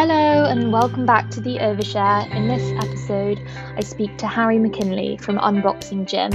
Hello 0.00 0.44
and 0.44 0.72
welcome 0.72 1.04
back 1.04 1.28
to 1.30 1.40
the 1.40 1.56
Overshare. 1.56 2.32
In 2.32 2.46
this 2.46 2.70
episode, 2.86 3.44
I 3.76 3.80
speak 3.80 4.16
to 4.18 4.28
Harry 4.28 4.56
McInley 4.56 5.20
from 5.20 5.38
Unboxing 5.38 6.06
Gym 6.06 6.32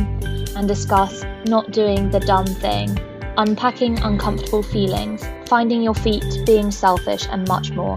and 0.57 0.67
discuss 0.67 1.23
not 1.45 1.71
doing 1.71 2.09
the 2.09 2.19
dumb 2.19 2.45
thing, 2.45 2.99
unpacking 3.37 3.99
uncomfortable 3.99 4.63
feelings, 4.63 5.23
finding 5.47 5.81
your 5.81 5.93
feet, 5.93 6.25
being 6.45 6.71
selfish, 6.71 7.25
and 7.31 7.47
much 7.47 7.71
more. 7.71 7.95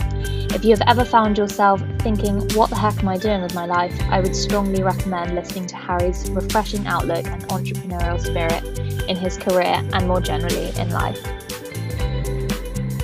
If 0.54 0.64
you 0.64 0.70
have 0.70 0.86
ever 0.86 1.04
found 1.04 1.36
yourself 1.36 1.82
thinking, 1.98 2.42
what 2.54 2.70
the 2.70 2.76
heck 2.76 3.00
am 3.00 3.08
I 3.08 3.16
doing 3.16 3.42
with 3.42 3.56
my 3.56 3.66
life? 3.66 4.00
I 4.02 4.20
would 4.20 4.36
strongly 4.36 4.84
recommend 4.84 5.34
listening 5.34 5.66
to 5.66 5.76
Harry's 5.76 6.30
refreshing 6.30 6.86
outlook 6.86 7.26
and 7.26 7.42
entrepreneurial 7.48 8.20
spirit 8.20 8.62
in 9.08 9.16
his 9.16 9.36
career 9.36 9.82
and 9.92 10.06
more 10.06 10.20
generally 10.20 10.68
in 10.78 10.90
life. 10.90 11.20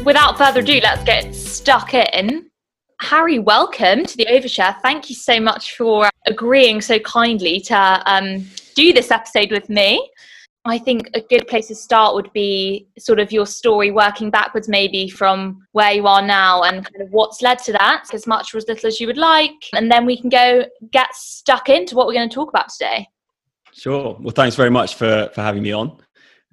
Without 0.05 0.39
further 0.39 0.61
ado, 0.61 0.79
let's 0.81 1.03
get 1.03 1.35
stuck 1.35 1.93
in. 1.95 2.42
Harry, 3.03 3.41
welcome 3.41 4.07
to 4.07 4.17
the 4.17 4.25
Overshare. 4.27 4.81
Thank 4.81 5.11
you 5.11 5.17
so 5.17 5.41
much 5.41 5.77
for 5.77 6.09
agreeing 6.27 6.81
so 6.81 7.01
kindly 7.01 7.59
to 7.63 8.03
um, 8.07 8.47
do 8.77 8.93
this 8.93 9.11
episode 9.11 9.51
with 9.51 9.69
me. 9.69 10.09
I 10.65 10.79
think 10.79 11.11
a 11.13 11.21
good 11.21 11.49
place 11.49 11.67
to 11.67 11.75
start 11.75 12.15
would 12.15 12.33
be 12.33 12.87
sort 12.97 13.19
of 13.19 13.33
your 13.33 13.45
story, 13.45 13.91
working 13.91 14.31
backwards 14.31 14.69
maybe 14.69 15.11
from 15.11 15.67
where 15.73 15.91
you 15.91 16.07
are 16.07 16.23
now 16.23 16.63
and 16.63 16.85
kind 16.87 17.03
of 17.03 17.13
what's 17.13 17.43
led 17.43 17.59
to 17.65 17.73
that, 17.73 18.05
as 18.15 18.29
much 18.29 18.55
or 18.55 18.59
as 18.59 18.69
little 18.69 18.87
as 18.87 19.01
you 19.01 19.09
would 19.09 19.19
like. 19.19 19.51
And 19.75 19.91
then 19.91 20.07
we 20.07 20.17
can 20.19 20.31
go 20.31 20.65
get 20.93 21.13
stuck 21.13 21.69
into 21.69 21.97
what 21.97 22.07
we're 22.07 22.15
going 22.15 22.29
to 22.29 22.35
talk 22.35 22.51
about 22.51 22.69
today. 22.69 23.09
Sure. 23.73 24.17
Well, 24.21 24.31
thanks 24.31 24.55
very 24.55 24.71
much 24.71 24.95
for, 24.95 25.29
for 25.35 25.43
having 25.43 25.65
me 25.65 25.73
on. 25.73 25.99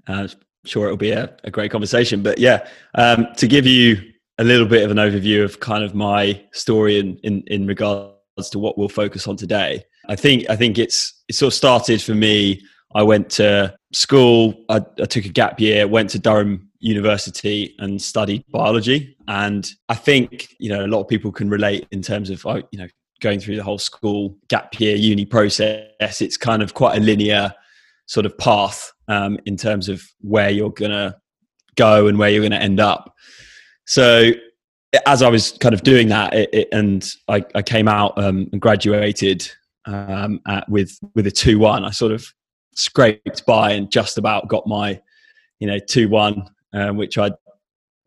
Uh, 0.08 0.28
sure 0.66 0.86
it'll 0.86 0.98
be 0.98 1.12
a, 1.12 1.38
a 1.44 1.52
great 1.52 1.70
conversation. 1.70 2.24
But 2.24 2.40
yeah, 2.40 2.68
um, 2.96 3.28
to 3.38 3.48
give 3.48 3.68
you 3.68 4.02
a 4.40 4.44
little 4.44 4.66
bit 4.66 4.84
of 4.84 4.90
an 4.90 4.98
overview 4.98 5.44
of 5.44 5.60
kind 5.60 5.84
of 5.84 5.94
my 5.94 6.42
story 6.54 6.98
in, 6.98 7.18
in, 7.24 7.44
in 7.48 7.68
regards 7.68 8.50
to 8.50 8.58
what 8.58 8.78
we'll 8.78 8.90
focus 8.90 9.28
on 9.28 9.36
today. 9.36 9.84
I 10.08 10.16
think 10.16 10.50
I 10.50 10.56
think 10.56 10.80
it's 10.80 11.22
it 11.28 11.36
sort 11.36 11.54
of 11.54 11.56
started 11.56 12.02
for 12.02 12.16
me. 12.16 12.62
I 12.96 13.04
went 13.04 13.30
to 13.32 13.76
school. 13.94 14.56
I, 14.70 14.78
I 15.00 15.06
took 15.06 15.26
a 15.26 15.30
gap 15.30 15.60
year. 15.60 15.88
Went 15.88 16.10
to 16.12 16.20
Durham 16.20 16.70
University 16.80 17.76
and 17.80 18.02
studied 18.02 18.44
biology. 18.50 19.16
And 19.28 19.70
I 19.90 19.96
think 19.96 20.56
you 20.58 20.70
know 20.70 20.86
a 20.86 20.88
lot 20.88 21.02
of 21.02 21.08
people 21.10 21.32
can 21.32 21.50
relate 21.50 21.86
in 21.92 22.02
terms 22.02 22.30
of 22.30 22.44
you 22.72 22.80
know 22.80 22.88
going 23.20 23.42
through 23.42 23.58
the 23.58 23.64
whole 23.64 23.78
school 23.78 24.38
gap 24.48 24.80
year 24.80 24.96
uni 24.96 25.26
process. 25.26 26.22
It's 26.22 26.38
kind 26.38 26.64
of 26.64 26.74
quite 26.74 26.98
a 26.98 27.02
linear 27.02 27.54
sort 28.06 28.26
of 28.26 28.38
path 28.38 28.92
um, 29.10 29.38
in 29.46 29.58
terms 29.58 29.90
of 29.90 30.02
where 30.22 30.50
you're 30.50 30.72
gonna 30.72 31.18
go 31.76 32.08
and 32.08 32.18
where 32.18 32.30
you're 32.30 32.42
gonna 32.42 32.56
end 32.56 32.80
up. 32.80 33.14
So 33.90 34.34
as 35.08 35.24
I 35.24 35.30
was 35.30 35.54
kind 35.54 35.74
of 35.74 35.82
doing 35.82 36.10
that, 36.10 36.32
it, 36.36 36.50
it, 36.54 36.68
and 36.72 37.12
I, 37.28 37.44
I, 37.56 37.64
came 37.64 37.88
out 37.88 38.16
um, 38.20 38.48
and 38.52 38.62
graduated 38.62 39.50
um, 39.86 40.42
at, 40.48 40.70
with 40.70 40.96
with 41.16 41.26
a 41.26 41.32
two 41.32 41.58
one, 41.58 41.84
I 41.84 41.90
sort 41.90 42.12
of 42.12 42.32
scraped 42.76 43.48
by 43.48 43.72
and 43.72 43.92
just 43.92 44.20
about 44.20 44.48
got 44.48 44.68
my 44.68 45.02
you 45.58 45.66
know 45.66 45.80
two 45.80 46.08
one, 46.08 46.48
um, 46.72 46.98
which 46.98 47.18
I 47.18 47.32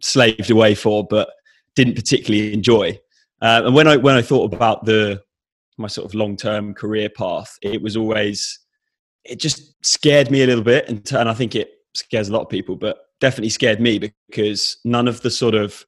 slaved 0.00 0.52
away 0.52 0.76
for, 0.76 1.04
but 1.04 1.30
didn't 1.74 1.96
particularly 1.96 2.52
enjoy. 2.52 3.00
Uh, 3.40 3.62
and 3.64 3.74
when 3.74 3.88
I 3.88 3.96
when 3.96 4.14
I 4.14 4.22
thought 4.22 4.54
about 4.54 4.84
the 4.84 5.20
my 5.78 5.88
sort 5.88 6.04
of 6.04 6.14
long 6.14 6.36
term 6.36 6.74
career 6.74 7.08
path, 7.08 7.58
it 7.60 7.82
was 7.82 7.96
always 7.96 8.60
it 9.24 9.40
just 9.40 9.84
scared 9.84 10.30
me 10.30 10.44
a 10.44 10.46
little 10.46 10.62
bit, 10.62 10.88
and, 10.88 11.10
and 11.12 11.28
I 11.28 11.34
think 11.34 11.56
it 11.56 11.72
scares 11.92 12.28
a 12.28 12.32
lot 12.32 12.42
of 12.42 12.48
people, 12.48 12.76
but 12.76 12.98
definitely 13.22 13.50
scared 13.50 13.80
me 13.80 14.10
because 14.28 14.78
none 14.84 15.06
of 15.06 15.20
the 15.22 15.30
sort 15.30 15.54
of 15.54 15.86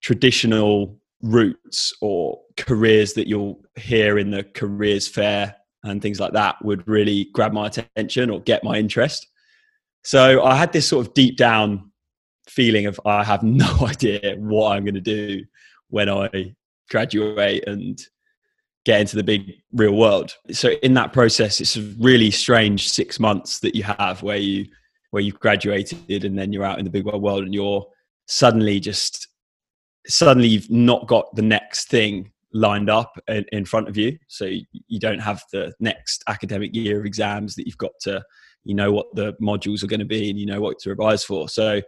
traditional 0.00 0.96
routes 1.20 1.92
or 2.00 2.40
careers 2.56 3.14
that 3.14 3.26
you'll 3.26 3.60
hear 3.74 4.16
in 4.16 4.30
the 4.30 4.44
careers 4.44 5.08
fair 5.08 5.56
and 5.82 6.00
things 6.00 6.20
like 6.20 6.32
that 6.34 6.54
would 6.64 6.86
really 6.86 7.28
grab 7.32 7.52
my 7.52 7.66
attention 7.66 8.30
or 8.30 8.40
get 8.40 8.62
my 8.62 8.76
interest. 8.76 9.26
So 10.04 10.44
I 10.44 10.54
had 10.54 10.72
this 10.72 10.86
sort 10.86 11.04
of 11.04 11.14
deep 11.14 11.36
down 11.36 11.90
feeling 12.48 12.86
of 12.86 13.00
I 13.04 13.24
have 13.24 13.42
no 13.66 13.78
idea 13.82 14.36
what 14.38 14.70
I'm 14.70 14.84
going 14.84 14.94
to 14.94 15.00
do 15.00 15.44
when 15.88 16.08
I 16.08 16.54
graduate 16.88 17.66
and 17.66 18.00
get 18.84 19.00
into 19.00 19.16
the 19.16 19.24
big 19.24 19.52
real 19.72 19.96
world. 19.96 20.36
So 20.52 20.70
in 20.84 20.94
that 20.94 21.12
process, 21.12 21.60
it's 21.60 21.76
a 21.76 21.82
really 21.98 22.30
strange 22.30 22.88
six 22.88 23.18
months 23.18 23.58
that 23.60 23.74
you 23.74 23.82
have 23.82 24.22
where 24.22 24.36
you 24.36 24.66
where 25.16 25.22
you've 25.22 25.40
graduated 25.40 26.26
and 26.26 26.38
then 26.38 26.52
you're 26.52 26.62
out 26.62 26.78
in 26.78 26.84
the 26.84 26.90
big 26.90 27.06
wide 27.06 27.22
world 27.22 27.42
and 27.42 27.54
you're 27.54 27.86
suddenly 28.26 28.78
just 28.78 29.28
suddenly 30.06 30.46
you've 30.46 30.70
not 30.70 31.08
got 31.08 31.34
the 31.34 31.40
next 31.40 31.88
thing 31.88 32.30
lined 32.52 32.90
up 32.90 33.18
in, 33.26 33.46
in 33.50 33.64
front 33.64 33.88
of 33.88 33.96
you. 33.96 34.18
So 34.28 34.44
you 34.44 35.00
don't 35.00 35.20
have 35.20 35.42
the 35.54 35.72
next 35.80 36.22
academic 36.28 36.74
year 36.74 37.00
of 37.00 37.06
exams 37.06 37.54
that 37.54 37.64
you've 37.64 37.78
got 37.78 37.92
to 38.02 38.22
you 38.64 38.74
know 38.74 38.92
what 38.92 39.06
the 39.14 39.32
modules 39.40 39.82
are 39.82 39.86
going 39.86 40.00
to 40.00 40.04
be 40.04 40.28
and 40.28 40.38
you 40.38 40.44
know 40.44 40.60
what 40.60 40.78
to 40.80 40.90
revise 40.90 41.24
for. 41.24 41.48
So 41.48 41.80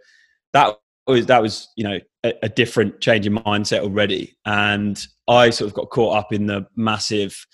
that 0.53 0.75
was 1.05 1.27
that 1.27 1.39
was 1.39 1.67
you 1.75 1.83
know 1.83 1.99
a, 2.23 2.33
a 2.41 2.49
different 2.49 2.99
change 2.99 3.27
in 3.27 3.35
mindset 3.35 3.81
already. 3.81 4.35
And 4.47 4.99
i 5.27 5.51
sort 5.51 5.69
of 5.69 5.75
got 5.75 5.91
caught 5.91 6.17
up 6.17 6.33
in 6.33 6.47
the 6.47 6.65
massive 6.75 7.45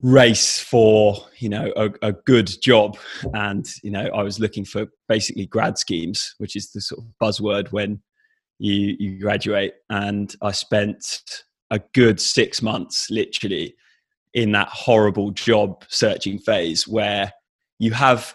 race 0.00 0.60
for 0.60 1.26
you 1.38 1.48
know 1.48 1.72
a, 1.76 1.90
a, 2.02 2.12
good 2.12 2.50
job. 2.62 2.96
And 3.34 3.66
you 3.82 3.90
know 3.90 4.08
i 4.14 4.22
was 4.22 4.38
looking 4.38 4.64
for 4.64 4.86
basically 5.08 5.46
grad 5.46 5.76
schemes 5.76 6.34
which 6.38 6.54
is 6.54 6.70
the 6.70 6.80
sort 6.80 7.00
of 7.00 7.06
buzzword 7.20 7.72
when 7.72 8.00
you 8.58 8.96
you 8.98 9.18
graduate. 9.18 9.74
And 9.90 10.34
i 10.42 10.52
spent 10.52 11.44
a 11.70 11.80
good 11.94 12.20
six 12.20 12.62
months 12.62 13.10
literally 13.10 13.74
in 14.34 14.52
that 14.52 14.68
horrible 14.68 15.30
job 15.32 15.84
searching 15.88 16.38
phase 16.38 16.86
where 16.86 17.32
you 17.78 17.92
have 17.92 18.34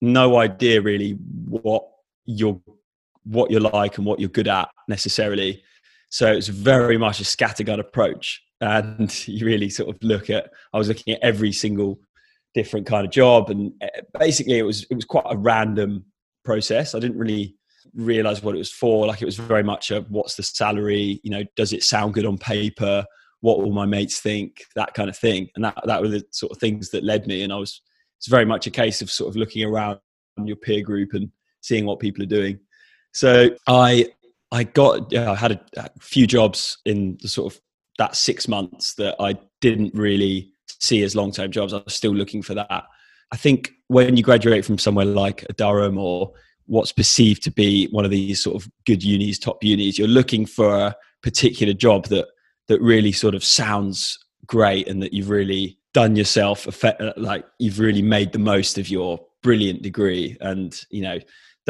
no 0.00 0.38
idea 0.38 0.80
really 0.80 1.12
what 1.46 1.84
you're 2.24 2.60
what 3.24 3.50
you're 3.50 3.60
like 3.60 3.98
and 3.98 4.06
what 4.06 4.18
you're 4.18 4.28
good 4.28 4.48
at 4.48 4.68
necessarily. 4.88 5.62
So 6.08 6.32
it's 6.32 6.48
very 6.48 6.96
much 6.98 7.20
a 7.20 7.24
scattergun 7.24 7.78
approach 7.78 8.42
and 8.60 9.28
you 9.28 9.46
really 9.46 9.70
sort 9.70 9.88
of 9.88 10.02
look 10.02 10.30
at 10.30 10.50
i 10.72 10.78
was 10.78 10.88
looking 10.88 11.14
at 11.14 11.22
every 11.22 11.52
single 11.52 11.98
different 12.54 12.86
kind 12.86 13.06
of 13.06 13.12
job 13.12 13.50
and 13.50 13.72
eh, 13.80 14.00
basically 14.18 14.58
it 14.58 14.64
was 14.64 14.84
it 14.90 14.94
was 14.94 15.04
quite 15.04 15.24
a 15.28 15.36
random 15.36 16.04
process. 16.44 16.94
I 16.94 16.98
didn't 16.98 17.18
really 17.18 17.56
realize 17.94 18.42
what 18.42 18.54
it 18.54 18.58
was 18.58 18.72
for. 18.72 19.06
Like 19.06 19.22
it 19.22 19.26
was 19.26 19.36
very 19.36 19.62
much 19.62 19.90
a 19.90 20.02
what's 20.08 20.36
the 20.36 20.42
salary? 20.42 21.20
You 21.22 21.30
know 21.30 21.44
does 21.56 21.72
it 21.72 21.82
sound 21.82 22.14
good 22.14 22.26
on 22.26 22.38
paper? 22.38 23.04
What 23.40 23.58
will 23.58 23.72
my 23.72 23.86
mates 23.86 24.20
think? 24.20 24.64
That 24.76 24.94
kind 24.94 25.08
of 25.08 25.16
thing. 25.16 25.48
And 25.54 25.64
that 25.64 25.80
that 25.84 26.02
were 26.02 26.08
the 26.08 26.24
sort 26.30 26.52
of 26.52 26.58
things 26.58 26.90
that 26.90 27.04
led 27.04 27.26
me 27.26 27.42
and 27.42 27.52
i 27.52 27.56
was 27.56 27.80
it's 28.18 28.28
very 28.28 28.44
much 28.44 28.66
a 28.66 28.70
case 28.70 29.00
of 29.00 29.10
sort 29.10 29.30
of 29.30 29.36
looking 29.36 29.64
around 29.64 29.98
your 30.44 30.56
peer 30.56 30.82
group 30.82 31.14
and 31.14 31.30
seeing 31.62 31.86
what 31.86 32.00
people 32.00 32.22
are 32.22 32.26
doing. 32.26 32.58
So 33.12 33.50
i 33.66 34.06
i 34.52 34.64
got 34.64 35.12
yeah, 35.12 35.30
i 35.30 35.34
had 35.34 35.52
a, 35.52 35.60
a 35.76 35.90
few 36.00 36.26
jobs 36.26 36.78
in 36.84 37.18
the 37.22 37.28
sort 37.28 37.54
of 37.54 37.60
that 38.00 38.16
six 38.16 38.48
months 38.48 38.94
that 38.94 39.14
I 39.20 39.36
didn't 39.60 39.94
really 39.94 40.50
see 40.66 41.02
as 41.02 41.14
long 41.14 41.30
term 41.32 41.50
jobs. 41.50 41.74
I 41.74 41.82
was 41.84 41.94
still 41.94 42.14
looking 42.14 42.40
for 42.42 42.54
that. 42.54 42.84
I 43.30 43.36
think 43.36 43.72
when 43.88 44.16
you 44.16 44.22
graduate 44.22 44.64
from 44.64 44.78
somewhere 44.78 45.04
like 45.04 45.46
Durham 45.56 45.98
or 45.98 46.32
what's 46.64 46.92
perceived 46.92 47.42
to 47.42 47.50
be 47.50 47.88
one 47.88 48.06
of 48.06 48.10
these 48.10 48.42
sort 48.42 48.56
of 48.56 48.70
good 48.86 49.04
unis, 49.04 49.38
top 49.38 49.62
unis, 49.62 49.98
you're 49.98 50.08
looking 50.08 50.46
for 50.46 50.74
a 50.74 50.96
particular 51.22 51.74
job 51.74 52.06
that 52.06 52.26
that 52.68 52.80
really 52.80 53.12
sort 53.12 53.34
of 53.34 53.44
sounds 53.44 54.18
great 54.46 54.88
and 54.88 55.02
that 55.02 55.12
you've 55.12 55.28
really 55.28 55.76
done 55.92 56.16
yourself 56.16 56.66
like 57.16 57.44
you've 57.58 57.80
really 57.80 58.00
made 58.00 58.32
the 58.32 58.38
most 58.38 58.78
of 58.78 58.88
your 58.88 59.20
brilliant 59.42 59.82
degree 59.82 60.36
and 60.40 60.82
you 60.90 61.02
know 61.02 61.18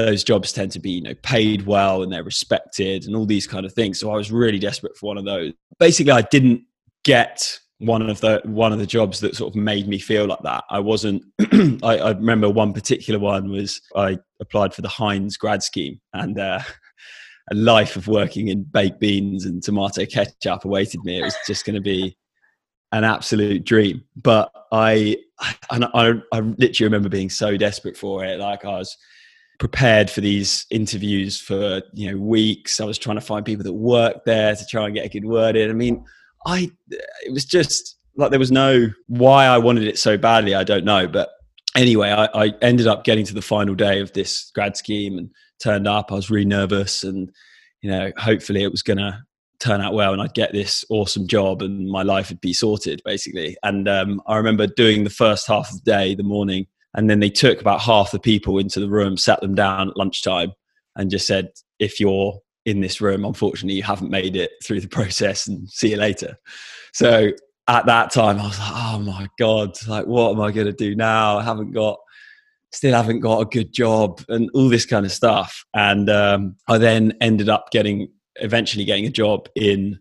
those 0.04 0.24
jobs 0.24 0.52
tend 0.52 0.72
to 0.72 0.80
be 0.80 0.90
you 0.90 1.02
know 1.02 1.14
paid 1.22 1.66
well 1.66 2.02
and 2.02 2.12
they're 2.12 2.24
respected 2.24 3.04
and 3.04 3.16
all 3.16 3.26
these 3.26 3.46
kind 3.46 3.66
of 3.66 3.72
things. 3.72 4.00
So 4.00 4.10
i 4.10 4.16
was 4.16 4.32
really 4.32 4.58
desperate 4.58 4.96
for 4.96 5.06
one 5.06 5.18
of 5.18 5.24
those. 5.24 5.52
Basically 5.78 6.12
i 6.12 6.22
didn't 6.22 6.62
get 7.04 7.58
one 7.80 8.08
of 8.08 8.20
the 8.20 8.42
one 8.44 8.72
of 8.72 8.78
the 8.78 8.86
jobs 8.86 9.20
that 9.20 9.34
sort 9.34 9.54
of 9.54 9.56
made 9.56 9.88
me 9.88 9.98
feel 9.98 10.26
like 10.26 10.42
that. 10.42 10.64
I 10.70 10.78
wasn't 10.80 11.24
I, 11.82 11.98
I, 11.98 12.10
remember 12.10 12.48
one 12.48 12.72
particular 12.72 13.18
one 13.18 13.50
was 13.50 13.80
i 13.96 14.18
applied 14.40 14.74
for 14.74 14.82
the 14.82 14.88
heinz 14.88 15.36
grad 15.36 15.62
scheme 15.62 16.00
and 16.12 16.38
uh, 16.38 16.60
a 17.50 17.54
life 17.54 17.96
of 17.96 18.06
working 18.06 18.48
in 18.48 18.64
baked 18.64 19.00
beans 19.00 19.46
and 19.46 19.62
tomato 19.62 20.04
ketchup 20.04 20.64
awaited 20.64 21.02
me. 21.04 21.20
It 21.20 21.24
was 21.24 21.36
just 21.46 21.64
going 21.64 21.74
to 21.74 21.80
be 21.80 22.16
an 22.92 23.04
absolute 23.04 23.64
dream. 23.64 24.04
But 24.14 24.52
i 24.72 25.16
and 25.70 25.86
I, 25.86 26.12
I 26.32 26.40
literally 26.40 26.86
remember 26.86 27.08
being 27.08 27.30
so 27.30 27.56
desperate 27.56 27.96
for 27.96 28.24
it. 28.24 28.38
Like 28.38 28.66
i 28.66 28.78
was 28.78 28.94
prepared 29.60 30.10
for 30.10 30.22
these 30.22 30.66
interviews 30.70 31.38
for 31.38 31.82
you 31.92 32.10
know 32.10 32.18
weeks. 32.18 32.80
I 32.80 32.84
was 32.84 32.98
trying 32.98 33.18
to 33.18 33.20
find 33.20 33.44
people 33.44 33.62
that 33.62 33.74
worked 33.74 34.24
there 34.24 34.56
to 34.56 34.66
try 34.66 34.86
and 34.86 34.94
get 34.94 35.06
a 35.06 35.08
good 35.08 35.26
word 35.26 35.54
in. 35.54 35.70
I 35.70 35.74
mean, 35.74 36.04
I 36.46 36.70
it 36.88 37.32
was 37.32 37.44
just 37.44 37.96
like 38.16 38.30
there 38.30 38.40
was 38.40 38.50
no 38.50 38.88
why 39.06 39.44
I 39.44 39.58
wanted 39.58 39.86
it 39.86 39.98
so 39.98 40.18
badly. 40.18 40.54
I 40.54 40.64
don't 40.64 40.84
know, 40.84 41.06
but 41.06 41.28
anyway, 41.76 42.10
I, 42.10 42.46
I 42.46 42.54
ended 42.62 42.88
up 42.88 43.04
getting 43.04 43.24
to 43.26 43.34
the 43.34 43.42
final 43.42 43.76
day 43.76 44.00
of 44.00 44.12
this 44.14 44.50
grad 44.54 44.76
scheme 44.76 45.18
and 45.18 45.30
turned 45.62 45.86
up. 45.86 46.10
I 46.10 46.14
was 46.14 46.30
really 46.30 46.46
nervous, 46.46 47.04
and 47.04 47.30
you 47.82 47.90
know, 47.90 48.10
hopefully 48.16 48.64
it 48.64 48.72
was 48.72 48.82
gonna 48.82 49.24
turn 49.60 49.82
out 49.82 49.92
well 49.92 50.14
and 50.14 50.22
I'd 50.22 50.32
get 50.32 50.52
this 50.52 50.86
awesome 50.88 51.26
job 51.26 51.60
and 51.60 51.86
my 51.86 52.02
life 52.02 52.30
would 52.30 52.40
be 52.40 52.54
sorted 52.54 53.02
basically. 53.04 53.58
And 53.62 53.86
um, 53.88 54.22
I 54.26 54.38
remember 54.38 54.66
doing 54.66 55.04
the 55.04 55.10
first 55.10 55.46
half 55.46 55.70
of 55.70 55.84
the 55.84 55.90
day, 55.90 56.14
the 56.14 56.22
morning, 56.22 56.66
and 56.94 57.08
then 57.08 57.20
they 57.20 57.30
took 57.30 57.60
about 57.60 57.80
half 57.80 58.10
the 58.10 58.18
people 58.18 58.58
into 58.58 58.80
the 58.80 58.88
room, 58.88 59.16
sat 59.16 59.40
them 59.40 59.54
down 59.54 59.90
at 59.90 59.96
lunchtime, 59.96 60.52
and 60.96 61.10
just 61.10 61.26
said, 61.26 61.50
if 61.78 62.00
you're 62.00 62.38
in 62.66 62.80
this 62.80 63.00
room, 63.00 63.24
unfortunately, 63.24 63.74
you 63.74 63.82
haven't 63.82 64.10
made 64.10 64.36
it 64.36 64.52
through 64.62 64.80
the 64.80 64.88
process 64.98 65.46
and 65.46 65.68
see 65.68 65.90
you 65.90 65.96
later. 65.96 66.36
So 66.92 67.30
at 67.68 67.86
that 67.86 68.10
time, 68.10 68.40
I 68.40 68.46
was 68.46 68.58
like, 68.58 68.72
oh 68.72 68.98
my 68.98 69.28
God, 69.38 69.76
like, 69.86 70.06
what 70.06 70.32
am 70.32 70.40
I 70.40 70.50
going 70.50 70.66
to 70.66 70.72
do 70.72 70.94
now? 70.94 71.38
I 71.38 71.44
haven't 71.44 71.72
got, 71.72 71.98
still 72.72 72.94
haven't 72.94 73.20
got 73.20 73.40
a 73.40 73.46
good 73.46 73.72
job 73.72 74.22
and 74.28 74.50
all 74.54 74.68
this 74.68 74.86
kind 74.86 75.06
of 75.06 75.12
stuff. 75.12 75.64
And 75.74 76.10
um, 76.10 76.56
I 76.68 76.78
then 76.78 77.14
ended 77.20 77.48
up 77.48 77.70
getting, 77.70 78.10
eventually 78.36 78.84
getting 78.84 79.06
a 79.06 79.10
job 79.10 79.48
in 79.54 79.98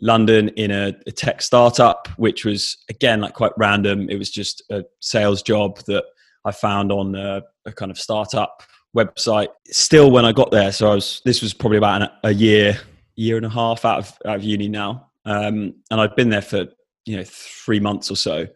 London 0.00 0.48
in 0.50 0.70
a, 0.70 0.94
a, 1.06 1.12
tech 1.12 1.42
startup, 1.42 2.08
which 2.16 2.44
was 2.44 2.78
again 2.88 3.20
like 3.20 3.34
quite 3.34 3.52
random. 3.58 4.08
It 4.08 4.16
was 4.16 4.30
just 4.30 4.62
a 4.70 4.84
sales 5.00 5.42
job 5.42 5.78
that 5.86 6.04
I 6.44 6.52
found 6.52 6.92
on 6.92 7.14
a, 7.14 7.42
a 7.66 7.72
kind 7.72 7.90
of 7.90 7.98
startup 7.98 8.62
website. 8.96 9.48
Still, 9.66 10.10
when 10.10 10.24
I 10.24 10.32
got 10.32 10.50
there, 10.50 10.72
so 10.72 10.90
I 10.90 10.94
was 10.94 11.22
this 11.24 11.42
was 11.42 11.54
probably 11.54 11.78
about 11.78 12.02
an, 12.02 12.08
a 12.24 12.32
year, 12.32 12.78
year 13.16 13.36
and 13.36 13.46
a 13.46 13.50
half 13.50 13.84
out 13.84 13.98
of 13.98 14.18
out 14.26 14.36
of 14.36 14.44
uni 14.44 14.68
now, 14.68 15.10
um, 15.24 15.74
and 15.90 16.00
I'd 16.00 16.16
been 16.16 16.30
there 16.30 16.42
for 16.42 16.66
you 17.06 17.16
know 17.16 17.24
three 17.24 17.80
months 17.80 18.10
or 18.10 18.16
so, 18.16 18.46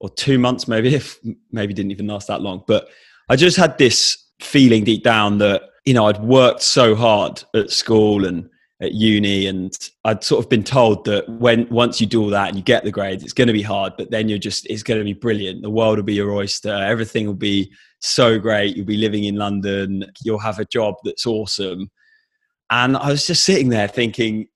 or 0.00 0.10
two 0.10 0.38
months 0.38 0.68
maybe, 0.68 0.94
if 0.94 1.18
maybe 1.50 1.74
didn't 1.74 1.92
even 1.92 2.06
last 2.06 2.28
that 2.28 2.42
long. 2.42 2.64
But 2.66 2.88
I 3.28 3.36
just 3.36 3.56
had 3.56 3.78
this 3.78 4.26
feeling 4.40 4.84
deep 4.84 5.04
down 5.04 5.38
that 5.38 5.62
you 5.84 5.94
know 5.94 6.06
I'd 6.06 6.20
worked 6.20 6.62
so 6.62 6.94
hard 6.94 7.42
at 7.54 7.70
school 7.70 8.24
and 8.26 8.48
at 8.80 8.92
uni 8.92 9.46
and 9.46 9.90
i'd 10.06 10.24
sort 10.24 10.42
of 10.42 10.48
been 10.48 10.64
told 10.64 11.04
that 11.04 11.28
when 11.28 11.68
once 11.68 12.00
you 12.00 12.06
do 12.06 12.22
all 12.22 12.30
that 12.30 12.48
and 12.48 12.56
you 12.56 12.62
get 12.62 12.82
the 12.82 12.90
grades 12.90 13.22
it's 13.22 13.32
going 13.32 13.46
to 13.46 13.52
be 13.52 13.62
hard 13.62 13.92
but 13.98 14.10
then 14.10 14.28
you're 14.28 14.38
just 14.38 14.66
it's 14.66 14.82
going 14.82 14.98
to 14.98 15.04
be 15.04 15.12
brilliant. 15.12 15.62
The 15.62 15.70
world 15.70 15.98
will 15.98 16.04
be 16.04 16.14
your 16.14 16.32
oyster. 16.32 16.72
Everything 16.72 17.26
will 17.26 17.34
be 17.34 17.72
so 18.00 18.38
great. 18.38 18.76
You'll 18.76 18.86
be 18.86 18.96
living 18.96 19.24
in 19.24 19.36
london. 19.36 20.04
You'll 20.22 20.38
have 20.38 20.58
a 20.58 20.64
job 20.64 20.94
that's 21.04 21.26
awesome. 21.26 21.90
And 22.70 22.96
i 22.96 23.10
was 23.10 23.26
just 23.26 23.44
sitting 23.44 23.68
there 23.68 23.88
thinking 23.88 24.46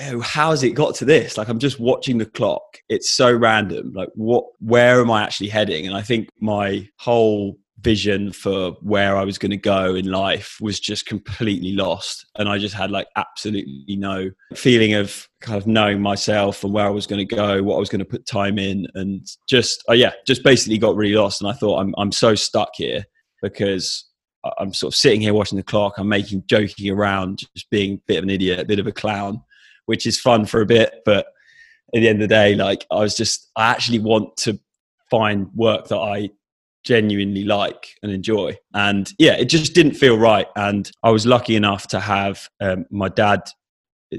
oh, 0.00 0.20
how 0.20 0.50
has 0.50 0.64
it 0.64 0.70
got 0.70 0.94
to 0.96 1.04
this? 1.04 1.36
Like 1.36 1.48
i'm 1.48 1.58
just 1.58 1.78
watching 1.78 2.18
the 2.18 2.26
clock. 2.26 2.62
It's 2.88 3.10
so 3.10 3.32
random. 3.32 3.92
Like 3.92 4.10
what 4.14 4.44
where 4.60 5.00
am 5.00 5.10
i 5.10 5.22
actually 5.22 5.50
heading? 5.50 5.86
And 5.86 5.96
i 5.96 6.02
think 6.02 6.30
my 6.40 6.88
whole 6.98 7.58
vision 7.84 8.32
for 8.32 8.72
where 8.80 9.16
I 9.16 9.24
was 9.24 9.36
going 9.36 9.50
to 9.50 9.56
go 9.58 9.94
in 9.94 10.10
life 10.10 10.56
was 10.60 10.80
just 10.80 11.06
completely 11.06 11.72
lost. 11.72 12.26
And 12.36 12.48
I 12.48 12.58
just 12.58 12.74
had 12.74 12.90
like 12.90 13.06
absolutely 13.16 13.96
no 13.96 14.30
feeling 14.54 14.94
of 14.94 15.28
kind 15.40 15.58
of 15.58 15.66
knowing 15.66 16.00
myself 16.00 16.64
and 16.64 16.72
where 16.72 16.86
I 16.86 16.90
was 16.90 17.06
going 17.06 17.26
to 17.26 17.36
go, 17.36 17.62
what 17.62 17.76
I 17.76 17.78
was 17.78 17.90
going 17.90 18.00
to 18.00 18.04
put 18.04 18.26
time 18.26 18.58
in. 18.58 18.86
And 18.94 19.24
just, 19.46 19.84
uh, 19.88 19.92
yeah, 19.92 20.12
just 20.26 20.42
basically 20.42 20.78
got 20.78 20.96
really 20.96 21.14
lost. 21.14 21.42
And 21.42 21.50
I 21.50 21.52
thought, 21.52 21.80
I'm, 21.80 21.94
I'm 21.98 22.10
so 22.10 22.34
stuck 22.34 22.70
here 22.74 23.04
because 23.42 24.08
I'm 24.58 24.72
sort 24.72 24.94
of 24.94 24.96
sitting 24.96 25.20
here 25.20 25.34
watching 25.34 25.58
the 25.58 25.62
clock. 25.62 25.94
I'm 25.98 26.08
making, 26.08 26.44
joking 26.46 26.90
around, 26.90 27.40
just 27.54 27.68
being 27.70 27.94
a 27.94 28.02
bit 28.06 28.18
of 28.18 28.24
an 28.24 28.30
idiot, 28.30 28.60
a 28.60 28.64
bit 28.64 28.78
of 28.78 28.86
a 28.86 28.92
clown, 28.92 29.42
which 29.84 30.06
is 30.06 30.18
fun 30.18 30.46
for 30.46 30.62
a 30.62 30.66
bit. 30.66 31.02
But 31.04 31.26
at 31.94 32.00
the 32.00 32.08
end 32.08 32.22
of 32.22 32.28
the 32.28 32.34
day, 32.34 32.54
like 32.54 32.86
I 32.90 32.96
was 32.96 33.14
just, 33.14 33.50
I 33.54 33.70
actually 33.70 33.98
want 33.98 34.36
to 34.38 34.58
find 35.10 35.48
work 35.54 35.88
that 35.88 35.98
I 35.98 36.30
genuinely 36.84 37.44
like 37.44 37.96
and 38.02 38.12
enjoy. 38.12 38.56
And 38.74 39.12
yeah, 39.18 39.34
it 39.34 39.46
just 39.46 39.74
didn't 39.74 39.94
feel 39.94 40.18
right. 40.18 40.46
And 40.56 40.90
I 41.02 41.10
was 41.10 41.26
lucky 41.26 41.56
enough 41.56 41.88
to 41.88 42.00
have 42.00 42.48
um, 42.60 42.86
my 42.90 43.08
dad 43.08 43.42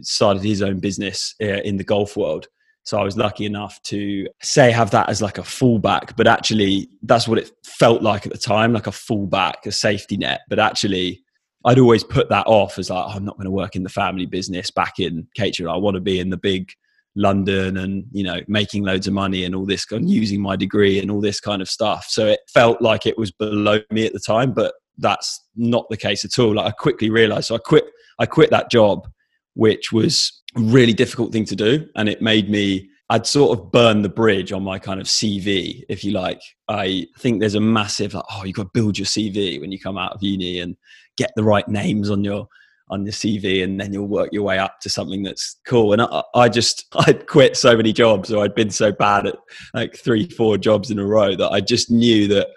started 0.01 0.43
his 0.43 0.61
own 0.61 0.79
business 0.79 1.35
uh, 1.41 1.61
in 1.61 1.77
the 1.77 1.83
golf 1.83 2.17
world. 2.17 2.47
So 2.83 2.99
I 2.99 3.03
was 3.03 3.17
lucky 3.17 3.45
enough 3.45 3.81
to 3.83 4.27
say 4.43 4.69
have 4.71 4.91
that 4.91 5.09
as 5.09 5.21
like 5.21 5.39
a 5.39 5.41
fallback, 5.41 6.15
but 6.15 6.27
actually 6.27 6.87
that's 7.01 7.27
what 7.27 7.39
it 7.39 7.51
felt 7.65 8.03
like 8.03 8.27
at 8.27 8.31
the 8.31 8.37
time, 8.37 8.73
like 8.73 8.85
a 8.85 8.91
fallback, 8.91 9.65
a 9.65 9.71
safety 9.71 10.17
net. 10.17 10.41
But 10.49 10.59
actually, 10.59 11.23
I'd 11.65 11.79
always 11.79 12.03
put 12.03 12.29
that 12.29 12.45
off 12.45 12.77
as 12.77 12.91
like, 12.91 13.03
oh, 13.03 13.11
I'm 13.11 13.25
not 13.25 13.37
going 13.37 13.45
to 13.45 13.51
work 13.51 13.75
in 13.75 13.81
the 13.81 13.89
family 13.89 14.27
business 14.27 14.69
back 14.69 14.99
in 14.99 15.27
Caterham. 15.35 15.71
I 15.71 15.77
want 15.77 15.95
to 15.95 16.01
be 16.01 16.19
in 16.19 16.29
the 16.29 16.37
big 16.37 16.71
London 17.15 17.77
and 17.77 18.05
you 18.11 18.23
know 18.23 18.41
making 18.47 18.83
loads 18.83 19.07
of 19.07 19.13
money 19.13 19.45
and 19.45 19.55
all 19.55 19.65
this 19.65 19.85
and 19.91 20.09
using 20.09 20.41
my 20.41 20.55
degree 20.55 20.99
and 20.99 21.09
all 21.09 21.21
this 21.21 21.39
kind 21.39 21.61
of 21.61 21.69
stuff. 21.69 22.05
So 22.09 22.27
it 22.27 22.39
felt 22.53 22.81
like 22.81 23.05
it 23.05 23.17
was 23.17 23.31
below 23.31 23.79
me 23.89 24.05
at 24.05 24.13
the 24.13 24.19
time, 24.19 24.53
but 24.53 24.73
that's 24.97 25.41
not 25.55 25.87
the 25.89 25.97
case 25.97 26.25
at 26.25 26.37
all. 26.39 26.55
Like 26.55 26.67
I 26.67 26.71
quickly 26.71 27.09
realized, 27.09 27.47
so 27.47 27.55
I 27.55 27.59
quit. 27.59 27.85
I 28.17 28.25
quit 28.25 28.49
that 28.51 28.71
job, 28.71 29.07
which 29.55 29.91
was 29.91 30.41
a 30.55 30.61
really 30.61 30.93
difficult 30.93 31.33
thing 31.33 31.45
to 31.45 31.55
do, 31.55 31.87
and 31.95 32.09
it 32.09 32.21
made 32.21 32.49
me. 32.49 32.89
I'd 33.07 33.27
sort 33.27 33.59
of 33.59 33.71
burn 33.71 34.01
the 34.01 34.09
bridge 34.09 34.51
on 34.51 34.63
my 34.63 34.79
kind 34.79 34.99
of 34.99 35.05
CV, 35.05 35.83
if 35.89 36.03
you 36.03 36.11
like. 36.11 36.41
I 36.67 37.05
think 37.19 37.39
there's 37.39 37.53
a 37.53 37.59
massive 37.59 38.15
like, 38.15 38.23
oh, 38.31 38.45
you've 38.45 38.55
got 38.55 38.63
to 38.63 38.69
build 38.73 38.97
your 38.97 39.05
CV 39.05 39.61
when 39.61 39.71
you 39.71 39.79
come 39.79 39.95
out 39.95 40.13
of 40.13 40.23
uni 40.23 40.59
and 40.59 40.75
get 41.15 41.31
the 41.35 41.43
right 41.43 41.67
names 41.67 42.09
on 42.09 42.23
your 42.23 42.47
on 42.89 43.03
your 43.05 43.13
CV, 43.13 43.63
and 43.63 43.79
then 43.79 43.93
you'll 43.93 44.07
work 44.07 44.29
your 44.31 44.43
way 44.43 44.59
up 44.59 44.79
to 44.81 44.89
something 44.89 45.23
that's 45.23 45.59
cool. 45.65 45.93
And 45.93 46.01
I, 46.01 46.23
I 46.33 46.49
just 46.49 46.85
I'd 46.95 47.27
quit 47.27 47.57
so 47.57 47.75
many 47.75 47.93
jobs, 47.93 48.31
or 48.31 48.43
I'd 48.43 48.55
been 48.55 48.71
so 48.71 48.91
bad 48.91 49.27
at 49.27 49.35
like 49.73 49.95
three, 49.95 50.29
four 50.29 50.57
jobs 50.57 50.91
in 50.91 50.99
a 50.99 51.05
row 51.05 51.35
that 51.35 51.51
I 51.51 51.61
just 51.61 51.89
knew 51.89 52.27
that 52.29 52.47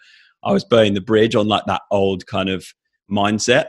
I 0.45 0.53
was 0.53 0.65
burning 0.65 0.95
the 0.95 1.01
bridge 1.01 1.35
on 1.35 1.49
like 1.49 1.65
that 1.67 1.83
old 1.91 2.27
kind 2.27 2.49
of 2.49 2.67
mindset. 3.11 3.67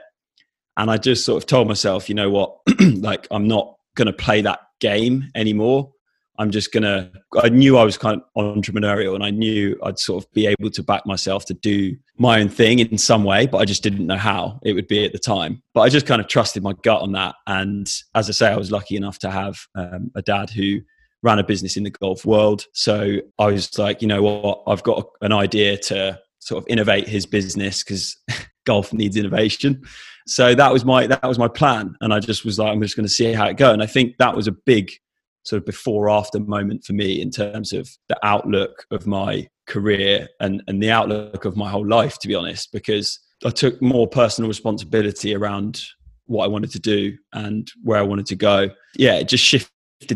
And 0.78 0.90
I 0.90 0.98
just 0.98 1.26
sort 1.26 1.42
of 1.44 1.48
told 1.48 1.68
myself, 1.68 2.08
you 2.08 2.16
know 2.16 2.30
what, 2.30 2.56
like 2.80 3.28
I'm 3.32 3.48
not 3.48 3.76
going 3.96 4.06
to 4.08 4.14
play 4.14 4.42
that 4.42 4.60
game 4.80 5.30
anymore. 5.36 5.92
I'm 6.40 6.52
just 6.52 6.72
gonna. 6.72 7.12
I 7.44 7.50
knew 7.50 7.78
I 7.78 7.84
was 7.84 7.98
kind 7.98 8.22
of 8.22 8.56
entrepreneurial, 8.56 9.14
and 9.14 9.24
I 9.24 9.30
knew 9.30 9.78
I'd 9.84 10.00
sort 10.00 10.24
of 10.24 10.32
be 10.32 10.48
able 10.48 10.72
to 10.72 10.82
back 10.82 11.06
myself 11.06 11.44
to 11.46 11.54
do 11.54 11.96
my 12.18 12.40
own 12.40 12.48
thing 12.48 12.80
in 12.80 12.98
some 12.98 13.26
way, 13.26 13.46
but 13.46 13.58
I 13.58 13.66
just 13.66 13.84
didn't 13.84 14.08
know 14.08 14.18
how 14.18 14.60
it 14.64 14.74
would 14.74 14.88
be 14.88 15.06
at 15.06 15.12
the 15.12 15.20
time. 15.20 15.62
But 15.74 15.82
I 15.82 15.90
just 15.90 16.08
kind 16.08 16.22
of 16.22 16.28
trusted 16.28 16.64
my 16.64 16.74
gut 16.82 17.02
on 17.02 17.12
that. 17.12 17.36
And 17.46 17.92
as 18.16 18.30
I 18.30 18.32
say, 18.32 18.48
I 18.48 18.58
was 18.58 18.72
lucky 18.72 18.96
enough 18.96 19.20
to 19.20 19.30
have 19.30 19.60
um, 19.76 20.12
a 20.16 20.22
dad 20.22 20.50
who 20.50 20.80
ran 21.22 21.40
a 21.40 21.44
business 21.44 21.76
in 21.76 21.84
the 21.84 21.92
golf 21.92 22.26
world. 22.26 22.66
So 22.74 23.18
I 23.38 23.48
was 23.48 23.78
like, 23.78 24.02
you 24.02 24.08
know 24.08 24.24
what, 24.24 24.64
I've 24.66 24.84
got 24.84 25.10
an 25.22 25.34
idea 25.34 25.78
to 25.78 26.20
sort 26.40 26.64
of 26.64 26.70
innovate 26.70 27.08
his 27.08 27.26
business 27.26 27.84
because 27.84 28.18
golf 28.66 28.94
needs 28.94 29.18
innovation. 29.18 29.82
So 30.26 30.56
that 30.56 30.72
was 30.72 30.86
my 30.86 31.08
that 31.08 31.24
was 31.24 31.40
my 31.40 31.48
plan, 31.48 31.96
and 32.02 32.14
I 32.14 32.20
just 32.20 32.46
was 32.46 32.60
like, 32.60 32.72
I'm 32.72 32.82
just 32.82 32.96
going 32.96 33.06
to 33.06 33.14
see 33.14 33.34
how 33.34 33.48
it 33.48 33.58
go. 33.58 33.74
And 33.74 33.82
I 33.82 33.88
think 33.88 34.18
that 34.20 34.36
was 34.36 34.48
a 34.48 34.52
big 34.52 34.92
sort 35.44 35.62
of 35.62 35.66
before 35.66 36.10
after 36.10 36.40
moment 36.40 36.84
for 36.84 36.94
me 36.94 37.22
in 37.22 37.32
terms 37.32 37.74
of 37.74 37.90
the 38.08 38.18
outlook 38.24 38.86
of 38.92 39.08
my 39.08 39.48
career 39.68 40.28
and, 40.40 40.62
and 40.68 40.82
the 40.82 40.92
outlook 40.92 41.46
of 41.46 41.56
my 41.56 41.70
whole 41.70 41.88
life, 41.88 42.18
to 42.20 42.28
be 42.28 42.36
honest, 42.36 42.72
because 42.72 43.20
I 43.46 43.50
took 43.50 43.82
more 43.82 44.08
personal 44.08 44.48
responsibility 44.48 45.36
around 45.36 45.82
what 46.26 46.46
I 46.46 46.48
wanted 46.48 46.72
to 46.72 46.80
do 46.80 47.18
and 47.34 47.70
where 47.84 48.00
I 48.00 48.04
wanted 48.04 48.28
to 48.28 48.36
go. 48.36 48.70
Yeah, 48.96 49.16
it 49.16 49.28
just 49.28 49.44
shifted 49.44 49.72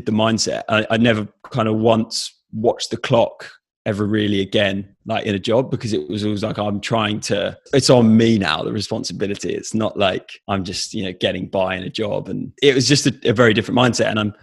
the 0.05 0.11
mindset. 0.11 0.63
I, 0.69 0.85
I 0.89 0.97
never 0.97 1.27
kind 1.51 1.67
of 1.67 1.77
once 1.77 2.31
watched 2.51 2.91
the 2.91 2.97
clock 2.97 3.49
ever 3.85 4.05
really 4.05 4.39
again 4.39 4.95
like 5.05 5.25
in 5.25 5.35
a 5.35 5.39
job 5.39 5.69
because 5.69 5.91
it 5.91 6.07
was 6.07 6.23
always 6.23 6.41
like 6.41 6.57
i'm 6.57 6.79
trying 6.79 7.19
to 7.19 7.57
it's 7.73 7.89
on 7.89 8.15
me 8.15 8.37
now 8.37 8.63
the 8.63 8.71
responsibility 8.71 9.53
it's 9.53 9.73
not 9.73 9.97
like 9.97 10.39
i'm 10.47 10.63
just 10.63 10.93
you 10.93 11.03
know 11.03 11.11
getting 11.19 11.47
by 11.47 11.75
in 11.75 11.83
a 11.83 11.89
job 11.89 12.29
and 12.29 12.53
it 12.61 12.73
was 12.73 12.87
just 12.87 13.07
a, 13.07 13.13
a 13.25 13.33
very 13.33 13.53
different 13.53 13.77
mindset 13.77 14.05
and 14.05 14.19
i'm 14.19 14.33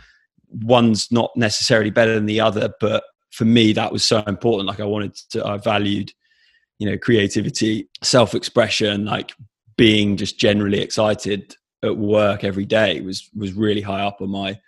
one's 0.52 1.10
not 1.10 1.30
necessarily 1.36 1.90
better 1.90 2.14
than 2.14 2.26
the 2.26 2.40
other, 2.40 2.70
but 2.80 3.04
for 3.30 3.44
me 3.44 3.72
that 3.72 3.92
was 3.92 4.04
so 4.04 4.22
important. 4.26 4.68
Like 4.68 4.80
I 4.80 4.84
wanted 4.84 5.14
to, 5.30 5.46
I 5.46 5.56
valued, 5.58 6.12
you 6.78 6.90
know, 6.90 6.98
creativity, 6.98 7.88
self-expression, 8.02 9.04
like 9.04 9.32
being 9.76 10.16
just 10.16 10.38
generally 10.38 10.80
excited 10.80 11.56
at 11.82 11.96
work 11.96 12.44
every 12.44 12.66
day 12.66 13.00
was 13.00 13.30
was 13.34 13.52
really 13.54 13.80
high 13.80 14.02
up 14.02 14.20
on 14.20 14.30
my 14.30 14.58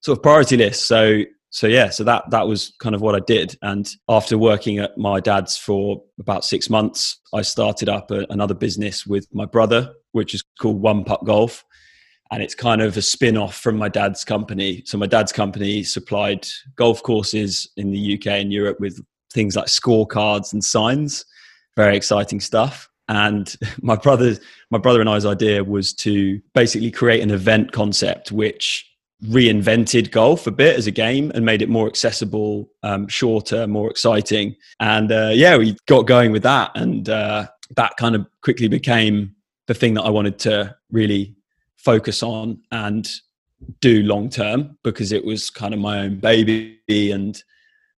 sort 0.00 0.18
of 0.18 0.22
priority 0.22 0.56
list. 0.56 0.86
So 0.86 1.22
so 1.50 1.66
yeah, 1.66 1.88
so 1.88 2.04
that 2.04 2.24
that 2.30 2.46
was 2.46 2.72
kind 2.78 2.94
of 2.94 3.00
what 3.00 3.14
I 3.14 3.20
did. 3.20 3.56
And 3.62 3.88
after 4.08 4.36
working 4.36 4.78
at 4.78 4.98
my 4.98 5.20
dad's 5.20 5.56
for 5.56 6.02
about 6.18 6.44
six 6.44 6.68
months, 6.68 7.20
I 7.32 7.42
started 7.42 7.88
up 7.88 8.10
a, 8.10 8.26
another 8.30 8.54
business 8.54 9.06
with 9.06 9.26
my 9.32 9.46
brother, 9.46 9.94
which 10.12 10.34
is 10.34 10.44
called 10.60 10.82
One 10.82 11.04
Putt 11.04 11.24
Golf 11.24 11.64
and 12.30 12.42
it's 12.42 12.54
kind 12.54 12.82
of 12.82 12.96
a 12.96 13.02
spin-off 13.02 13.54
from 13.54 13.76
my 13.76 13.88
dad's 13.88 14.24
company. 14.24 14.82
So 14.84 14.98
my 14.98 15.06
dad's 15.06 15.32
company 15.32 15.82
supplied 15.82 16.46
golf 16.76 17.02
courses 17.02 17.70
in 17.76 17.90
the 17.90 18.14
uk 18.14 18.26
and 18.26 18.52
europe 18.52 18.78
with 18.80 19.00
things 19.32 19.56
like 19.56 19.66
scorecards 19.66 20.52
and 20.52 20.62
signs. 20.62 21.24
Very 21.76 21.96
exciting 21.96 22.40
stuff. 22.40 22.88
And 23.08 23.54
my 23.82 23.96
brother 23.96 24.36
my 24.70 24.78
brother 24.78 25.00
and 25.00 25.08
i's 25.08 25.26
idea 25.26 25.64
was 25.64 25.92
to 25.94 26.40
basically 26.54 26.90
create 26.90 27.22
an 27.22 27.30
event 27.30 27.72
concept 27.72 28.32
which 28.32 28.84
reinvented 29.24 30.12
golf 30.12 30.46
a 30.46 30.50
bit 30.50 30.76
as 30.76 30.86
a 30.86 30.92
game 30.92 31.32
and 31.34 31.44
made 31.44 31.60
it 31.60 31.68
more 31.68 31.88
accessible 31.88 32.70
um, 32.84 33.08
shorter 33.08 33.66
more 33.66 33.90
exciting. 33.90 34.54
And 34.80 35.10
uh, 35.10 35.32
yeah 35.34 35.56
we 35.56 35.76
got 35.86 36.06
going 36.06 36.30
with 36.30 36.42
that. 36.44 36.70
And 36.74 37.08
uh, 37.08 37.48
that 37.76 37.96
kind 37.96 38.14
of 38.14 38.26
quickly 38.42 38.68
became 38.68 39.34
the 39.66 39.74
thing 39.74 39.94
that 39.94 40.02
i 40.02 40.10
wanted 40.10 40.38
to 40.38 40.74
really 40.90 41.36
focus 41.78 42.22
on 42.22 42.60
and 42.70 43.08
do 43.80 44.02
long 44.02 44.28
term 44.28 44.76
because 44.84 45.12
it 45.12 45.24
was 45.24 45.50
kind 45.50 45.74
of 45.74 45.80
my 45.80 46.00
own 46.00 46.18
baby 46.18 46.78
and 46.88 47.42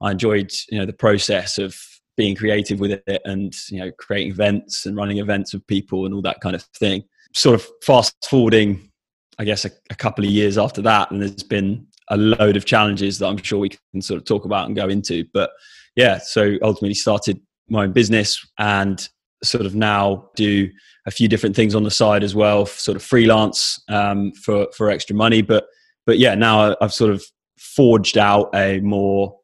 I 0.01 0.11
enjoyed 0.11 0.51
you 0.69 0.79
know 0.79 0.85
the 0.85 0.93
process 0.93 1.57
of 1.57 1.75
being 2.15 2.35
creative 2.35 2.79
with 2.79 2.91
it 2.91 3.21
and 3.25 3.53
you 3.69 3.79
know 3.79 3.91
creating 3.97 4.31
events 4.31 4.85
and 4.85 4.95
running 4.95 5.17
events 5.17 5.53
with 5.53 5.65
people 5.67 6.05
and 6.05 6.13
all 6.13 6.21
that 6.21 6.41
kind 6.41 6.55
of 6.55 6.63
thing. 6.63 7.03
Sort 7.33 7.55
of 7.55 7.67
fast 7.83 8.15
forwarding, 8.27 8.89
I 9.37 9.45
guess 9.45 9.65
a, 9.65 9.71
a 9.89 9.95
couple 9.95 10.25
of 10.25 10.31
years 10.31 10.57
after 10.57 10.81
that, 10.81 11.11
and 11.11 11.21
there's 11.21 11.43
been 11.43 11.85
a 12.09 12.17
load 12.17 12.57
of 12.57 12.65
challenges 12.65 13.19
that 13.19 13.27
I'm 13.27 13.37
sure 13.37 13.59
we 13.59 13.69
can 13.69 14.01
sort 14.01 14.17
of 14.17 14.25
talk 14.25 14.45
about 14.45 14.67
and 14.67 14.75
go 14.75 14.89
into. 14.89 15.25
But 15.33 15.51
yeah, 15.95 16.17
so 16.17 16.57
ultimately 16.61 16.95
started 16.95 17.39
my 17.69 17.83
own 17.83 17.91
business 17.91 18.45
and 18.57 19.07
sort 19.43 19.65
of 19.65 19.75
now 19.75 20.29
do 20.35 20.69
a 21.05 21.11
few 21.11 21.27
different 21.27 21.55
things 21.55 21.75
on 21.75 21.83
the 21.83 21.91
side 21.91 22.23
as 22.23 22.35
well, 22.35 22.65
sort 22.65 22.95
of 22.95 23.03
freelance 23.03 23.81
um, 23.89 24.31
for 24.33 24.67
for 24.75 24.89
extra 24.89 25.15
money. 25.15 25.41
But 25.41 25.65
but 26.05 26.19
yeah, 26.19 26.35
now 26.35 26.75
I've 26.81 26.93
sort 26.93 27.11
of 27.11 27.23
forged 27.57 28.17
out 28.17 28.49
a 28.53 28.79
more 28.79 29.39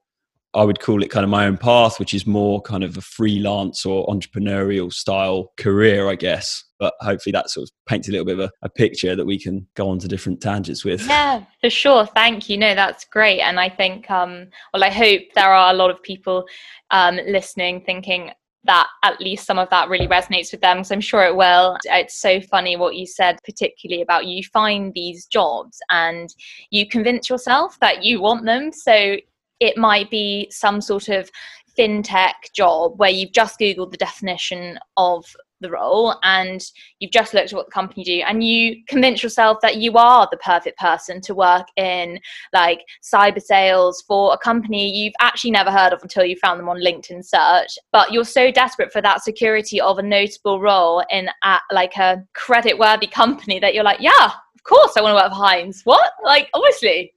I 0.55 0.63
would 0.63 0.79
call 0.79 1.03
it 1.03 1.11
kind 1.11 1.25
of 1.25 1.29
my 1.29 1.45
own 1.45 1.57
path, 1.57 1.99
which 1.99 2.13
is 2.13 2.25
more 2.25 2.61
kind 2.61 2.83
of 2.83 2.95
a 2.95 3.01
freelance 3.01 3.85
or 3.85 4.07
entrepreneurial 4.07 4.91
style 4.91 5.51
career, 5.57 6.09
I 6.09 6.15
guess. 6.15 6.63
But 6.79 6.93
hopefully 7.01 7.33
that 7.33 7.49
sort 7.49 7.67
of 7.67 7.71
paints 7.87 8.07
a 8.07 8.11
little 8.11 8.25
bit 8.25 8.39
of 8.39 8.45
a, 8.45 8.51
a, 8.61 8.69
picture 8.69 9.15
that 9.15 9.25
we 9.25 9.37
can 9.37 9.67
go 9.75 9.89
on 9.89 9.99
to 9.99 10.07
different 10.07 10.41
tangents 10.41 10.85
with. 10.85 11.05
Yeah, 11.07 11.43
for 11.59 11.69
sure. 11.69 12.05
Thank 12.05 12.49
you. 12.49 12.57
No, 12.57 12.73
that's 12.73 13.03
great. 13.05 13.41
And 13.41 13.59
I 13.59 13.67
think, 13.69 14.09
um, 14.09 14.47
well, 14.73 14.83
I 14.83 14.89
hope 14.89 15.23
there 15.35 15.53
are 15.53 15.73
a 15.73 15.77
lot 15.77 15.91
of 15.91 16.01
people 16.01 16.45
um, 16.89 17.19
listening 17.27 17.81
thinking, 17.81 18.31
that 18.65 18.87
at 19.03 19.19
least 19.21 19.45
some 19.45 19.59
of 19.59 19.69
that 19.69 19.89
really 19.89 20.07
resonates 20.07 20.51
with 20.51 20.61
them 20.61 20.77
because 20.77 20.91
I'm 20.91 21.01
sure 21.01 21.23
it 21.23 21.35
will. 21.35 21.77
It's 21.85 22.19
so 22.19 22.41
funny 22.41 22.75
what 22.75 22.95
you 22.95 23.05
said, 23.05 23.39
particularly 23.43 24.01
about 24.01 24.25
you 24.25 24.43
find 24.43 24.93
these 24.93 25.25
jobs 25.25 25.79
and 25.89 26.33
you 26.71 26.87
convince 26.87 27.29
yourself 27.29 27.77
that 27.79 28.03
you 28.03 28.21
want 28.21 28.45
them. 28.45 28.71
So 28.71 29.17
it 29.59 29.77
might 29.77 30.09
be 30.09 30.47
some 30.51 30.81
sort 30.81 31.09
of 31.09 31.29
fintech 31.77 32.33
job 32.53 32.93
where 32.97 33.09
you've 33.09 33.33
just 33.33 33.59
googled 33.59 33.91
the 33.91 33.97
definition 33.97 34.79
of 34.97 35.25
the 35.61 35.69
role 35.69 36.15
and 36.23 36.61
you've 36.99 37.11
just 37.11 37.33
looked 37.33 37.51
at 37.51 37.55
what 37.55 37.65
the 37.65 37.71
company 37.71 38.03
do 38.03 38.21
and 38.27 38.43
you 38.43 38.75
convince 38.87 39.23
yourself 39.23 39.57
that 39.61 39.77
you 39.77 39.93
are 39.93 40.27
the 40.31 40.37
perfect 40.37 40.77
person 40.77 41.21
to 41.21 41.33
work 41.33 41.67
in 41.77 42.19
like 42.53 42.81
cyber 43.03 43.41
sales 43.41 44.03
for 44.07 44.33
a 44.33 44.37
company 44.37 44.91
you've 44.91 45.13
actually 45.19 45.51
never 45.51 45.71
heard 45.71 45.93
of 45.93 46.01
until 46.01 46.25
you 46.25 46.35
found 46.37 46.59
them 46.59 46.69
on 46.69 46.77
linkedin 46.81 47.23
search. 47.23 47.77
But 47.91 48.11
you're 48.11 48.25
so 48.25 48.51
desperate 48.51 48.91
for 48.91 49.01
that 49.01 49.23
security 49.23 49.79
of 49.81 49.97
a 49.97 50.03
notable 50.03 50.59
role 50.59 51.03
in 51.09 51.29
at 51.43 51.61
like 51.71 51.97
a 51.97 52.23
credit 52.33 52.77
worthy 52.77 53.07
company 53.15 53.59
that 53.59 53.73
you're 53.73 53.83
like 53.83 54.01
yeah 54.01 54.25
of 54.25 54.63
course 54.63 54.97
i 54.97 55.01
want 55.01 55.11
to 55.11 55.23
work 55.23 55.31
for 55.31 55.37
heinz. 55.37 55.81
What? 55.83 56.11
Like 56.23 56.49
obviously 56.53 57.13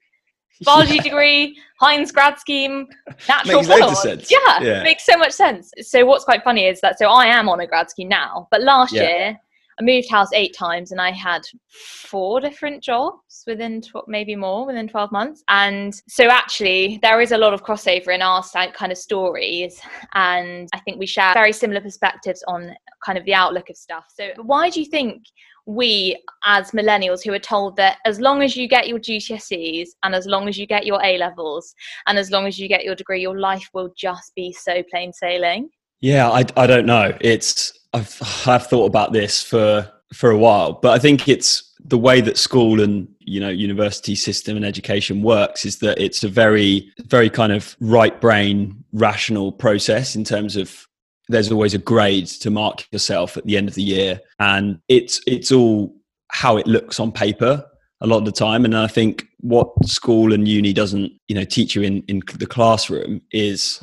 biology 0.65 0.97
yeah. 0.97 1.03
degree, 1.03 1.61
Heinz 1.81 2.13
grad 2.13 2.39
scheme, 2.39 2.87
natural 3.29 3.63
makes 3.63 4.03
sense. 4.03 4.31
Yeah, 4.31 4.63
yeah, 4.63 4.83
makes 4.83 5.05
so 5.07 5.17
much 5.17 5.33
sense. 5.33 5.73
So 5.83 6.05
what's 6.05 6.25
quite 6.25 6.43
funny 6.43 6.67
is 6.67 6.81
that 6.81 6.99
so 6.99 7.07
I 7.07 7.27
am 7.27 7.49
on 7.49 7.61
a 7.61 7.67
grad 7.67 7.91
scheme 7.91 8.09
now, 8.09 8.49
but 8.51 8.63
last 8.63 8.93
yeah. 8.93 9.03
year 9.03 9.41
I 9.79 9.85
moved 9.85 10.11
house 10.11 10.31
eight 10.33 10.55
times 10.57 10.91
and 10.91 11.01
I 11.01 11.13
had 11.13 11.43
four 11.69 12.41
different 12.41 12.83
jobs 12.83 13.45
within 13.47 13.81
tw- 13.81 14.09
maybe 14.09 14.35
more 14.35 14.67
within 14.67 14.89
12 14.89 15.13
months. 15.13 15.45
And 15.49 15.95
so 16.09 16.29
actually 16.29 16.99
there 17.01 17.21
is 17.21 17.31
a 17.31 17.39
lot 17.39 17.55
of 17.55 17.63
crossover 17.63 18.13
in 18.13 18.21
our 18.21 18.43
kind 18.73 18.91
of 18.91 18.99
stories. 18.99 19.81
And 20.15 20.69
I 20.73 20.81
think 20.81 20.99
we 20.99 21.07
share 21.07 21.33
very 21.33 21.53
similar 21.53 21.81
perspectives 21.81 22.43
on 22.49 22.75
kind 23.05 23.17
of 23.17 23.25
the 23.25 23.35
outlook 23.35 23.71
of 23.71 23.77
stuff. 23.77 24.07
So 24.13 24.31
why 24.43 24.69
do 24.69 24.81
you 24.81 24.87
think 24.87 25.23
we 25.69 26.17
as 26.47 26.71
millennials 26.71 27.23
who 27.23 27.31
are 27.35 27.39
told 27.39 27.77
that 27.77 27.99
as 28.07 28.21
long 28.21 28.43
as 28.43 28.57
you 28.57 28.67
get 28.67 28.89
your 28.89 28.99
GCSEs 28.99 29.89
and 30.03 30.15
as 30.15 30.25
long 30.25 30.49
as 30.49 30.57
you 30.57 30.67
get 30.67 30.87
your 30.87 30.99
A 31.05 31.19
levels 31.19 31.75
and 32.07 32.19
as 32.19 32.31
long 32.31 32.47
as 32.47 32.59
you 32.59 32.69
get 32.69 32.85
your 32.85 32.95
degree, 32.95 33.21
your 33.21 33.39
life 33.39 33.69
will 33.75 33.93
just 33.95 34.35
be 34.35 34.51
so 34.51 34.83
plain 34.91 35.13
sailing? 35.13 35.69
Yeah, 36.01 36.31
I, 36.31 36.47
I 36.57 36.67
don't 36.67 36.87
know. 36.87 37.15
It's 37.21 37.79
I've 37.93 38.19
I've 38.47 38.67
thought 38.67 38.87
about 38.87 39.13
this 39.13 39.43
for 39.43 39.93
for 40.15 40.31
a 40.31 40.39
while, 40.39 40.73
but 40.73 40.93
I 40.93 40.99
think 40.99 41.29
it's 41.29 41.75
the 41.85 41.99
way 41.99 42.23
that 42.23 42.39
school 42.39 42.81
and 42.81 43.07
you 43.21 43.39
know 43.39 43.51
university 43.51 44.15
system 44.15 44.57
and 44.57 44.65
education 44.65 45.21
works 45.23 45.67
is 45.67 45.81
that 45.81 45.99
it's 45.99 46.25
a 46.25 46.29
very 46.29 46.91
very 47.05 47.29
kind 47.29 47.53
of 47.53 47.77
right 47.81 48.19
brain 48.23 48.85
rational 48.93 49.53
process 49.53 50.17
in 50.17 50.25
terms 50.25 50.57
of 50.57 50.88
there's 51.29 51.53
always 51.53 51.75
a 51.75 51.79
grade 51.79 52.27
to 52.27 52.51
mark 52.51 52.87
yourself 52.93 53.37
at 53.37 53.45
the 53.45 53.57
end 53.57 53.69
of 53.69 53.75
the 53.75 53.83
year. 53.83 54.21
And 54.39 54.81
it's 54.89 55.21
it's 55.27 55.53
all 55.53 55.95
how 56.31 56.57
it 56.57 56.67
looks 56.67 57.01
on 57.01 57.13
paper 57.13 57.65
a 58.01 58.07
lot 58.07 58.19
of 58.19 58.25
the 58.25 58.33
time. 58.33 58.65
And 58.65 58.77
i 58.77 58.87
think 58.87 59.27
what 59.41 59.69
school 59.85 60.33
and 60.33 60.49
uni 60.49 60.73
doesn't 60.73 61.13
you 61.29 61.35
know 61.35 61.45
teach 61.45 61.75
you 61.75 61.83
in 61.83 62.03
in 62.09 62.23
the 62.39 62.47
classroom 62.47 63.21
is 63.33 63.81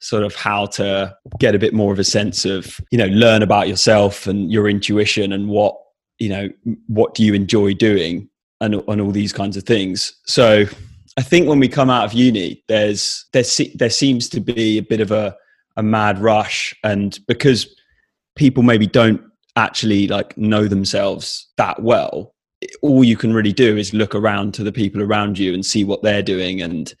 sort 0.00 0.22
of 0.22 0.34
how 0.34 0.66
to 0.66 1.16
get 1.40 1.54
a 1.54 1.58
bit 1.58 1.74
more 1.74 1.92
of 1.92 1.98
a 1.98 2.04
sense 2.04 2.44
of 2.44 2.80
you 2.90 2.98
know 2.98 3.06
learn 3.06 3.42
about 3.42 3.68
yourself 3.68 4.26
and 4.26 4.52
your 4.52 4.68
intuition 4.68 5.32
and 5.32 5.48
what 5.48 5.76
you 6.18 6.28
know 6.28 6.48
what 6.86 7.14
do 7.14 7.24
you 7.24 7.34
enjoy 7.34 7.74
doing 7.74 8.28
and, 8.60 8.74
and 8.74 9.00
all 9.00 9.12
these 9.12 9.32
kinds 9.32 9.56
of 9.56 9.64
things. 9.64 10.14
So 10.26 10.64
i 11.16 11.22
think 11.22 11.48
when 11.48 11.58
we 11.58 11.68
come 11.68 11.90
out 11.90 12.04
of 12.04 12.12
uni 12.12 12.62
there's 12.68 13.26
there, 13.32 13.44
there 13.74 13.90
seems 13.90 14.28
to 14.28 14.40
be 14.40 14.78
a 14.78 14.82
bit 14.82 15.00
of 15.00 15.10
a 15.10 15.36
a 15.78 15.82
mad 15.82 16.18
rush. 16.18 16.74
And 16.84 17.18
because 17.26 17.74
people 18.36 18.62
maybe 18.62 18.86
don't 18.86 19.22
actually 19.56 20.06
like 20.06 20.36
know 20.38 20.68
themselves 20.68 21.48
that 21.56 21.82
well 21.82 22.32
all 22.82 23.04
you 23.04 23.16
can 23.16 23.32
really 23.32 23.52
do 23.52 23.76
is 23.76 23.94
look 23.94 24.14
around 24.14 24.54
to 24.54 24.64
the 24.64 24.72
people 24.72 25.02
around 25.02 25.38
you 25.38 25.54
and 25.54 25.64
see 25.64 25.84
what 25.84 26.02
they're 26.02 26.22
doing. 26.22 26.60
And 26.60 26.92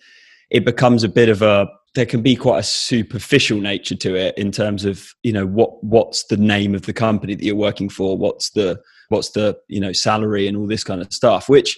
it 0.50 0.64
becomes 0.64 1.04
a 1.04 1.08
bit 1.08 1.28
of 1.28 1.42
a 1.42 1.68
there 1.94 2.06
can 2.06 2.22
be 2.22 2.36
quite 2.36 2.60
a 2.60 2.62
superficial 2.62 3.60
nature 3.60 3.96
to 3.96 4.14
it 4.14 4.36
in 4.38 4.52
terms 4.52 4.84
of 4.84 5.12
you 5.22 5.32
know 5.32 5.46
what 5.46 5.82
what's 5.82 6.24
the 6.24 6.36
name 6.36 6.74
of 6.74 6.82
the 6.82 6.92
company 6.92 7.34
that 7.34 7.44
you're 7.44 7.56
working 7.56 7.88
for? 7.88 8.16
What's 8.16 8.50
the 8.50 8.80
what's 9.08 9.30
the 9.30 9.58
you 9.68 9.80
know 9.80 9.92
salary 9.92 10.46
and 10.46 10.56
all 10.56 10.66
this 10.66 10.84
kind 10.84 11.00
of 11.00 11.12
stuff 11.12 11.48
which 11.48 11.76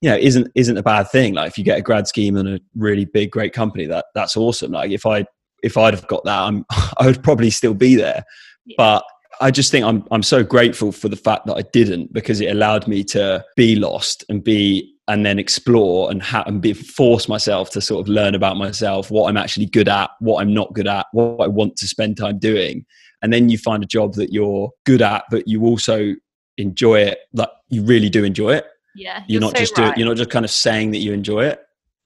you 0.00 0.10
know 0.10 0.16
isn't 0.16 0.48
isn't 0.54 0.76
a 0.76 0.82
bad 0.82 1.08
thing. 1.10 1.34
Like 1.34 1.48
if 1.48 1.56
you 1.56 1.64
get 1.64 1.78
a 1.78 1.82
grad 1.82 2.06
scheme 2.06 2.36
and 2.36 2.48
a 2.48 2.60
really 2.76 3.06
big 3.06 3.30
great 3.30 3.52
company 3.52 3.86
that 3.86 4.06
that's 4.14 4.36
awesome. 4.36 4.72
Like 4.72 4.90
if 4.90 5.06
i 5.06 5.24
if 5.62 5.76
I'd 5.76 5.94
have 5.94 6.06
got 6.06 6.24
that, 6.24 6.38
I'm, 6.38 6.64
I 6.98 7.06
would 7.06 7.22
probably 7.22 7.50
still 7.50 7.74
be 7.74 7.94
there. 7.94 8.24
Yeah. 8.66 8.74
But 8.76 9.04
I 9.40 9.50
just 9.50 9.70
think 9.70 9.84
I'm 9.84 10.06
I'm 10.10 10.22
so 10.22 10.44
grateful 10.44 10.92
for 10.92 11.08
the 11.08 11.16
fact 11.16 11.46
that 11.46 11.54
I 11.54 11.62
didn't 11.72 12.12
because 12.12 12.40
it 12.40 12.50
allowed 12.50 12.86
me 12.86 13.02
to 13.04 13.44
be 13.56 13.74
lost 13.74 14.24
and 14.28 14.42
be 14.42 14.94
and 15.08 15.26
then 15.26 15.38
explore 15.38 16.10
and 16.10 16.22
ha- 16.22 16.44
and 16.46 16.60
be 16.60 16.72
force 16.72 17.28
myself 17.28 17.70
to 17.70 17.80
sort 17.80 18.00
of 18.00 18.08
learn 18.08 18.34
about 18.34 18.56
myself, 18.56 19.10
what 19.10 19.28
I'm 19.28 19.36
actually 19.36 19.66
good 19.66 19.88
at, 19.88 20.10
what 20.20 20.40
I'm 20.40 20.54
not 20.54 20.72
good 20.74 20.86
at, 20.86 21.06
what 21.12 21.44
I 21.44 21.48
want 21.48 21.76
to 21.78 21.88
spend 21.88 22.16
time 22.16 22.38
doing, 22.38 22.86
and 23.20 23.32
then 23.32 23.48
you 23.48 23.58
find 23.58 23.82
a 23.82 23.86
job 23.86 24.14
that 24.14 24.32
you're 24.32 24.70
good 24.86 25.02
at, 25.02 25.24
but 25.30 25.48
you 25.48 25.64
also 25.64 26.14
enjoy 26.56 27.00
it, 27.00 27.18
like 27.32 27.50
you 27.68 27.82
really 27.82 28.08
do 28.08 28.22
enjoy 28.22 28.54
it. 28.54 28.66
Yeah, 28.94 29.24
you're, 29.26 29.26
you're 29.26 29.40
not 29.40 29.56
so 29.56 29.62
just 29.62 29.78
right. 29.78 29.86
doing, 29.86 29.98
you're 29.98 30.08
not 30.08 30.18
just 30.18 30.30
kind 30.30 30.44
of 30.44 30.50
saying 30.50 30.92
that 30.92 30.98
you 30.98 31.12
enjoy 31.12 31.46
it 31.46 31.60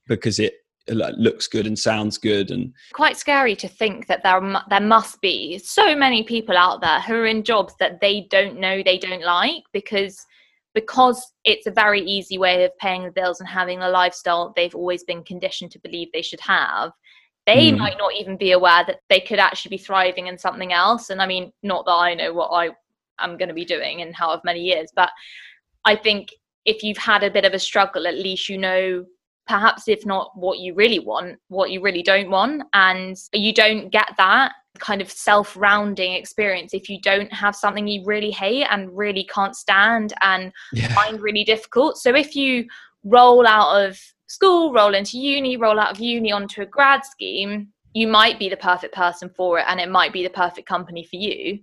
because 0.09 0.39
it 0.39 0.55
looks 0.89 1.47
good 1.49 1.67
and 1.67 1.79
sounds 1.79 2.19
good 2.19 2.51
and 2.51 2.73
quite 2.93 3.17
scary 3.17 3.57
to 3.57 3.69
think 3.69 4.07
that 4.07 4.23
there 4.23 4.41
there 4.71 4.81
must 4.81 5.21
be 5.21 5.59
so 5.59 5.97
many 5.97 6.23
people 6.23 6.57
out 6.57 6.81
there 6.81 7.01
who 7.01 7.15
are 7.15 7.27
in 7.27 7.43
jobs 7.43 7.75
that 7.81 8.01
they 8.01 8.27
don't 8.31 8.59
know 8.59 8.83
they 8.83 8.99
don't 8.99 9.23
like 9.23 9.65
because 9.73 10.25
because 10.75 11.33
it's 11.45 11.67
a 11.67 11.71
very 11.71 12.03
easy 12.03 12.39
way 12.39 12.65
of 12.65 12.77
paying 12.79 13.05
the 13.05 13.11
bills 13.11 13.41
and 13.41 13.49
having 13.49 13.81
the 13.81 13.89
lifestyle 13.89 14.53
they've 14.55 14.75
always 14.75 15.03
been 15.05 15.25
conditioned 15.25 15.71
to 15.71 15.81
believe 15.81 16.09
they 16.13 16.23
should 16.23 16.41
have 16.41 16.93
they 17.47 17.71
mm. 17.71 17.79
might 17.79 17.99
not 17.99 18.15
even 18.15 18.37
be 18.37 18.53
aware 18.53 18.85
that 18.87 19.01
they 19.09 19.21
could 19.21 19.39
actually 19.39 19.71
be 19.71 19.83
thriving 19.83 20.27
in 20.27 20.39
something 20.39 20.73
else 20.73 21.11
and 21.11 21.21
i 21.21 21.27
mean 21.27 21.53
not 21.63 21.85
that 21.85 21.93
i 21.93 22.15
know 22.15 22.33
what 22.33 22.49
i 22.49 22.69
am 23.19 23.37
going 23.37 23.49
to 23.49 23.55
be 23.55 23.65
doing 23.65 24.01
in 24.01 24.13
however 24.13 24.43
many 24.45 24.61
years 24.61 24.91
but 24.95 25.11
i 25.85 25.97
think 25.97 26.33
if 26.65 26.83
you've 26.83 26.99
had 26.99 27.23
a 27.23 27.31
bit 27.31 27.45
of 27.45 27.55
a 27.55 27.59
struggle 27.59 28.07
at 28.07 28.15
least 28.15 28.49
you 28.49 28.59
know 28.59 29.05
perhaps 29.47 29.89
if 29.89 30.05
not 30.05 30.33
what 30.35 30.59
you 30.59 30.75
really 30.75 30.99
want, 30.99 31.39
what 31.49 31.71
you 31.71 31.81
really 31.81 32.03
don't 32.03 32.31
want. 32.31 32.63
And 32.73 33.17
you 33.33 33.53
don't 33.53 33.91
get 33.91 34.13
that 34.19 34.53
kind 34.79 35.01
of 35.01 35.11
self 35.11 35.57
rounding 35.57 36.13
experience 36.13 36.75
if 36.75 36.89
you 36.89 37.01
don't 37.01 37.33
have 37.33 37.57
something 37.57 37.87
you 37.87 38.05
really 38.05 38.31
hate 38.31 38.67
and 38.71 38.97
really 38.97 39.25
can't 39.33 39.57
stand 39.57 40.13
and 40.23 40.53
yeah. 40.73 40.93
find 40.95 41.21
really 41.21 41.45
difficult. 41.45 41.99
So 41.99 42.15
if 42.15 42.35
you 42.35 42.67
roll 43.05 43.47
out 43.47 43.85
of 43.85 43.99
school, 44.27 44.73
roll 44.73 44.95
into 44.95 45.19
uni, 45.19 45.57
roll 45.57 45.79
out 45.79 45.93
of 45.93 46.01
uni 46.01 46.33
onto 46.33 46.63
a 46.63 46.67
grad 46.67 47.05
scheme, 47.05 47.69
you 47.95 48.07
might 48.07 48.39
be 48.39 48.49
the 48.49 48.57
perfect 48.57 48.95
person 48.95 49.31
for 49.37 49.59
it 49.59 49.65
and 49.69 49.81
it 49.81 49.89
might 49.89 50.13
be 50.13 50.23
the 50.23 50.31
perfect 50.31 50.69
company 50.69 51.05
for 51.05 51.17
you. 51.17 51.61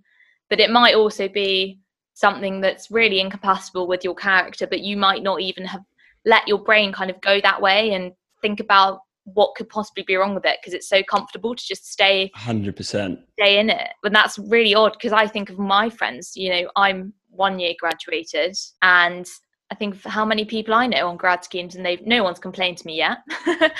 But 0.49 0.59
it 0.59 0.71
might 0.71 0.95
also 0.95 1.27
be 1.27 1.79
something 2.13 2.61
that's 2.61 2.91
really 2.91 3.19
incompatible 3.19 3.87
with 3.87 4.03
your 4.03 4.15
character, 4.15 4.67
but 4.67 4.81
you 4.81 4.95
might 4.95 5.23
not 5.23 5.41
even 5.41 5.65
have 5.65 5.81
let 6.25 6.47
your 6.47 6.59
brain 6.59 6.91
kind 6.91 7.09
of 7.09 7.19
go 7.21 7.39
that 7.41 7.61
way 7.61 7.93
and 7.93 8.11
think 8.41 8.59
about 8.59 8.99
what 9.25 9.55
could 9.55 9.69
possibly 9.69 10.03
be 10.03 10.15
wrong 10.15 10.35
with 10.35 10.45
it 10.45 10.57
because 10.61 10.73
it's 10.73 10.89
so 10.89 11.01
comfortable 11.03 11.55
to 11.55 11.65
just 11.65 11.89
stay 11.89 12.29
100% 12.35 13.17
stay 13.39 13.57
in 13.57 13.69
it 13.69 13.89
and 14.03 14.13
that's 14.13 14.37
really 14.37 14.75
odd 14.75 14.91
because 14.93 15.13
i 15.13 15.25
think 15.25 15.49
of 15.49 15.57
my 15.57 15.89
friends 15.89 16.35
you 16.35 16.49
know 16.49 16.69
i'm 16.75 17.13
one 17.29 17.57
year 17.57 17.73
graduated 17.79 18.55
and 18.81 19.27
I 19.73 19.75
think 19.75 20.03
how 20.03 20.23
many 20.23 20.45
people 20.45 20.75
I 20.75 20.85
know 20.85 21.07
on 21.07 21.17
grad 21.17 21.43
schemes, 21.43 21.75
and 21.75 21.83
they've 21.83 22.05
no 22.05 22.23
one's 22.23 22.37
complained 22.37 22.77
to 22.77 22.85
me 22.85 22.97
yet. 22.97 23.17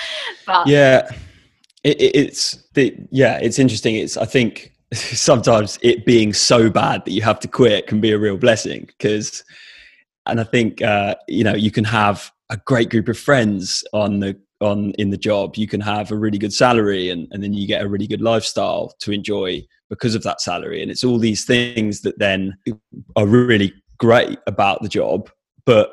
but 0.44 0.66
yeah, 0.66 1.08
it, 1.84 2.00
it, 2.00 2.16
it's 2.16 2.64
the, 2.72 2.96
yeah, 3.12 3.38
it's 3.40 3.60
interesting. 3.60 3.94
It's 3.94 4.16
I 4.16 4.24
think 4.24 4.72
sometimes 4.92 5.78
it 5.82 6.04
being 6.04 6.32
so 6.32 6.68
bad 6.68 7.04
that 7.04 7.12
you 7.12 7.22
have 7.22 7.38
to 7.40 7.48
quit 7.48 7.86
can 7.86 8.00
be 8.00 8.10
a 8.10 8.18
real 8.18 8.36
blessing 8.36 8.86
because, 8.86 9.44
and 10.26 10.40
I 10.40 10.42
think 10.44 10.82
uh, 10.82 11.14
you 11.28 11.44
know 11.44 11.54
you 11.54 11.70
can 11.70 11.84
have 11.84 12.32
a 12.54 12.60
great 12.66 12.88
group 12.88 13.08
of 13.08 13.18
friends 13.18 13.84
on 13.92 14.20
the 14.20 14.40
on 14.60 14.92
in 14.92 15.10
the 15.10 15.16
job. 15.16 15.56
You 15.56 15.66
can 15.66 15.80
have 15.80 16.12
a 16.12 16.16
really 16.16 16.38
good 16.38 16.52
salary, 16.52 17.10
and 17.10 17.26
and 17.32 17.42
then 17.42 17.52
you 17.52 17.66
get 17.66 17.82
a 17.82 17.88
really 17.88 18.06
good 18.06 18.22
lifestyle 18.22 18.94
to 19.00 19.12
enjoy 19.12 19.66
because 19.90 20.14
of 20.14 20.22
that 20.22 20.40
salary. 20.40 20.80
And 20.80 20.90
it's 20.90 21.04
all 21.04 21.18
these 21.18 21.44
things 21.44 22.00
that 22.02 22.18
then 22.18 22.56
are 23.16 23.26
really 23.26 23.74
great 23.98 24.38
about 24.46 24.82
the 24.82 24.88
job, 24.88 25.30
but 25.66 25.92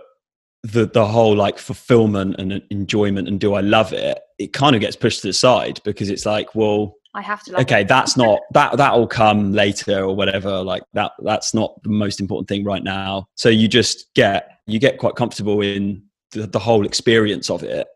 the 0.63 0.85
the 0.85 1.05
whole 1.05 1.35
like 1.35 1.57
fulfillment 1.57 2.35
and 2.37 2.61
enjoyment 2.69 3.27
and 3.27 3.39
do 3.39 3.55
I 3.55 3.61
love 3.61 3.91
it? 3.91 4.19
It 4.37 4.53
kind 4.53 4.75
of 4.75 4.81
gets 4.81 4.95
pushed 4.95 5.21
to 5.21 5.27
the 5.27 5.33
side 5.33 5.79
because 5.83 6.09
it's 6.11 6.25
like, 6.27 6.53
well, 6.53 6.95
I 7.15 7.23
have 7.23 7.43
to. 7.45 7.59
okay, 7.61 7.81
it. 7.81 7.87
that's 7.87 8.15
not 8.15 8.39
that 8.53 8.77
that'll 8.77 9.07
come 9.07 9.51
later 9.51 10.03
or 10.03 10.15
whatever. 10.15 10.61
Like 10.63 10.83
that 10.93 11.13
that's 11.23 11.55
not 11.55 11.81
the 11.81 11.89
most 11.89 12.19
important 12.19 12.47
thing 12.47 12.63
right 12.63 12.83
now. 12.83 13.25
So 13.33 13.49
you 13.49 13.67
just 13.67 14.13
get 14.13 14.59
you 14.67 14.77
get 14.77 14.99
quite 14.99 15.15
comfortable 15.15 15.61
in 15.61 16.03
the, 16.31 16.47
the 16.47 16.59
whole 16.59 16.85
experience 16.85 17.49
of 17.49 17.63
it, 17.63 17.87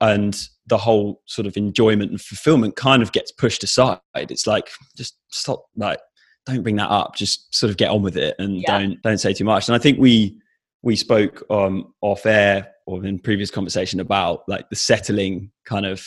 and 0.00 0.48
the 0.66 0.78
whole 0.78 1.22
sort 1.26 1.46
of 1.46 1.56
enjoyment 1.56 2.10
and 2.10 2.20
fulfillment 2.20 2.76
kind 2.76 3.02
of 3.02 3.12
gets 3.12 3.32
pushed 3.32 3.62
aside. 3.62 4.00
It's 4.14 4.46
like 4.46 4.70
just 4.96 5.16
stop, 5.28 5.64
like 5.76 6.00
don't 6.44 6.62
bring 6.62 6.76
that 6.76 6.90
up. 6.90 7.16
Just 7.16 7.54
sort 7.54 7.70
of 7.70 7.76
get 7.76 7.90
on 7.90 8.02
with 8.02 8.16
it 8.16 8.34
and 8.38 8.60
yeah. 8.60 8.78
don't 8.78 9.02
don't 9.02 9.18
say 9.18 9.32
too 9.32 9.44
much. 9.44 9.68
And 9.68 9.74
I 9.74 9.78
think 9.78 9.98
we 9.98 10.38
we 10.82 10.96
spoke 10.96 11.44
um, 11.50 11.92
off 12.00 12.26
air 12.26 12.68
or 12.86 13.04
in 13.04 13.18
previous 13.18 13.50
conversation 13.50 14.00
about 14.00 14.42
like 14.48 14.68
the 14.70 14.76
settling 14.76 15.50
kind 15.64 15.86
of 15.86 16.06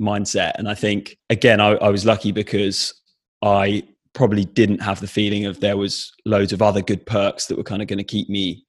mindset. 0.00 0.52
And 0.56 0.68
I 0.68 0.74
think 0.74 1.16
again, 1.30 1.60
I, 1.60 1.70
I 1.76 1.88
was 1.88 2.04
lucky 2.04 2.32
because 2.32 2.94
I 3.42 3.84
probably 4.14 4.44
didn't 4.44 4.80
have 4.80 5.00
the 5.00 5.06
feeling 5.06 5.46
of 5.46 5.60
there 5.60 5.76
was 5.76 6.12
loads 6.24 6.52
of 6.52 6.60
other 6.60 6.82
good 6.82 7.06
perks 7.06 7.46
that 7.46 7.56
were 7.56 7.64
kind 7.64 7.82
of 7.82 7.88
going 7.88 7.98
to 7.98 8.04
keep 8.04 8.28
me 8.28 8.64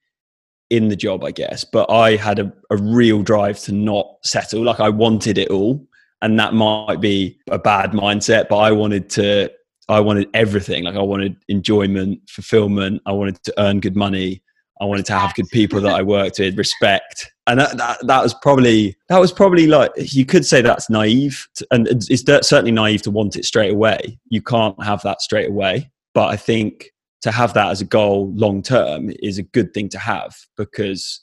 in 0.70 0.90
the 0.90 0.96
job, 0.96 1.24
I 1.24 1.32
guess. 1.32 1.64
But 1.64 1.90
I 1.90 2.16
had 2.16 2.40
a, 2.40 2.52
a 2.70 2.78
real 2.78 3.22
drive 3.22 3.60
to 3.62 3.72
not 3.72 4.18
settle. 4.24 4.64
Like 4.64 4.80
I 4.80 4.90
wanted 4.90 5.38
it 5.38 5.50
all. 5.50 5.86
And 6.22 6.38
that 6.40 6.54
might 6.54 7.00
be 7.00 7.40
a 7.50 7.58
bad 7.58 7.92
mindset, 7.92 8.50
but 8.50 8.58
I 8.58 8.72
wanted 8.72 9.10
to 9.12 9.50
I 9.88 10.00
wanted 10.00 10.30
everything. 10.34 10.84
Like 10.84 10.96
I 10.96 11.02
wanted 11.02 11.36
enjoyment, 11.48 12.22
fulfillment. 12.30 13.02
I 13.06 13.12
wanted 13.12 13.42
to 13.44 13.54
earn 13.58 13.80
good 13.80 13.96
money. 13.96 14.44
I 14.82 14.86
wanted 14.86 15.06
to 15.08 15.14
have 15.14 15.34
good 15.34 15.50
people 15.50 15.82
that 15.82 15.94
I 15.94 16.02
worked 16.02 16.40
with, 16.40 16.58
respect, 16.58 17.30
and 17.48 17.60
that, 17.60 17.78
that, 17.78 17.98
that 18.08 18.24
was 18.24 18.34
probably 18.34 18.96
that 19.10 19.20
was 19.20 19.34
probably 19.34 19.68
like 19.68 19.92
you 19.98 20.26
could 20.26 20.46
say 20.46 20.62
that's 20.62 20.90
naive, 20.90 21.50
and 21.72 21.88
it's 21.90 22.08
certainly 22.48 22.72
naive 22.72 23.02
to 23.02 23.12
want 23.12 23.36
it 23.36 23.44
straight 23.44 23.74
away. 23.74 24.18
You 24.30 24.42
can't 24.42 24.82
have 24.82 25.02
that 25.02 25.22
straight 25.22 25.50
away, 25.50 25.92
but 26.14 26.28
I 26.30 26.38
think 26.38 26.92
to 27.22 27.32
have 27.32 27.54
that 27.54 27.70
as 27.70 27.82
a 27.82 27.86
goal 27.86 28.32
long 28.34 28.62
term 28.62 29.12
is 29.22 29.38
a 29.38 29.44
good 29.44 29.74
thing 29.74 29.90
to 29.90 30.00
have 30.00 30.36
because 30.58 31.22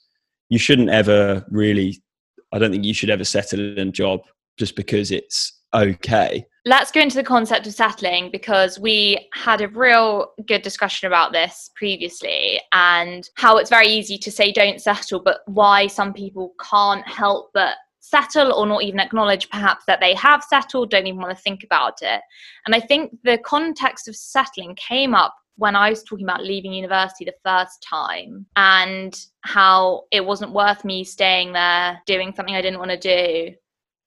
you 0.48 0.58
shouldn't 0.58 0.90
ever 0.90 1.44
really. 1.50 2.02
I 2.52 2.58
don't 2.58 2.70
think 2.70 2.84
you 2.84 2.94
should 2.94 3.10
ever 3.10 3.24
settle 3.24 3.78
in 3.78 3.88
a 3.88 3.92
job 3.92 4.20
just 4.56 4.76
because 4.76 5.10
it's 5.10 5.52
okay 5.74 6.46
let's 6.66 6.90
go 6.90 7.00
into 7.00 7.16
the 7.16 7.22
concept 7.22 7.66
of 7.66 7.72
settling 7.72 8.28
because 8.30 8.78
we 8.78 9.28
had 9.32 9.60
a 9.60 9.68
real 9.68 10.32
good 10.46 10.62
discussion 10.62 11.06
about 11.06 11.32
this 11.32 11.70
previously 11.76 12.60
and 12.72 13.30
how 13.36 13.56
it's 13.56 13.70
very 13.70 13.86
easy 13.86 14.18
to 14.18 14.32
say 14.32 14.50
don't 14.50 14.82
settle, 14.82 15.20
but 15.20 15.40
why 15.46 15.86
some 15.86 16.12
people 16.12 16.54
can't 16.60 17.06
help 17.06 17.50
but 17.54 17.76
settle 18.00 18.52
or 18.52 18.66
not 18.66 18.82
even 18.82 18.98
acknowledge 18.98 19.48
perhaps 19.48 19.84
that 19.86 20.00
they 20.00 20.12
have 20.14 20.42
settled, 20.42 20.90
don't 20.90 21.06
even 21.06 21.20
want 21.20 21.36
to 21.36 21.42
think 21.42 21.62
about 21.62 22.02
it. 22.02 22.20
And 22.66 22.74
I 22.74 22.80
think 22.80 23.16
the 23.22 23.38
context 23.38 24.08
of 24.08 24.16
settling 24.16 24.74
came 24.74 25.14
up 25.14 25.34
when 25.56 25.74
I 25.74 25.90
was 25.90 26.02
talking 26.02 26.26
about 26.26 26.44
leaving 26.44 26.72
university 26.72 27.24
the 27.24 27.34
first 27.44 27.82
time 27.88 28.46
and 28.56 29.18
how 29.42 30.02
it 30.10 30.24
wasn't 30.24 30.52
worth 30.52 30.84
me 30.84 31.02
staying 31.02 31.52
there 31.52 32.00
doing 32.06 32.32
something 32.34 32.54
I 32.54 32.62
didn't 32.62 32.78
want 32.78 32.90
to 32.90 32.98
do 32.98 33.54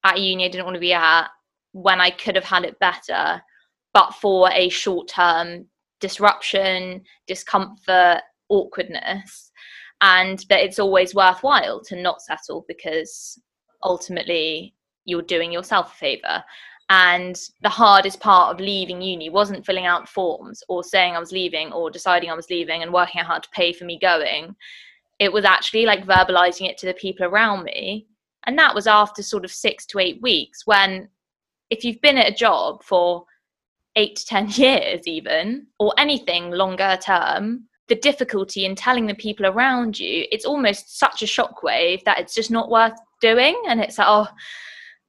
at 0.04 0.20
uni 0.20 0.46
I 0.46 0.50
didn't 0.50 0.66
want 0.66 0.76
to 0.76 0.82
be 0.82 0.94
at 0.94 1.28
when 1.72 2.02
I 2.02 2.10
could 2.10 2.36
have 2.36 2.46
had 2.46 2.66
it 2.66 2.80
better, 2.80 3.42
but 3.94 4.12
for 4.16 4.50
a 4.52 4.70
short 4.70 5.08
term 5.08 5.66
disruption, 6.00 7.02
discomfort, 7.28 8.22
awkwardness, 8.50 9.52
and 10.02 10.40
that 10.50 10.64
it's 10.64 10.80
always 10.80 11.14
worthwhile 11.14 11.82
to 11.84 12.02
not 12.02 12.22
settle 12.22 12.66
because 12.68 13.40
ultimately 13.84 14.74
you're 15.06 15.22
doing 15.22 15.52
yourself 15.52 15.94
a 15.94 15.98
favor. 15.98 16.44
And 16.90 17.40
the 17.62 17.70
hardest 17.70 18.20
part 18.20 18.54
of 18.54 18.60
leaving 18.60 19.02
uni 19.02 19.30
wasn't 19.30 19.66
filling 19.66 19.86
out 19.86 20.10
forms 20.10 20.64
or 20.68 20.84
saying 20.84 21.16
I 21.16 21.20
was 21.20 21.32
leaving 21.32 21.72
or 21.72 21.92
deciding 21.92 22.32
I 22.32 22.36
was 22.36 22.50
leaving 22.50 22.82
and 22.82 22.92
working 22.92 23.22
out 23.22 23.28
how 23.28 23.38
to 23.38 23.50
pay 23.54 23.74
for 23.74 23.86
me 23.86 24.00
going. 24.00 24.56
It 25.20 25.32
was 25.32 25.46
actually 25.46 25.86
like 25.86 26.06
verbalizing 26.06 26.68
it 26.68 26.78
to 26.80 26.88
the 26.88 26.96
people 26.96 27.26
around 27.26 27.64
me. 27.64 28.08
And 28.46 28.58
that 28.58 28.74
was 28.74 28.88
after 28.88 29.22
sort 29.22 29.46
of 29.46 29.52
six 29.52 29.86
to 29.88 30.00
eight 30.00 30.20
weeks 30.22 30.66
when 30.66 31.10
if 31.70 31.84
you've 31.84 32.02
been 32.02 32.18
at 32.18 32.32
a 32.32 32.36
job 32.36 32.84
for 32.84 33.26
eight 33.96 34.16
to 34.16 34.26
10 34.26 34.50
years, 34.52 35.06
even, 35.06 35.68
or 35.80 35.94
anything 35.98 36.52
longer 36.52 36.98
term, 37.02 37.66
the 37.88 37.96
difficulty 37.96 38.66
in 38.66 38.76
telling 38.76 39.06
the 39.06 39.16
people 39.16 39.46
around 39.46 40.00
you, 40.00 40.26
it's 40.32 40.46
almost 40.46 40.98
such 40.98 41.22
a 41.22 41.26
shockwave 41.26 42.04
that 42.04 42.20
it's 42.20 42.34
just 42.34 42.52
not 42.52 42.70
worth 42.70 42.98
doing. 43.22 43.62
And 43.68 43.82
it's 43.82 43.98
like, 43.98 44.08
oh, 44.10 44.28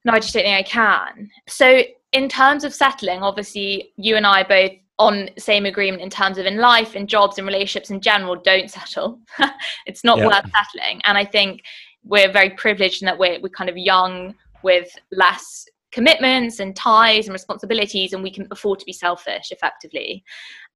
no, 0.05 0.13
I 0.13 0.19
just 0.19 0.33
don't 0.33 0.43
think 0.43 0.57
I 0.57 0.69
can. 0.69 1.29
So, 1.47 1.83
in 2.11 2.27
terms 2.27 2.63
of 2.63 2.73
settling, 2.73 3.21
obviously, 3.21 3.93
you 3.95 4.15
and 4.15 4.25
I 4.25 4.43
both 4.43 4.71
on 4.99 5.29
same 5.37 5.65
agreement 5.65 6.03
in 6.03 6.09
terms 6.09 6.37
of 6.37 6.45
in 6.45 6.57
life, 6.57 6.95
in 6.95 7.07
jobs, 7.07 7.39
in 7.39 7.45
relationships 7.45 7.89
in 7.89 8.01
general, 8.01 8.35
don't 8.35 8.69
settle. 8.69 9.19
it's 9.85 10.03
not 10.03 10.19
worth 10.19 10.45
settling. 10.51 11.01
And 11.05 11.17
I 11.17 11.25
think 11.25 11.63
we're 12.03 12.31
very 12.31 12.51
privileged 12.51 13.01
in 13.01 13.07
that 13.07 13.17
we're, 13.17 13.39
we're 13.41 13.49
kind 13.49 13.69
of 13.69 13.77
young 13.77 14.35
with 14.63 14.95
less 15.11 15.65
commitments 15.91 16.59
and 16.59 16.75
ties 16.75 17.25
and 17.25 17.33
responsibilities 17.33 18.13
and 18.13 18.23
we 18.23 18.31
can 18.31 18.47
afford 18.51 18.79
to 18.79 18.85
be 18.85 18.93
selfish 18.93 19.51
effectively 19.51 20.23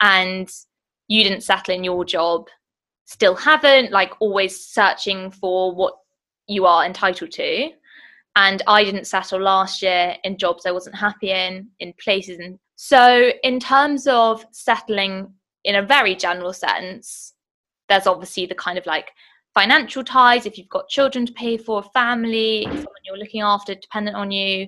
and 0.01 0.49
you 1.07 1.23
didn't 1.23 1.41
settle 1.41 1.73
in 1.73 1.83
your 1.83 2.03
job 2.03 2.47
still 3.05 3.35
haven't 3.35 3.91
like 3.91 4.11
always 4.19 4.59
searching 4.59 5.31
for 5.31 5.73
what 5.73 5.93
you 6.47 6.65
are 6.65 6.85
entitled 6.85 7.31
to 7.31 7.69
and 8.36 8.62
i 8.67 8.84
didn't 8.84 9.08
settle 9.08 9.41
last 9.41 9.82
year 9.82 10.15
in 10.24 10.38
jobs 10.38 10.65
i 10.65 10.71
wasn't 10.71 10.95
happy 10.95 11.32
in 11.32 11.67
in 11.80 11.93
places 12.00 12.39
and 12.39 12.58
so 12.76 13.32
in 13.43 13.60
terms 13.60 14.08
of 14.08 14.45
settling 14.52 15.32
in 15.63 15.76
a 15.76 15.82
very 15.86 16.15
general 16.15 16.54
sense 16.54 17.34
there's 17.89 18.08
obviously 18.08 18.45
the 18.45 18.56
kind 18.56 18.78
of 18.78 18.86
like 18.86 19.12
financial 19.54 20.04
ties. 20.04 20.45
If 20.45 20.58
you've 20.58 20.69
got 20.69 20.89
children 20.89 21.26
to 21.26 21.34
pay 21.34 21.58
for 21.58 21.82
family 21.93 22.63
someone 22.65 23.06
you're 23.06 23.17
looking 23.17 23.41
after 23.41 23.74
dependent 23.74 24.17
on 24.17 24.32
you 24.32 24.67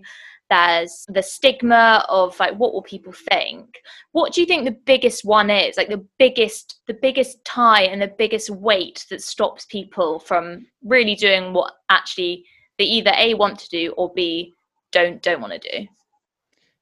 there's 0.49 1.05
the 1.09 1.21
stigma 1.21 2.05
of 2.07 2.39
like 2.39 2.55
what 2.55 2.73
will 2.73 2.81
people 2.81 3.11
think? 3.11 3.81
What 4.13 4.33
do 4.33 4.39
you 4.39 4.47
think 4.47 4.63
the 4.63 4.79
biggest 4.85 5.25
one 5.25 5.49
is? 5.49 5.75
Like 5.75 5.89
the 5.89 6.05
biggest 6.17 6.79
the 6.87 6.93
biggest 6.93 7.43
tie 7.43 7.83
and 7.83 8.01
the 8.01 8.13
biggest 8.17 8.49
weight 8.49 9.05
that 9.09 9.21
stops 9.21 9.65
people 9.65 10.19
from 10.19 10.65
really 10.85 11.15
doing 11.15 11.51
what 11.51 11.73
actually 11.89 12.45
they 12.77 12.85
either 12.85 13.11
a 13.15 13.33
want 13.33 13.59
to 13.59 13.69
do 13.69 13.93
or 13.97 14.11
b 14.13 14.53
don't 14.91 15.21
don't 15.21 15.41
want 15.41 15.53
to 15.53 15.59
do? 15.59 15.87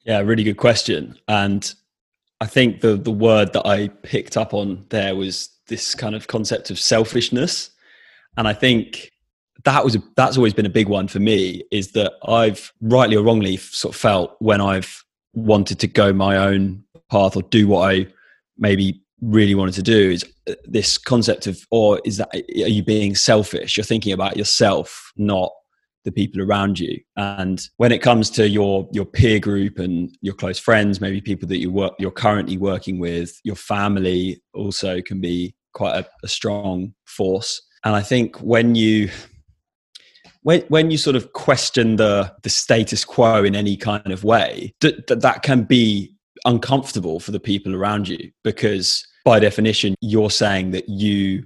Yeah 0.06 0.20
really 0.20 0.44
good 0.44 0.58
question. 0.58 1.18
And 1.28 1.74
i 2.42 2.46
think 2.46 2.82
the 2.82 2.96
the 2.98 3.12
word 3.12 3.54
that 3.54 3.66
i 3.66 3.88
picked 4.04 4.36
up 4.36 4.54
on 4.54 4.86
there 4.90 5.16
was 5.16 5.50
this 5.68 5.96
kind 5.96 6.16
of 6.16 6.28
concept 6.28 6.70
of 6.70 6.80
selfishness. 6.80 7.72
And 8.38 8.48
i 8.48 8.54
think 8.54 9.12
that 9.66 9.84
was 9.84 9.96
a, 9.96 10.04
that's 10.16 10.38
always 10.38 10.54
been 10.54 10.66
a 10.66 10.70
big 10.70 10.88
one 10.88 11.08
for 11.08 11.20
me 11.20 11.64
is 11.72 11.92
that 11.92 12.14
I've 12.28 12.72
rightly 12.82 13.16
or 13.16 13.24
wrongly 13.24 13.58
sort 13.58 13.96
of 13.96 14.00
felt 14.00 14.36
when 14.40 14.62
I've 14.62 15.04
wanted 15.34 15.80
to 15.80 15.88
go 15.88 16.14
my 16.14 16.38
own 16.38 16.84
path 17.10 17.36
or 17.36 17.42
do 17.42 17.68
what 17.68 17.92
I 17.92 18.08
maybe 18.58 19.02
really 19.22 19.56
wanted 19.56 19.74
to 19.74 19.84
do 19.84 20.12
is 20.12 20.24
uh, 20.50 20.54
this 20.66 20.98
concept 20.98 21.48
of 21.48 21.60
or 21.72 22.00
is 22.06 22.18
that 22.18 22.30
are 22.34 22.70
you 22.70 22.84
being 22.84 23.16
selfish? 23.16 23.76
You're 23.76 23.84
thinking 23.84 24.14
about 24.14 24.38
yourself 24.38 25.12
not 25.18 25.52
the 26.06 26.12
people 26.12 26.42
around 26.42 26.80
you. 26.80 27.00
And 27.18 27.62
when 27.78 27.92
it 27.92 28.02
comes 28.02 28.30
to 28.32 28.48
your 28.48 28.88
your 28.92 29.06
peer 29.06 29.40
group 29.40 29.80
and 29.80 30.16
your 30.22 30.36
close 30.36 30.60
friends 30.60 31.02
maybe 31.02 31.20
people 31.20 31.48
that 31.50 31.58
you 31.58 31.72
work 31.72 31.94
you're 32.00 32.12
currently 32.12 32.58
working 32.58 33.00
with 33.00 33.40
your 33.44 33.56
family 33.56 34.42
also 34.54 35.02
can 35.02 35.20
be 35.20 35.54
quite 35.74 35.98
a, 35.98 36.08
a 36.24 36.28
strong 36.28 36.94
force. 37.06 37.62
And 37.84 37.96
i 37.96 38.02
think 38.02 38.38
when 38.38 38.76
you 38.76 39.10
when 40.46 40.62
when 40.70 40.92
you 40.92 40.98
sort 40.98 41.16
of 41.16 41.34
question 41.34 41.96
the 41.96 42.32
the 42.44 42.50
status 42.50 43.04
quo 43.04 43.44
in 43.44 43.56
any 43.56 43.76
kind 43.76 44.12
of 44.12 44.24
way, 44.24 44.74
that 44.82 45.08
that 45.08 45.42
can 45.42 45.64
be 45.64 46.14
uncomfortable 46.46 47.20
for 47.20 47.32
the 47.32 47.40
people 47.40 47.76
around 47.76 48.08
you 48.08 48.30
because 48.44 49.06
by 49.26 49.40
definition 49.40 49.96
you're 50.02 50.30
saying 50.30 50.70
that 50.70 50.88
you 50.88 51.44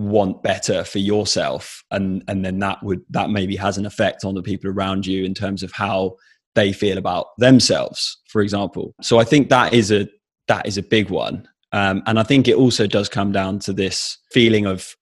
want 0.00 0.42
better 0.42 0.84
for 0.84 0.98
yourself. 0.98 1.84
And 1.90 2.22
and 2.28 2.44
then 2.44 2.58
that 2.60 2.82
would 2.82 3.02
that 3.10 3.30
maybe 3.30 3.56
has 3.56 3.78
an 3.78 3.86
effect 3.86 4.24
on 4.24 4.34
the 4.34 4.42
people 4.42 4.70
around 4.70 5.06
you 5.06 5.24
in 5.24 5.34
terms 5.34 5.62
of 5.62 5.72
how 5.72 6.16
they 6.54 6.72
feel 6.72 6.98
about 6.98 7.26
themselves 7.38 8.18
for 8.28 8.42
example. 8.42 8.94
So 9.02 9.18
i 9.18 9.24
think 9.24 9.48
that 9.50 9.72
is 9.72 9.92
a 9.92 10.08
that 10.48 10.66
is 10.66 10.78
a 10.78 10.82
big 10.82 11.10
one. 11.10 11.46
Um, 11.72 12.02
and 12.06 12.18
i 12.18 12.24
think 12.24 12.48
it 12.48 12.56
also 12.56 12.86
does 12.86 13.08
come 13.08 13.30
down 13.30 13.60
to 13.60 13.72
this 13.72 14.18
feeling 14.32 14.66
of 14.66 14.96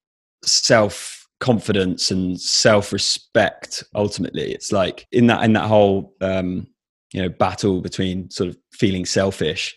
self 0.45 1.27
confidence 1.41 2.11
and 2.11 2.41
self 2.41 2.93
respect 2.93 3.85
ultimately. 3.95 4.53
It's 4.53 4.73
like 4.73 5.07
in 5.13 5.27
that 5.29 5.45
in 5.45 5.53
that 5.55 5.67
whole 5.67 6.15
um, 6.21 6.67
you 7.13 7.23
know 7.23 7.29
battle 7.29 7.81
between 7.81 8.31
sort 8.31 8.51
of 8.51 8.57
feeling 8.73 9.07
selfish 9.07 9.77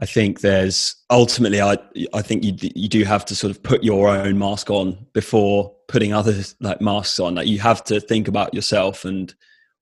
I 0.00 0.06
think 0.06 0.40
there's 0.40 0.94
ultimately, 1.10 1.60
I 1.60 1.76
I 2.14 2.22
think 2.22 2.44
you 2.44 2.54
you 2.74 2.88
do 2.88 3.04
have 3.04 3.24
to 3.26 3.34
sort 3.34 3.50
of 3.50 3.62
put 3.62 3.82
your 3.82 4.08
own 4.08 4.38
mask 4.38 4.70
on 4.70 5.06
before 5.12 5.74
putting 5.88 6.12
others 6.12 6.54
like 6.60 6.80
masks 6.80 7.18
on. 7.18 7.34
Like 7.34 7.48
you 7.48 7.58
have 7.58 7.82
to 7.84 8.00
think 8.00 8.28
about 8.28 8.54
yourself 8.54 9.04
and 9.04 9.34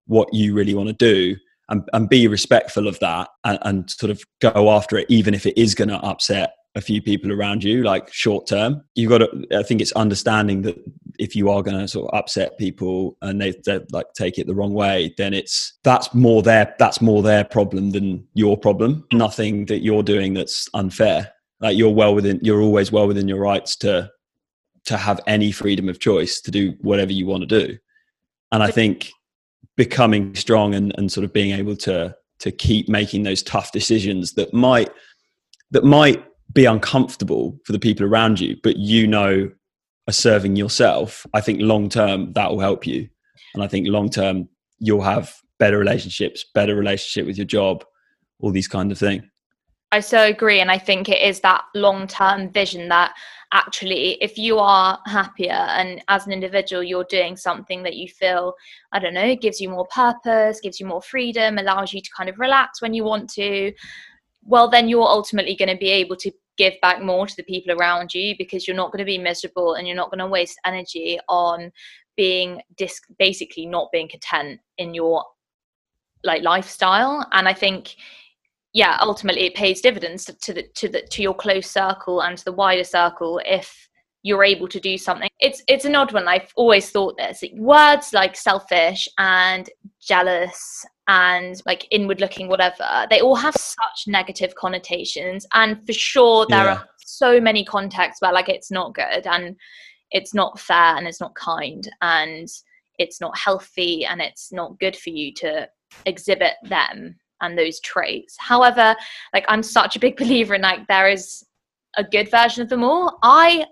what 0.07 0.33
you 0.33 0.55
really 0.55 0.75
want 0.75 0.89
to 0.89 0.95
do, 0.95 1.37
and 1.69 1.83
and 1.93 2.09
be 2.09 2.29
respectful 2.29 2.89
of 2.89 2.99
that, 3.01 3.29
and, 3.45 3.59
and 3.63 3.91
sort 3.91 4.11
of 4.11 4.23
go 4.41 4.71
after 4.71 4.97
it, 4.97 5.07
even 5.11 5.35
if 5.35 5.45
it 5.45 5.59
is 5.59 5.75
going 5.75 5.91
to 5.91 5.97
upset 5.97 6.55
a 6.77 6.81
few 6.81 7.03
people 7.03 7.33
around 7.33 7.65
you 7.65 7.83
like 7.83 8.13
short 8.13 8.47
term 8.47 8.85
You've 8.95 9.11
got 9.11 9.19
to 9.19 9.47
i 9.57 9.63
think 9.63 9.81
it's 9.81 9.93
understanding 9.93 10.63
that 10.63 10.79
if 11.19 11.35
you 11.35 11.51
are 11.51 11.63
going 11.63 11.79
to 11.79 11.89
sort 11.89 12.09
of 12.09 12.19
upset 12.19 12.59
people 12.59 13.17
and 13.23 13.41
they, 13.41 13.55
they 13.65 13.81
like 13.91 14.07
take 14.15 14.39
it 14.39 14.47
the 14.47 14.55
wrong 14.55 14.75
way 14.75 15.15
then 15.17 15.35
it's 15.35 15.79
that's 15.83 16.13
more 16.15 16.43
their 16.43 16.75
that's 16.79 17.01
more 17.01 17.23
their 17.23 17.45
problem 17.45 17.91
than 17.91 18.27
your 18.35 18.57
problem. 18.57 19.05
Nothing 19.13 19.67
that 19.67 19.83
you're 19.83 20.03
doing 20.03 20.35
that's 20.35 20.69
unfair. 20.75 21.33
Like 21.61 21.77
you're 21.77 21.91
well 21.91 22.15
within 22.15 22.39
you're 22.43 22.61
always 22.61 22.93
well 22.93 23.07
within 23.07 23.29
your 23.29 23.41
rights 23.41 23.77
to 23.77 24.11
to 24.87 24.97
have 24.97 25.21
any 25.27 25.51
freedom 25.53 25.89
of 25.89 25.99
choice 25.99 26.41
to 26.43 26.51
do 26.51 26.75
whatever 26.81 27.13
you 27.13 27.27
want 27.27 27.49
to 27.49 27.67
do. 27.67 27.79
And 28.53 28.63
i 28.63 28.71
think 28.71 29.11
becoming 29.77 30.35
strong 30.35 30.75
and, 30.75 30.95
and 30.97 31.13
sort 31.13 31.25
of 31.25 31.33
being 31.33 31.53
able 31.53 31.77
to 31.77 32.15
to 32.39 32.51
keep 32.51 32.89
making 32.89 33.23
those 33.23 33.43
tough 33.43 33.73
decisions 33.73 34.35
that 34.35 34.53
might 34.55 34.91
that 35.71 35.85
might 35.85 36.25
be 36.57 36.65
uncomfortable 36.65 37.57
for 37.65 37.73
the 37.73 37.79
people 37.79 38.05
around 38.05 38.41
you, 38.41 38.57
but 38.63 38.77
you 38.79 39.07
know 39.07 39.51
are 40.09 40.13
serving 40.13 40.57
yourself, 40.57 41.27
I 41.35 41.41
think 41.41 41.61
long 41.61 41.89
term 41.89 42.33
that 42.33 42.51
will 42.51 42.61
help 42.61 42.87
you. 42.87 43.09
And 43.55 43.63
I 43.63 43.69
think 43.69 43.87
long 43.89 44.09
term 44.09 44.49
you'll 44.79 45.03
have 45.03 45.35
better 45.59 45.79
relationships, 45.79 46.45
better 46.55 46.75
relationship 46.75 47.27
with 47.27 47.37
your 47.37 47.47
job, 47.47 47.85
all 48.41 48.51
these 48.51 48.69
kind 48.69 48.91
of 48.91 48.99
things. 48.99 49.23
I 49.93 50.01
so 50.01 50.25
agree. 50.25 50.61
And 50.61 50.71
I 50.71 50.79
think 50.79 51.09
it 51.09 51.23
is 51.23 51.41
that 51.41 51.65
long 51.75 52.07
term 52.07 52.51
vision 52.51 52.89
that 52.89 53.15
actually, 53.53 54.13
if 54.23 54.39
you 54.39 54.59
are 54.59 54.99
happier 55.07 55.53
and 55.53 56.03
as 56.09 56.27
an 56.27 56.33
individual, 56.33 56.83
you're 56.83 57.05
doing 57.05 57.37
something 57.37 57.83
that 57.83 57.97
you 57.97 58.09
feel, 58.09 58.55
I 58.93 58.99
don't 58.99 59.15
know, 59.15 59.37
gives 59.37 59.61
you 59.61 59.69
more 59.69 59.87
purpose, 59.87 60.61
gives 60.61 60.81
you 60.81 60.87
more 60.87 61.03
freedom, 61.03 61.59
allows 61.59 61.93
you 61.93 62.01
to 62.01 62.11
kind 62.17 62.29
of 62.29 62.39
relax 62.39 62.81
when 62.81 62.95
you 62.95 63.05
want 63.05 63.31
to, 63.35 63.73
well, 64.43 64.69
then 64.69 64.89
you're 64.89 65.03
ultimately 65.03 65.55
going 65.55 65.69
to 65.69 65.77
be 65.77 65.91
able 65.91 66.17
to 66.17 66.33
give 66.57 66.75
back 66.83 67.03
more 67.03 67.27
to 67.27 67.37
the 67.37 67.43
people 67.43 67.77
around 67.77 68.15
you 68.15 68.35
because 68.39 68.67
you're 68.67 68.77
not 68.77 68.91
going 68.93 69.01
to 69.01 69.05
be 69.05 69.19
miserable 69.19 69.75
and 69.75 69.87
you're 69.87 69.97
not 69.97 70.11
going 70.11 70.19
to 70.19 70.27
waste 70.27 70.59
energy 70.65 71.19
on 71.29 71.71
being 72.17 72.61
basically 73.19 73.67
not 73.67 73.89
being 73.93 74.09
content 74.09 74.61
in 74.79 74.95
your 74.95 75.25
like 76.25 76.43
lifestyle. 76.43 77.27
And 77.33 77.49
i 77.49 77.53
think 77.53 77.97
yeah 78.73 78.99
ultimately 79.01 79.47
it 79.47 79.55
pays 79.55 79.81
dividends 79.81 80.25
to 80.25 80.53
the 80.53 80.65
to 80.75 80.89
the 80.89 81.03
to 81.03 81.23
your 81.23 81.35
close 81.35 81.71
circle 81.71 82.23
and 82.23 82.37
to 82.37 82.45
the 82.45 82.53
wider 82.53 82.85
circle 82.85 83.41
if 83.47 83.89
you're 84.27 84.43
able 84.43 84.67
to 84.67 84.81
do 84.81 84.99
something. 84.99 85.31
It's 85.39 85.63
it's 85.69 85.85
an 85.85 85.95
odd 85.95 86.13
one. 86.13 86.27
I've 86.27 86.51
always 86.57 86.91
thought 86.91 87.17
this. 87.17 87.45
Words 87.55 88.13
like 88.13 88.35
selfish 88.37 89.09
and 89.19 89.71
jealous 90.01 90.85
and 91.07 91.63
like 91.65 91.87
inward 91.93 92.21
looking 92.21 92.49
whatever 92.49 93.07
they 93.09 93.21
all 93.21 93.37
have 93.37 93.55
such 93.55 94.09
negative 94.09 94.53
connotations. 94.57 95.47
And 95.53 95.87
for 95.87 95.93
sure 95.93 96.45
there 96.49 96.65
yeah. 96.65 96.73
are 96.73 96.89
so 96.99 97.41
many 97.41 97.65
contexts 97.65 98.21
where 98.21 98.33
like 98.33 98.49
it's 98.49 98.73
not 98.73 98.95
good 98.95 99.29
and 99.29 99.55
it's 100.11 100.35
not 100.35 100.59
fair 100.59 100.97
and 100.97 101.07
it's 101.07 101.21
not 101.21 101.37
kind 101.37 101.89
and 102.03 102.49
it's 102.99 103.21
not 103.21 103.39
healthy 103.39 104.07
and 104.07 104.21
it's 104.21 104.53
not 104.53 104.77
good 104.81 104.97
for 104.97 105.11
you 105.11 105.33
to 105.35 105.69
exhibit 106.05 106.55
them 106.65 107.15
and 107.43 107.57
those 107.57 107.79
traits. 107.79 108.35
However 108.41 108.97
like 109.33 109.45
i'm 109.47 109.63
such 109.63 109.95
a 109.95 110.01
big 110.01 110.17
believer 110.23 110.57
in 110.57 110.63
like 110.63 110.85
there 110.89 111.09
is 111.09 111.45
a 111.97 112.03
good 112.03 112.29
version 112.31 112.63
of 112.63 112.69
them 112.69 112.83
all. 112.83 113.19
I 113.23 113.67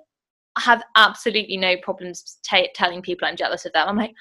have 0.58 0.82
absolutely 0.96 1.56
no 1.56 1.76
problems 1.82 2.38
t- 2.44 2.70
telling 2.74 3.02
people 3.02 3.26
i'm 3.26 3.36
jealous 3.36 3.64
of 3.64 3.72
them 3.72 3.88
i'm 3.88 3.96
like 3.96 4.14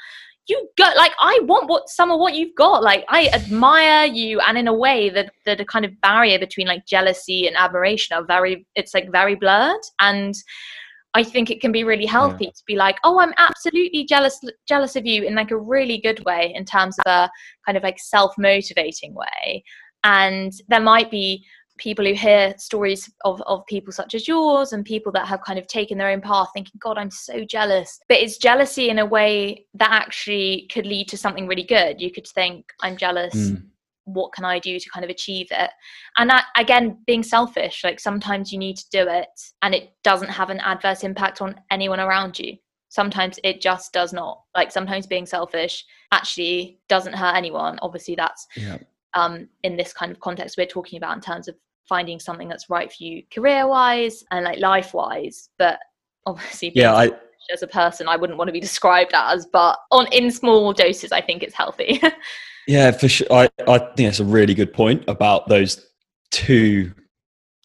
you 0.48 0.70
got 0.78 0.98
like 0.98 1.14
I 1.20 1.40
want 1.44 1.70
what 1.70 1.88
some 1.88 2.12
of 2.12 2.20
what 2.20 2.36
you've 2.36 2.56
got. 2.56 2.84
Like 2.84 3.06
I 3.08 3.28
admire 3.28 4.06
you, 4.06 4.40
and 4.42 4.58
in 4.58 4.68
a 4.68 4.74
way 4.74 5.10
that 5.10 5.32
the, 5.46 5.56
the 5.56 5.66
kind 5.66 5.86
of 5.86 6.00
barrier 6.02 6.38
between 6.38 6.68
like 6.68 6.86
jealousy 6.86 7.48
and 7.48 7.56
admiration 7.56 8.18
are 8.18 8.26
very 8.26 8.66
it's 8.76 8.94
like 8.94 9.12
very 9.12 9.36
blurred. 9.36 9.80
And 10.00 10.36
I 11.14 11.24
think 11.24 11.50
it 11.50 11.62
can 11.62 11.72
be 11.72 11.84
really 11.84 12.06
healthy 12.06 12.46
yeah. 12.46 12.52
to 12.52 12.64
be 12.66 12.76
like, 12.76 12.98
oh, 13.04 13.20
I'm 13.20 13.34
absolutely 13.38 14.06
jealous 14.06 14.40
jealous 14.68 14.96
of 14.96 15.06
you 15.06 15.24
in 15.24 15.36
like 15.36 15.52
a 15.52 15.58
really 15.58 16.00
good 16.00 16.24
way 16.26 16.52
in 16.54 16.66
terms 16.66 16.98
of 17.00 17.10
a 17.10 17.30
kind 17.66 17.78
of 17.78 17.84
like 17.84 18.00
self 18.00 18.34
motivating 18.38 19.14
way. 19.14 19.64
And 20.04 20.52
there 20.68 20.82
might 20.82 21.10
be 21.10 21.46
people 21.78 22.06
who 22.06 22.14
hear 22.14 22.54
stories 22.58 23.12
of, 23.26 23.42
of 23.44 23.66
people 23.66 23.92
such 23.92 24.14
as 24.14 24.28
yours 24.28 24.74
and 24.74 24.86
people 24.86 25.12
that 25.12 25.28
have 25.28 25.42
kind 25.42 25.58
of 25.58 25.68
taken 25.68 25.98
their 25.98 26.10
own 26.10 26.22
path 26.22 26.50
thinking 26.54 26.80
god 26.80 26.98
i'm 26.98 27.12
so 27.12 27.44
jealous. 27.44 28.00
But 28.08 28.20
it's 28.20 28.38
jealousy 28.38 28.90
in 28.90 29.00
a 29.00 29.06
way 29.06 29.66
that 29.76 29.92
actually 29.92 30.68
could 30.72 30.86
lead 30.86 31.08
to 31.10 31.18
something 31.18 31.48
really 31.48 31.64
good. 31.64 32.00
You 32.00 32.12
could 32.12 32.28
think 32.28 32.66
i'm 32.82 32.98
jealous. 32.98 33.34
Mm. 33.36 33.66
what 34.06 34.34
can 34.34 34.44
i 34.44 34.60
do 34.60 34.80
to 34.80 34.90
kind 34.90 35.04
of 35.04 35.10
achieve 35.10 35.48
it? 35.52 35.72
And 36.18 36.30
that 36.30 36.46
again 36.58 37.00
being 37.08 37.24
selfish 37.24 37.84
like 37.84 38.00
sometimes 38.00 38.52
you 38.52 38.60
need 38.60 38.78
to 38.78 38.90
do 38.92 39.08
it 39.08 39.30
and 39.62 39.74
it 39.74 39.94
doesn't 40.04 40.30
have 40.30 40.50
an 40.50 40.60
adverse 40.60 41.04
impact 41.04 41.42
on 41.42 41.56
anyone 41.72 42.00
around 42.00 42.38
you. 42.40 42.58
Sometimes 42.90 43.40
it 43.44 43.60
just 43.60 43.92
does 43.92 44.14
not. 44.14 44.44
Like 44.56 44.72
sometimes 44.72 45.08
being 45.08 45.26
selfish 45.26 45.84
actually 46.12 46.80
doesn't 46.88 47.14
hurt 47.14 47.36
anyone. 47.36 47.80
Obviously 47.82 48.16
that's 48.16 48.46
yeah 48.56 48.78
um, 49.16 49.48
in 49.64 49.78
this 49.78 49.94
kind 49.94 50.12
of 50.12 50.20
context 50.20 50.58
we're 50.58 50.66
talking 50.66 50.98
about 50.98 51.16
in 51.16 51.22
terms 51.22 51.48
of 51.48 51.56
finding 51.88 52.20
something 52.20 52.48
that's 52.48 52.70
right 52.70 52.92
for 52.92 53.04
you 53.04 53.24
career 53.34 53.68
wise 53.68 54.24
and 54.32 54.46
like 54.46 54.60
life 54.60 54.94
wise 54.94 55.50
but 55.58 55.80
obviously 56.26 56.72
yeah 56.76 56.94
I, 56.94 57.12
as 57.52 57.62
a 57.62 57.68
person 57.68 58.08
i 58.08 58.16
wouldn't 58.16 58.38
want 58.38 58.48
to 58.48 58.54
be 58.54 58.60
described 58.62 59.12
as 59.14 59.46
but 59.46 59.78
on 59.92 60.08
in 60.14 60.32
small 60.32 60.72
doses 60.72 61.12
i 61.12 61.22
think 61.22 61.44
it's 61.44 61.56
healthy. 61.56 62.02
Yeah 62.66 62.92
for 62.92 63.10
sure. 63.10 63.28
I, 63.30 63.50
I 63.68 63.78
think 63.78 64.08
that's 64.08 64.22
a 64.22 64.24
really 64.24 64.54
good 64.54 64.72
point 64.72 65.04
about 65.10 65.50
those 65.50 65.86
two 66.32 66.94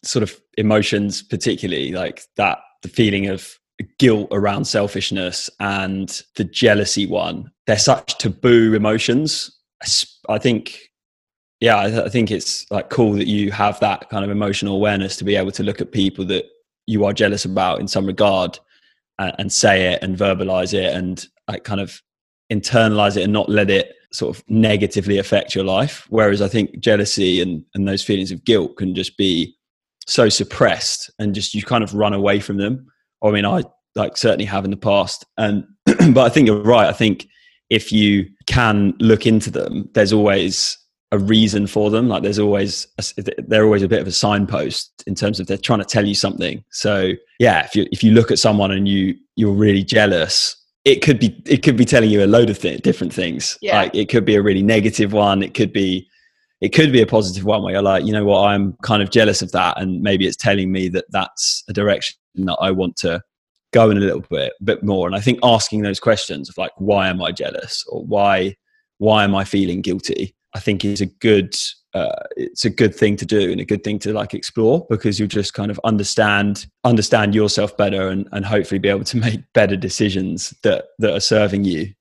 sort 0.05 0.25
of 0.25 0.37
emotions 0.57 1.23
particularly 1.23 1.93
like 1.93 2.23
that 2.37 2.59
the 2.83 2.89
feeling 2.89 3.29
of 3.29 3.59
guilt 3.99 4.29
around 4.33 4.65
selfishness 4.65 5.49
and 5.61 6.23
the 6.37 6.45
jealousy 6.45 7.07
one. 7.07 7.51
They're 7.67 7.79
such 7.79 8.19
taboo 8.19 8.75
emotions. 8.75 9.57
I 10.29 10.39
think 10.39 10.88
yeah, 11.61 11.77
I, 11.77 12.05
I 12.05 12.09
think 12.09 12.31
it's 12.31 12.71
like 12.71 12.91
cool 12.91 13.13
that 13.15 13.27
you 13.27 13.51
have 13.51 13.81
that 13.81 14.09
kind 14.11 14.25
of 14.25 14.31
emotional 14.31 14.77
awareness 14.77 15.17
to 15.17 15.25
be 15.25 15.37
able 15.37 15.53
to 15.53 15.63
look 15.63 15.81
at 15.81 15.93
people 15.93 16.25
that 16.27 16.45
you 16.87 17.05
are 17.05 17.13
jealous 17.13 17.45
about 17.45 17.81
in 17.81 17.89
some 17.89 18.07
regard 18.07 18.59
and, 19.19 19.35
and 19.39 19.53
say 19.53 19.93
it 19.93 20.03
and 20.03 20.17
verbalize 20.17 20.73
it 20.73 20.95
and 20.95 21.27
like 21.49 21.65
kind 21.65 21.81
of 21.81 22.01
internalize 22.53 23.17
it 23.17 23.25
and 23.25 23.33
not 23.33 23.49
let 23.49 23.71
it 23.71 23.95
sort 24.13 24.37
of 24.37 24.43
negatively 24.49 25.19
affect 25.19 25.55
your 25.55 25.65
life. 25.65 26.07
Whereas 26.09 26.41
I 26.41 26.49
think 26.49 26.79
jealousy 26.81 27.43
and, 27.43 27.65
and 27.75 27.87
those 27.87 28.03
feelings 28.03 28.31
of 28.31 28.45
guilt 28.45 28.77
can 28.77 28.95
just 28.95 29.17
be 29.17 29.55
so 30.07 30.29
suppressed 30.29 31.11
and 31.19 31.35
just 31.35 31.55
you 31.55 31.63
kind 31.63 31.85
of 31.85 31.95
run 31.95 32.15
away 32.15 32.41
from 32.41 32.57
them. 32.57 32.87
I 33.23 33.31
mean, 33.31 33.45
I 33.45 33.65
like 33.95 34.17
certainly 34.17 34.47
have 34.47 34.65
in 34.65 34.71
the 34.71 34.77
past. 34.77 35.27
And 35.37 35.65
but 35.85 36.19
I 36.19 36.29
think 36.29 36.47
you're 36.47 36.63
right. 36.63 36.89
I 36.89 36.93
think 36.93 37.29
if 37.69 37.93
you 37.93 38.27
can 38.47 38.95
look 38.99 39.27
into 39.27 39.51
them, 39.51 39.91
there's 39.93 40.13
always 40.13 40.79
a 41.13 41.19
reason 41.19 41.67
for 41.67 41.91
them. 41.91 42.09
Like 42.09 42.23
there's 42.23 42.39
always 42.39 42.87
a, 42.99 43.25
they're 43.47 43.65
always 43.65 43.83
a 43.83 43.89
bit 43.89 44.01
of 44.01 44.07
a 44.07 44.13
signpost 44.13 45.03
in 45.07 45.15
terms 45.15 45.41
of 45.41 45.47
they're 45.47 45.57
trying 45.57 45.79
to 45.79 45.85
tell 45.85 46.07
you 46.07 46.15
something. 46.15 46.63
So 46.71 47.13
yeah, 47.39 47.65
if 47.65 47.75
you 47.75 47.87
if 47.91 48.05
you 48.05 48.13
look 48.13 48.31
at 48.31 48.39
someone 48.39 48.71
and 48.71 48.87
you 48.87 49.15
you're 49.37 49.53
really 49.53 49.83
jealous, 49.83 50.57
it 50.85 51.03
could 51.03 51.19
be 51.19 51.41
it 51.47 51.63
could 51.63 51.77
be 51.77 51.85
telling 51.85 52.11
you 52.11 52.25
a 52.25 52.27
load 52.27 52.51
of 52.51 52.59
th- 52.59 52.83
different 52.83 53.13
things. 53.13 53.57
Yeah. 53.63 53.79
Like 53.79 53.95
it 53.95 54.09
could 54.09 54.25
be 54.25 54.35
a 54.35 54.43
really 54.43 54.63
negative 54.63 55.13
one. 55.13 55.43
It 55.43 55.55
could 55.55 55.73
be 55.73 56.07
it 56.61 56.71
could 56.71 56.93
be 56.93 57.01
a 57.01 57.07
positive 57.07 57.45
one 57.45 57.63
where 57.63 57.73
you're 57.73 57.83
like, 57.83 58.05
you 58.05 58.13
know 58.13 58.25
what, 58.25 58.49
I'm 58.49 58.75
kind 58.83 59.03
of 59.03 59.11
jealous 59.11 59.43
of 59.43 59.53
that, 59.53 59.81
and 59.81 60.03
maybe 60.03 60.27
it's 60.27 60.37
telling 60.37 60.73
me 60.73 60.89
that 60.89 61.05
that's 61.11 61.63
a 61.69 61.73
direction 61.73 62.17
that 62.35 62.57
I 62.61 62.71
want 62.71 62.97
to 62.99 63.23
go 63.73 63.91
in 63.91 63.97
a 63.97 64.01
little 64.01 64.25
bit 64.29 64.53
bit 64.63 64.83
more. 64.83 65.07
And 65.07 65.17
I 65.17 65.21
think 65.21 65.39
asking 65.43 65.83
those 65.83 66.01
questions 66.01 66.49
of 66.49 66.59
like, 66.59 66.73
why 66.77 67.09
am 67.09 67.23
I 67.23 67.33
jealous, 67.33 67.85
or 67.89 68.05
why 68.05 68.57
why 68.99 69.25
am 69.25 69.35
I 69.35 69.45
feeling 69.45 69.81
guilty? 69.81 70.35
I 70.55 70.61
think 70.61 70.85
is 70.85 71.01
a 71.01 71.07
good 71.07 71.55
uh, 71.95 72.25
it's 72.37 72.65
a 72.65 72.71
good 72.71 72.95
thing 72.95 73.17
to 73.17 73.25
do 73.25 73.51
and 73.51 73.61
a 73.61 73.65
good 73.65 73.83
thing 73.83 73.99
to 73.99 74.13
like 74.13 74.35
explore 74.35 74.87
because 74.91 75.19
you'll 75.19 75.29
just 75.29 75.55
kind 75.55 75.71
of 75.71 75.81
understand 75.85 76.67
understand 76.85 77.35
yourself 77.35 77.77
better 77.77 78.09
and, 78.09 78.29
and 78.33 78.45
hopefully 78.45 78.79
be 78.79 78.89
able 78.89 79.05
to 79.05 79.17
make 79.27 79.41
better 79.53 79.77
decisions 79.77 80.55
that 80.63 80.87
that 80.99 81.15
are 81.15 81.21
serving 81.21 81.65
you. 81.65 81.93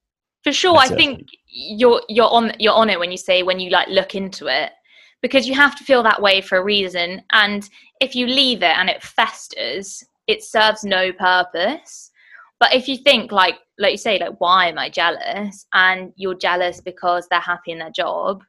For 0.43 0.53
sure 0.53 0.75
That's 0.75 0.91
i 0.91 0.95
think 0.95 1.27
you're 1.47 2.01
you're 2.07 2.31
on 2.31 2.53
you're 2.59 2.73
on 2.73 2.89
it 2.89 2.99
when 2.99 3.11
you 3.11 3.17
say 3.17 3.43
when 3.43 3.59
you 3.59 3.69
like 3.69 3.89
look 3.89 4.15
into 4.15 4.47
it 4.47 4.71
because 5.21 5.47
you 5.47 5.55
have 5.55 5.75
to 5.77 5.83
feel 5.83 6.03
that 6.03 6.21
way 6.21 6.41
for 6.41 6.59
a 6.59 6.63
reason. 6.63 7.23
And 7.31 7.67
if 7.99 8.15
you 8.15 8.27
leave 8.27 8.61
it 8.61 8.77
and 8.77 8.89
it 8.89 9.01
festers 9.01 10.03
it 10.27 10.43
serves 10.43 10.83
no 10.83 11.11
purpose 11.13 12.11
but 12.59 12.73
if 12.73 12.87
you 12.87 12.97
think 12.97 13.31
like 13.31 13.55
like 13.77 13.91
you 13.91 13.97
say 13.97 14.17
like 14.19 14.39
why 14.39 14.67
am 14.67 14.77
i 14.77 14.89
jealous 14.89 15.65
and 15.73 16.11
you're 16.15 16.35
jealous 16.35 16.81
because 16.81 17.27
they're 17.29 17.39
happy 17.39 17.71
in 17.71 17.79
their 17.79 17.91
job 17.91 18.43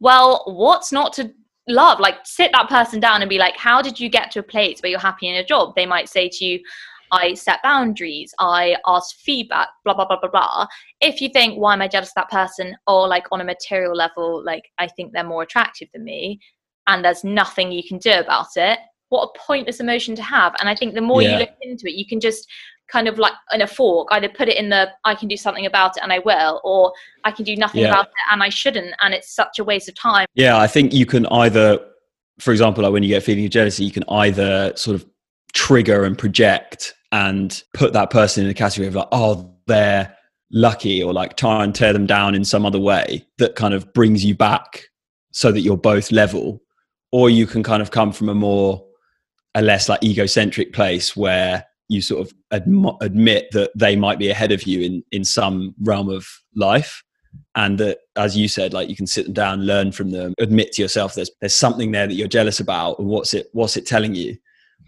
well 0.00 0.42
what's 0.46 0.92
not 0.92 1.12
to 1.12 1.32
love 1.68 1.98
like 1.98 2.16
sit 2.24 2.52
that 2.52 2.68
person 2.68 3.00
down 3.00 3.22
and 3.22 3.28
be 3.28 3.38
like 3.38 3.56
how 3.56 3.80
did 3.80 3.98
you 3.98 4.08
get 4.08 4.30
to 4.30 4.40
a 4.40 4.42
place 4.42 4.80
where 4.80 4.90
you're 4.90 4.98
happy 4.98 5.28
in 5.28 5.34
your 5.34 5.44
job 5.44 5.74
they 5.74 5.86
might 5.86 6.08
say 6.08 6.28
to 6.28 6.44
you 6.44 6.60
I 7.12 7.34
set 7.34 7.62
boundaries, 7.62 8.34
I 8.40 8.76
ask 8.88 9.14
feedback, 9.16 9.68
blah, 9.84 9.94
blah, 9.94 10.06
blah, 10.06 10.18
blah, 10.18 10.30
blah. 10.30 10.66
If 11.00 11.20
you 11.20 11.28
think, 11.28 11.56
why 11.56 11.74
am 11.74 11.82
I 11.82 11.86
jealous 11.86 12.08
of 12.08 12.14
that 12.16 12.30
person? 12.30 12.76
Or 12.88 13.06
like 13.06 13.26
on 13.30 13.40
a 13.40 13.44
material 13.44 13.94
level, 13.94 14.42
like 14.44 14.64
I 14.78 14.88
think 14.88 15.12
they're 15.12 15.22
more 15.22 15.42
attractive 15.42 15.88
than 15.92 16.02
me, 16.02 16.40
and 16.88 17.04
there's 17.04 17.22
nothing 17.22 17.70
you 17.70 17.84
can 17.86 17.98
do 17.98 18.12
about 18.12 18.56
it, 18.56 18.78
what 19.08 19.30
a 19.30 19.38
pointless 19.38 19.80
emotion 19.80 20.16
to 20.16 20.22
have. 20.22 20.54
And 20.58 20.68
I 20.68 20.74
think 20.74 20.94
the 20.94 21.00
more 21.00 21.22
yeah. 21.22 21.34
you 21.34 21.38
look 21.38 21.50
into 21.62 21.86
it, 21.86 21.94
you 21.94 22.06
can 22.06 22.20
just 22.20 22.50
kind 22.88 23.08
of 23.08 23.18
like 23.18 23.32
in 23.52 23.62
a 23.62 23.66
fork 23.66 24.08
either 24.12 24.28
put 24.28 24.48
it 24.48 24.56
in 24.56 24.68
the 24.68 24.88
i 25.04 25.14
can 25.14 25.28
do 25.28 25.36
something 25.36 25.66
about 25.66 25.96
it 25.96 26.02
and 26.02 26.12
i 26.12 26.18
will 26.20 26.60
or 26.64 26.92
i 27.24 27.30
can 27.30 27.44
do 27.44 27.56
nothing 27.56 27.82
yeah. 27.82 27.88
about 27.88 28.06
it 28.06 28.12
and 28.30 28.42
i 28.42 28.48
shouldn't 28.48 28.94
and 29.00 29.14
it's 29.14 29.34
such 29.34 29.58
a 29.58 29.64
waste 29.64 29.88
of 29.88 29.94
time 29.94 30.26
yeah 30.34 30.58
i 30.58 30.66
think 30.66 30.92
you 30.92 31.06
can 31.06 31.26
either 31.26 31.78
for 32.38 32.50
example 32.50 32.82
like 32.82 32.92
when 32.92 33.02
you 33.02 33.08
get 33.08 33.22
feeling 33.22 33.44
of 33.44 33.50
jealousy 33.50 33.84
you 33.84 33.90
can 33.90 34.04
either 34.08 34.72
sort 34.76 34.94
of 34.94 35.06
trigger 35.52 36.04
and 36.04 36.18
project 36.18 36.94
and 37.12 37.62
put 37.72 37.92
that 37.92 38.10
person 38.10 38.44
in 38.44 38.50
a 38.50 38.54
category 38.54 38.86
of 38.88 38.94
like 38.94 39.08
oh 39.12 39.50
they're 39.66 40.14
lucky 40.52 41.02
or 41.02 41.12
like 41.12 41.36
try 41.36 41.64
and 41.64 41.74
tear 41.74 41.92
them 41.92 42.06
down 42.06 42.34
in 42.34 42.44
some 42.44 42.66
other 42.66 42.78
way 42.78 43.24
that 43.38 43.56
kind 43.56 43.72
of 43.74 43.92
brings 43.92 44.24
you 44.24 44.34
back 44.34 44.84
so 45.32 45.50
that 45.50 45.60
you're 45.60 45.76
both 45.76 46.12
level 46.12 46.60
or 47.12 47.30
you 47.30 47.46
can 47.46 47.62
kind 47.62 47.80
of 47.80 47.90
come 47.90 48.12
from 48.12 48.28
a 48.28 48.34
more 48.34 48.84
a 49.54 49.62
less 49.62 49.88
like 49.88 50.02
egocentric 50.02 50.72
place 50.72 51.16
where 51.16 51.64
you 51.88 52.00
sort 52.00 52.26
of 52.26 52.34
adm- 52.52 52.96
admit 53.00 53.48
that 53.52 53.70
they 53.76 53.96
might 53.96 54.18
be 54.18 54.30
ahead 54.30 54.52
of 54.52 54.64
you 54.64 54.80
in 54.80 55.02
in 55.12 55.24
some 55.24 55.74
realm 55.80 56.08
of 56.08 56.26
life 56.54 57.02
and 57.54 57.78
that 57.78 57.98
as 58.16 58.36
you 58.36 58.48
said 58.48 58.72
like 58.72 58.88
you 58.88 58.96
can 58.96 59.06
sit 59.06 59.24
them 59.26 59.34
down 59.34 59.62
learn 59.62 59.92
from 59.92 60.10
them 60.10 60.34
admit 60.38 60.72
to 60.72 60.82
yourself 60.82 61.14
there's 61.14 61.30
there's 61.40 61.54
something 61.54 61.92
there 61.92 62.06
that 62.06 62.14
you're 62.14 62.28
jealous 62.28 62.60
about 62.60 62.98
and 62.98 63.08
what's 63.08 63.34
it 63.34 63.48
what's 63.52 63.76
it 63.76 63.86
telling 63.86 64.14
you? 64.14 64.36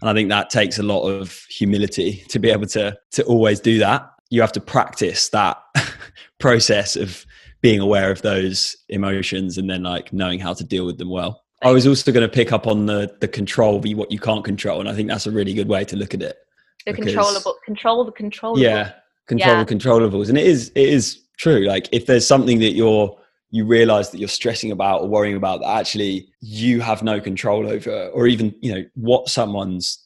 And 0.01 0.09
i 0.09 0.13
think 0.13 0.29
that 0.29 0.49
takes 0.49 0.79
a 0.79 0.83
lot 0.83 1.07
of 1.07 1.43
humility 1.49 2.23
to 2.29 2.39
be 2.39 2.49
able 2.49 2.67
to 2.67 2.97
to 3.11 3.23
always 3.23 3.59
do 3.59 3.79
that. 3.79 4.09
You 4.29 4.41
have 4.41 4.51
to 4.53 4.61
practice 4.61 5.29
that 5.29 5.57
process 6.39 6.95
of 6.95 7.25
being 7.61 7.79
aware 7.79 8.11
of 8.11 8.21
those 8.21 8.75
emotions 8.89 9.57
and 9.57 9.69
then 9.69 9.83
like 9.83 10.13
knowing 10.13 10.39
how 10.39 10.53
to 10.53 10.63
deal 10.63 10.85
with 10.85 10.97
them 10.97 11.09
well. 11.09 11.43
I 11.63 11.71
was 11.71 11.87
also 11.87 12.11
going 12.11 12.27
to 12.27 12.33
pick 12.33 12.51
up 12.51 12.67
on 12.67 12.85
the 12.85 13.15
the 13.19 13.27
control 13.27 13.79
what 13.79 14.11
you 14.11 14.19
can't 14.19 14.45
control 14.45 14.79
and 14.79 14.89
i 14.89 14.93
think 14.93 15.09
that's 15.09 15.25
a 15.25 15.31
really 15.31 15.53
good 15.53 15.67
way 15.67 15.83
to 15.85 15.95
look 15.95 16.13
at 16.13 16.21
it 16.21 16.37
the 16.87 16.93
because, 16.93 17.13
controllable 17.13 17.55
control 17.65 18.03
the 18.05 18.11
controllable. 18.11 18.61
Yeah 18.61 18.93
control 19.27 19.57
yeah. 19.57 19.63
the 19.63 19.75
controllables. 19.75 20.29
And 20.29 20.37
it 20.37 20.47
is 20.47 20.71
it 20.75 20.89
is 20.89 21.19
true. 21.37 21.65
Like 21.65 21.87
if 21.91 22.05
there's 22.05 22.25
something 22.25 22.59
that 22.59 22.73
you're 22.73 23.15
you 23.51 23.65
realize 23.65 24.09
that 24.09 24.17
you're 24.17 24.27
stressing 24.27 24.71
about 24.71 25.01
or 25.01 25.07
worrying 25.07 25.37
about 25.37 25.61
that 25.61 25.69
actually 25.69 26.27
you 26.41 26.81
have 26.81 27.01
no 27.01 27.21
control 27.21 27.65
over 27.69 28.07
or 28.09 28.27
even 28.27 28.53
you 28.61 28.73
know 28.73 28.83
what 28.95 29.29
someone's 29.29 30.03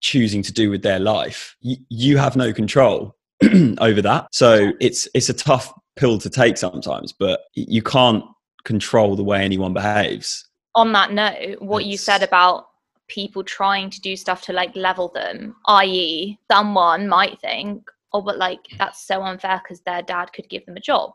choosing 0.00 0.42
to 0.42 0.52
do 0.52 0.68
with 0.68 0.82
their 0.82 0.98
life 0.98 1.56
you, 1.60 1.76
you 1.88 2.18
have 2.18 2.36
no 2.36 2.52
control 2.52 3.16
over 3.78 4.02
that. 4.02 4.26
So 4.32 4.72
it's 4.80 5.08
it's 5.14 5.28
a 5.28 5.34
tough 5.34 5.72
pill 5.96 6.18
to 6.18 6.30
take 6.30 6.56
sometimes 6.58 7.12
but 7.12 7.40
you 7.54 7.82
can't 7.82 8.24
control 8.64 9.16
the 9.16 9.24
way 9.24 9.42
anyone 9.42 9.72
behaves. 9.72 10.48
On 10.74 10.92
that 10.92 11.12
note 11.12 11.60
what 11.60 11.82
it's, 11.82 11.90
you 11.90 11.96
said 11.96 12.22
about 12.22 12.66
people 13.08 13.44
trying 13.44 13.90
to 13.90 14.00
do 14.00 14.16
stuff 14.16 14.42
to 14.42 14.52
like 14.52 14.74
level 14.76 15.08
them, 15.08 15.56
i.e., 15.66 16.38
someone 16.50 17.08
might 17.08 17.40
think, 17.40 17.90
oh, 18.12 18.22
but 18.22 18.38
like 18.38 18.60
that's 18.78 19.06
so 19.06 19.22
unfair 19.22 19.60
because 19.62 19.80
their 19.80 20.02
dad 20.02 20.32
could 20.32 20.48
give 20.48 20.64
them 20.66 20.76
a 20.76 20.80
job, 20.80 21.12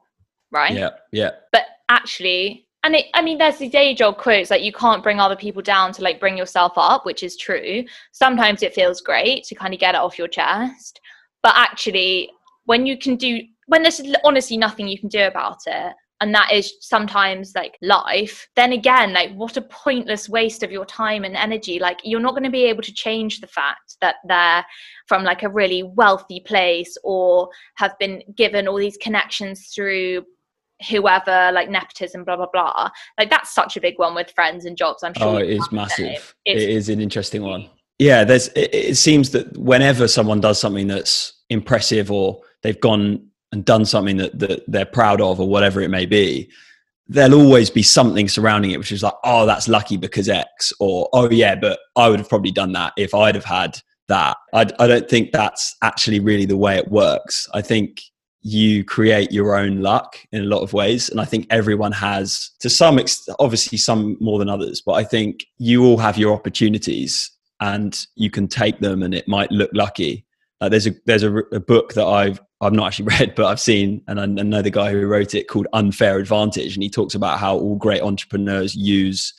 right? 0.51 0.73
Yeah, 0.73 0.91
yeah. 1.11 1.31
But 1.51 1.65
actually, 1.89 2.67
and 2.83 2.95
it, 2.95 3.07
I 3.13 3.21
mean, 3.21 3.37
there's 3.37 3.57
these 3.57 3.75
age 3.75 4.01
old 4.01 4.17
quotes 4.17 4.49
like 4.49 4.61
you 4.61 4.71
can't 4.71 5.03
bring 5.03 5.19
other 5.19 5.35
people 5.35 5.61
down 5.61 5.91
to 5.93 6.03
like 6.03 6.19
bring 6.19 6.37
yourself 6.37 6.73
up, 6.75 7.05
which 7.05 7.23
is 7.23 7.35
true. 7.35 7.83
Sometimes 8.11 8.63
it 8.63 8.73
feels 8.73 9.01
great 9.01 9.43
to 9.45 9.55
kind 9.55 9.73
of 9.73 9.79
get 9.79 9.95
it 9.95 10.01
off 10.01 10.17
your 10.17 10.27
chest, 10.27 11.01
but 11.43 11.53
actually, 11.55 12.29
when 12.65 12.85
you 12.85 12.97
can 12.97 13.15
do, 13.15 13.41
when 13.67 13.81
there's 13.81 14.01
honestly 14.23 14.57
nothing 14.57 14.87
you 14.87 14.99
can 14.99 15.09
do 15.09 15.25
about 15.25 15.59
it, 15.65 15.93
and 16.21 16.33
that 16.33 16.51
is 16.51 16.73
sometimes 16.81 17.53
like 17.55 17.77
life 17.81 18.47
then 18.55 18.73
again 18.73 19.13
like 19.13 19.31
what 19.35 19.57
a 19.57 19.61
pointless 19.61 20.27
waste 20.27 20.63
of 20.63 20.71
your 20.71 20.85
time 20.85 21.23
and 21.23 21.35
energy. 21.35 21.79
Like 21.79 21.99
you're 22.03 22.19
not 22.19 22.31
going 22.31 22.43
to 22.43 22.49
be 22.49 22.65
able 22.65 22.83
to 22.83 22.93
change 22.93 23.39
the 23.39 23.47
fact 23.47 23.97
that 24.01 24.15
they're 24.27 24.65
from 25.07 25.23
like 25.23 25.43
a 25.43 25.49
really 25.49 25.83
wealthy 25.83 26.39
place 26.39 26.97
or 27.03 27.49
have 27.75 27.97
been 27.99 28.21
given 28.35 28.67
all 28.67 28.77
these 28.77 28.97
connections 28.97 29.71
through 29.73 30.25
whoever 30.89 31.51
like 31.53 31.69
nepotism 31.69 32.23
blah 32.23 32.35
blah 32.35 32.47
blah. 32.51 32.89
Like 33.17 33.29
that's 33.29 33.53
such 33.53 33.77
a 33.77 33.81
big 33.81 33.97
one 33.97 34.15
with 34.15 34.31
friends 34.31 34.65
and 34.65 34.77
jobs 34.77 35.03
i'm 35.03 35.13
sure 35.13 35.27
oh 35.27 35.37
it 35.37 35.49
is 35.49 35.71
massive. 35.71 36.35
It 36.45 36.57
is 36.57 36.89
an 36.89 37.01
interesting 37.01 37.43
one. 37.43 37.69
Yeah 37.99 38.23
there's 38.23 38.47
it, 38.49 38.73
it 38.73 38.97
seems 38.97 39.31
that 39.31 39.57
whenever 39.57 40.07
someone 40.07 40.41
does 40.41 40.59
something 40.59 40.87
that's 40.87 41.33
impressive 41.49 42.11
or 42.11 42.41
they've 42.61 42.79
gone 42.79 43.27
and 43.51 43.65
done 43.65 43.85
something 43.85 44.17
that, 44.17 44.37
that 44.39 44.63
they're 44.67 44.85
proud 44.85 45.21
of 45.21 45.39
or 45.39 45.47
whatever 45.47 45.81
it 45.81 45.89
may 45.89 46.05
be 46.05 46.49
there'll 47.09 47.35
always 47.39 47.69
be 47.69 47.81
something 47.81 48.27
surrounding 48.27 48.71
it 48.71 48.77
which 48.77 48.91
is 48.91 49.01
like 49.01 49.13
oh 49.23 49.45
that's 49.45 49.69
lucky 49.69 49.95
because 49.95 50.27
x 50.27 50.73
or 50.79 51.07
oh 51.13 51.29
yeah 51.29 51.55
but 51.55 51.79
i 51.95 52.09
would 52.09 52.19
have 52.19 52.27
probably 52.27 52.51
done 52.51 52.73
that 52.73 52.91
if 52.97 53.13
i'd 53.13 53.35
have 53.35 53.45
had 53.45 53.79
that. 54.07 54.37
I, 54.53 54.61
I 54.79 54.87
don't 54.87 55.09
think 55.09 55.31
that's 55.31 55.75
actually 55.83 56.19
really 56.19 56.45
the 56.45 56.57
way 56.57 56.77
it 56.77 56.89
works. 56.89 57.47
I 57.53 57.61
think 57.61 58.01
you 58.41 58.83
create 58.83 59.31
your 59.31 59.55
own 59.55 59.81
luck 59.81 60.17
in 60.31 60.41
a 60.41 60.45
lot 60.45 60.61
of 60.61 60.71
ways 60.71 61.09
and 61.09 61.19
i 61.19 61.25
think 61.25 61.47
everyone 61.49 61.91
has 61.91 62.51
to 62.59 62.69
some 62.69 62.99
extent 62.99 63.35
obviously 63.39 63.77
some 63.79 64.15
more 64.21 64.37
than 64.37 64.47
others 64.47 64.79
but 64.79 64.93
i 64.93 65.03
think 65.03 65.43
you 65.57 65.83
all 65.83 65.97
have 65.97 66.19
your 66.19 66.33
opportunities 66.33 67.31
and 67.61 68.05
you 68.15 68.29
can 68.29 68.47
take 68.47 68.79
them 68.79 69.01
and 69.01 69.13
it 69.15 69.27
might 69.27 69.51
look 69.51 69.71
lucky 69.73 70.23
uh, 70.61 70.69
there's 70.69 70.87
a 70.87 70.91
there's 71.05 71.23
a, 71.23 71.37
a, 71.51 71.59
book 71.59 71.93
that 71.93 72.05
I've 72.05 72.41
I've 72.61 72.73
not 72.73 72.87
actually 72.87 73.05
read, 73.19 73.35
but 73.35 73.45
I've 73.45 73.59
seen, 73.59 74.01
and 74.07 74.19
I 74.19 74.25
know 74.25 74.61
the 74.61 74.71
guy 74.71 74.91
who 74.91 75.05
wrote 75.05 75.35
it 75.35 75.47
called 75.47 75.67
Unfair 75.73 76.17
Advantage, 76.17 76.75
and 76.75 76.83
he 76.83 76.89
talks 76.89 77.15
about 77.15 77.39
how 77.39 77.57
all 77.57 77.75
great 77.75 78.01
entrepreneurs 78.01 78.75
use 78.75 79.33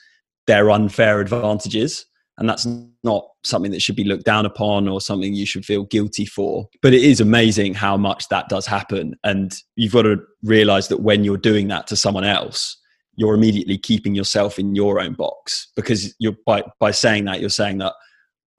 their 0.47 0.71
unfair 0.71 1.21
advantages, 1.21 2.07
and 2.39 2.49
that's 2.49 2.67
not 3.03 3.27
something 3.45 3.73
that 3.73 3.83
should 3.83 3.97
be 3.97 4.05
looked 4.05 4.25
down 4.25 4.47
upon 4.47 4.89
or 4.89 5.01
something 5.01 5.35
you 5.35 5.47
should 5.47 5.65
feel 5.65 5.85
guilty 5.85 6.25
for. 6.25 6.69
But 6.83 6.95
it 6.95 7.03
is 7.03 7.21
amazing 7.21 7.75
how 7.75 7.97
much 7.97 8.29
that 8.29 8.49
does 8.49 8.67
happen, 8.67 9.17
and 9.25 9.55
you've 9.75 9.93
got 9.93 10.03
to 10.03 10.19
realize 10.45 10.89
that 10.89 11.01
when 11.01 11.25
you're 11.25 11.37
doing 11.37 11.67
that 11.69 11.89
to 11.89 11.97
someone 11.97 12.25
else, 12.25 12.77
you're 13.17 13.35
immediately 13.35 13.77
keeping 13.77 14.15
yourself 14.15 14.61
in 14.61 14.77
your 14.77 15.01
own 15.01 15.15
box 15.15 15.67
because 15.75 16.15
you're 16.21 16.37
by 16.47 16.63
by 16.79 16.93
saying 16.93 17.25
that 17.25 17.41
you're 17.41 17.51
saying 17.51 17.79
that 17.79 17.95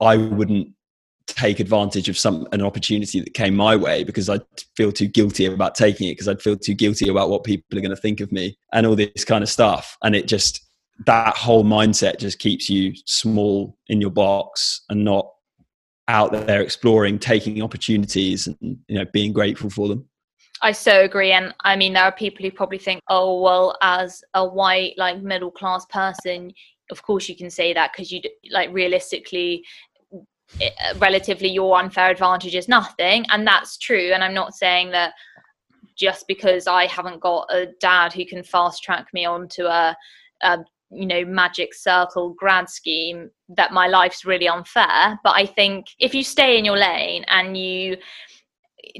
I 0.02 0.18
wouldn't 0.18 0.74
take 1.36 1.60
advantage 1.60 2.08
of 2.08 2.18
some 2.18 2.46
an 2.52 2.62
opportunity 2.62 3.20
that 3.20 3.34
came 3.34 3.54
my 3.54 3.76
way 3.76 4.04
because 4.04 4.28
I'd 4.28 4.42
feel 4.76 4.92
too 4.92 5.08
guilty 5.08 5.46
about 5.46 5.74
taking 5.74 6.08
it 6.08 6.12
because 6.12 6.28
I'd 6.28 6.42
feel 6.42 6.56
too 6.56 6.74
guilty 6.74 7.08
about 7.08 7.30
what 7.30 7.44
people 7.44 7.78
are 7.78 7.82
going 7.82 7.94
to 7.94 8.00
think 8.00 8.20
of 8.20 8.32
me 8.32 8.56
and 8.72 8.86
all 8.86 8.96
this 8.96 9.24
kind 9.24 9.42
of 9.42 9.48
stuff. 9.48 9.96
And 10.02 10.14
it 10.14 10.28
just 10.28 10.62
that 11.06 11.36
whole 11.36 11.64
mindset 11.64 12.18
just 12.18 12.38
keeps 12.38 12.68
you 12.68 12.92
small 13.06 13.76
in 13.88 14.00
your 14.00 14.10
box 14.10 14.82
and 14.90 15.04
not 15.04 15.30
out 16.08 16.32
there 16.32 16.60
exploring, 16.60 17.18
taking 17.18 17.62
opportunities 17.62 18.46
and 18.46 18.56
you 18.88 18.98
know 18.98 19.04
being 19.12 19.32
grateful 19.32 19.70
for 19.70 19.88
them. 19.88 20.08
I 20.62 20.72
so 20.72 21.04
agree. 21.04 21.32
And 21.32 21.54
I 21.64 21.76
mean, 21.76 21.94
there 21.94 22.04
are 22.04 22.12
people 22.12 22.44
who 22.44 22.50
probably 22.50 22.78
think, 22.78 23.00
oh, 23.08 23.40
well, 23.40 23.78
as 23.80 24.22
a 24.34 24.44
white, 24.44 24.92
like 24.98 25.22
middle 25.22 25.50
class 25.50 25.86
person, 25.86 26.52
of 26.90 27.02
course 27.02 27.28
you 27.28 27.36
can 27.36 27.50
say 27.50 27.72
that 27.72 27.92
because 27.92 28.12
you 28.12 28.20
like 28.50 28.70
realistically 28.72 29.64
uh, 30.60 30.94
relatively 30.98 31.48
your 31.48 31.78
unfair 31.78 32.10
advantage 32.10 32.54
is 32.54 32.68
nothing 32.68 33.24
and 33.30 33.46
that's 33.46 33.78
true. 33.78 34.12
And 34.12 34.22
i'm 34.22 34.34
not 34.34 34.54
saying 34.54 34.90
that 34.90 35.14
just 35.96 36.26
because 36.26 36.66
i 36.66 36.86
haven't 36.86 37.20
got 37.20 37.46
a 37.50 37.66
dad 37.80 38.12
who 38.12 38.24
can 38.24 38.42
fast 38.42 38.82
track 38.82 39.08
me 39.12 39.24
onto 39.24 39.64
a, 39.64 39.96
a 40.42 40.58
you 40.90 41.06
know 41.06 41.24
magic 41.24 41.74
circle 41.74 42.34
grad 42.36 42.68
scheme 42.68 43.30
that 43.48 43.72
my 43.72 43.86
life's 43.86 44.24
really 44.24 44.48
unfair. 44.48 45.18
But 45.22 45.34
i 45.36 45.46
think 45.46 45.86
if 45.98 46.14
you 46.14 46.24
stay 46.24 46.58
in 46.58 46.64
your 46.64 46.76
lane 46.76 47.24
and 47.28 47.56
you 47.56 47.96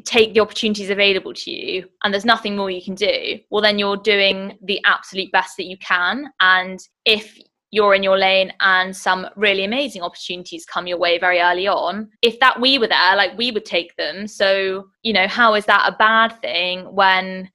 take 0.05 0.35
the 0.35 0.41
opportunities 0.41 0.91
available 0.91 1.33
to 1.33 1.51
you 1.51 1.89
and 2.05 2.13
there's 2.13 2.25
nothing 2.25 2.55
more 2.55 2.71
you 2.71 2.83
can 2.83 2.95
do 2.95 3.39
well 3.51 3.63
then 3.63 3.79
you're 3.79 3.97
doing 3.97 4.57
the 4.63 4.79
absolute 4.85 5.33
best 5.33 5.57
that 5.57 5.65
you 5.65 5.77
can. 5.79 6.31
And 6.41 6.79
if 7.05 7.39
you're 7.71 7.95
in 7.95 8.03
your 8.03 8.19
lane 8.19 8.53
and 8.61 8.97
some 8.97 9.27
really 9.37 9.65
amazing 9.65 10.03
opportunities 10.03 10.67
come 10.67 10.87
your 10.87 10.99
way 10.99 11.19
very 11.19 11.41
early 11.41 11.69
on 11.69 12.09
if 12.23 12.39
that 12.41 12.61
we 12.61 12.79
were 12.79 12.89
there 12.89 13.17
like 13.17 13.37
we 13.39 13.51
would 13.51 13.65
take 13.65 13.95
them 13.97 14.27
so 14.27 14.87
you 15.03 15.13
know 15.13 15.29
how 15.29 15.55
is 15.55 15.67
that 15.67 15.89
a 15.89 15.97
bad 15.97 16.29
thing 16.41 16.81
when 16.95 17.49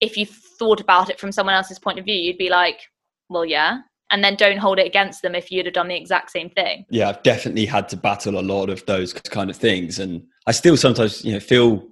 if 0.00 0.16
you 0.16 0.26
thought 0.26 0.80
about 0.80 1.10
it 1.10 1.20
from 1.20 1.32
someone 1.32 1.54
else's 1.54 1.78
point 1.78 1.98
of 1.98 2.04
view 2.04 2.14
you'd 2.14 2.38
be 2.38 2.50
like 2.50 2.80
well 3.28 3.44
yeah 3.44 3.78
and 4.12 4.22
then 4.22 4.36
don't 4.36 4.58
hold 4.58 4.78
it 4.78 4.86
against 4.86 5.22
them 5.22 5.34
if 5.34 5.50
you'd 5.50 5.66
have 5.66 5.74
done 5.74 5.88
the 5.88 5.96
exact 5.96 6.30
same 6.30 6.50
thing. 6.50 6.84
Yeah, 6.90 7.08
I've 7.08 7.22
definitely 7.22 7.64
had 7.64 7.88
to 7.88 7.96
battle 7.96 8.38
a 8.38 8.42
lot 8.42 8.68
of 8.68 8.84
those 8.84 9.14
kind 9.14 9.48
of 9.48 9.56
things, 9.56 9.98
and 9.98 10.22
I 10.46 10.52
still 10.52 10.76
sometimes 10.76 11.24
you 11.24 11.32
know 11.32 11.40
feel 11.40 11.88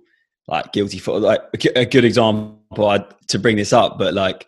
like 0.46 0.72
guilty 0.72 0.98
for 0.98 1.18
like 1.18 1.40
a 1.74 1.86
good 1.86 2.04
example 2.04 2.88
I, 2.88 3.04
to 3.28 3.38
bring 3.38 3.56
this 3.56 3.72
up, 3.72 3.98
but 3.98 4.14
like 4.14 4.46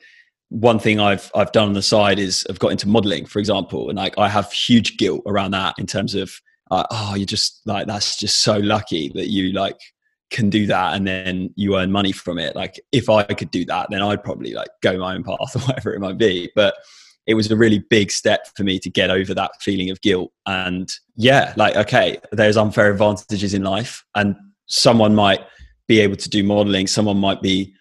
one 0.53 0.79
thing 0.79 1.01
I've 1.01 1.31
I've 1.35 1.51
done 1.53 1.69
on 1.69 1.73
the 1.73 1.83
side 1.83 2.19
is 2.19 2.47
I've 2.51 2.59
got 2.59 2.73
into 2.73 2.87
modeling, 2.87 3.25
for 3.25 3.39
example, 3.39 3.89
and 3.89 3.97
like 3.97 4.19
I 4.19 4.29
have 4.29 4.53
huge 4.53 4.99
guilt 4.99 5.23
around 5.27 5.53
that 5.53 5.75
in 5.79 5.87
terms 5.87 6.15
of 6.15 6.31
uh, 6.71 6.85
oh, 6.91 7.15
you're 7.15 7.25
just 7.25 7.63
like 7.65 7.87
that's 7.87 8.19
just 8.19 8.43
so 8.43 8.59
lucky 8.59 9.11
that 9.15 9.31
you 9.31 9.53
like 9.53 9.79
can 10.31 10.51
do 10.51 10.67
that 10.67 10.95
and 10.95 11.07
then 11.07 11.51
you 11.57 11.77
earn 11.77 11.91
money 11.91 12.13
from 12.13 12.39
it. 12.39 12.55
Like 12.55 12.79
if 12.93 13.09
I 13.09 13.23
could 13.25 13.51
do 13.51 13.65
that, 13.67 13.89
then 13.91 14.03
I'd 14.03 14.23
probably 14.23 14.53
like 14.53 14.69
go 14.83 14.99
my 14.99 15.15
own 15.15 15.25
path 15.25 15.39
or 15.57 15.61
whatever 15.61 15.95
it 15.95 16.01
might 16.01 16.19
be. 16.19 16.51
But 16.55 16.75
it 17.27 17.35
was 17.35 17.51
a 17.51 17.57
really 17.57 17.79
big 17.79 18.11
step 18.11 18.49
for 18.55 18.63
me 18.63 18.79
to 18.81 18.91
get 18.91 19.11
over 19.11 19.33
that 19.33 19.53
feeling 19.61 19.91
of 19.91 20.01
guilt. 20.03 20.33
And 20.47 20.93
yeah, 21.17 21.55
like, 21.57 21.77
okay, 21.77 22.19
there's 22.33 22.57
unfair 22.57 22.91
advantages 22.91 23.55
in 23.55 23.63
life, 23.63 24.05
and 24.15 24.35
someone 24.67 25.15
might 25.15 25.41
be 25.89 26.01
able 26.01 26.17
to 26.17 26.29
do 26.29 26.43
modeling, 26.43 26.87
someone 26.87 27.19
might 27.19 27.41
be 27.41 27.75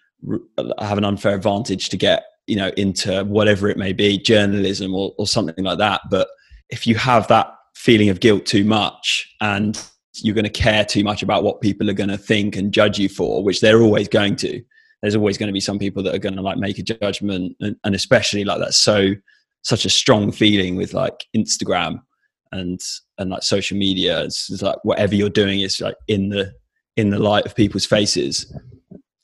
have 0.78 0.98
an 0.98 1.04
unfair 1.04 1.34
advantage 1.34 1.88
to 1.88 1.96
get 1.96 2.22
you 2.46 2.56
know 2.56 2.70
into 2.76 3.24
whatever 3.24 3.68
it 3.68 3.76
may 3.76 3.92
be 3.92 4.18
journalism 4.18 4.94
or, 4.94 5.12
or 5.18 5.26
something 5.26 5.64
like 5.64 5.78
that. 5.78 6.02
But 6.10 6.28
if 6.70 6.86
you 6.86 6.94
have 6.96 7.28
that 7.28 7.54
feeling 7.74 8.08
of 8.08 8.20
guilt 8.20 8.46
too 8.46 8.64
much 8.64 9.34
and 9.40 9.82
you're 10.16 10.34
going 10.34 10.44
to 10.44 10.50
care 10.50 10.84
too 10.84 11.02
much 11.02 11.22
about 11.22 11.42
what 11.42 11.60
people 11.60 11.88
are 11.88 11.94
going 11.94 12.10
to 12.10 12.18
think 12.18 12.54
and 12.56 12.72
judge 12.72 12.98
you 12.98 13.08
for 13.08 13.42
which 13.42 13.60
they're 13.60 13.80
always 13.80 14.08
going 14.08 14.36
to 14.36 14.62
there's 15.00 15.16
always 15.16 15.38
going 15.38 15.46
to 15.46 15.54
be 15.54 15.58
some 15.58 15.78
people 15.78 16.02
that 16.02 16.14
are 16.14 16.18
going 16.18 16.36
to 16.36 16.42
like 16.42 16.58
make 16.58 16.78
a 16.78 16.82
judgment 16.82 17.56
and, 17.60 17.76
and 17.82 17.94
especially 17.94 18.44
like 18.44 18.58
that's 18.58 18.76
so 18.76 19.14
such 19.62 19.86
a 19.86 19.90
strong 19.90 20.30
feeling 20.30 20.76
with 20.76 20.92
like 20.92 21.24
instagram 21.34 21.98
and 22.52 22.80
and 23.18 23.30
like 23.30 23.42
social 23.42 23.76
media. 23.76 24.22
It's, 24.22 24.50
it's, 24.50 24.62
like 24.62 24.76
whatever 24.84 25.14
you're 25.14 25.30
doing 25.30 25.60
is 25.60 25.80
like 25.80 25.96
in 26.06 26.28
the 26.28 26.52
in 26.96 27.10
the 27.10 27.18
light 27.18 27.46
of 27.46 27.56
people's 27.56 27.86
faces. 27.86 28.54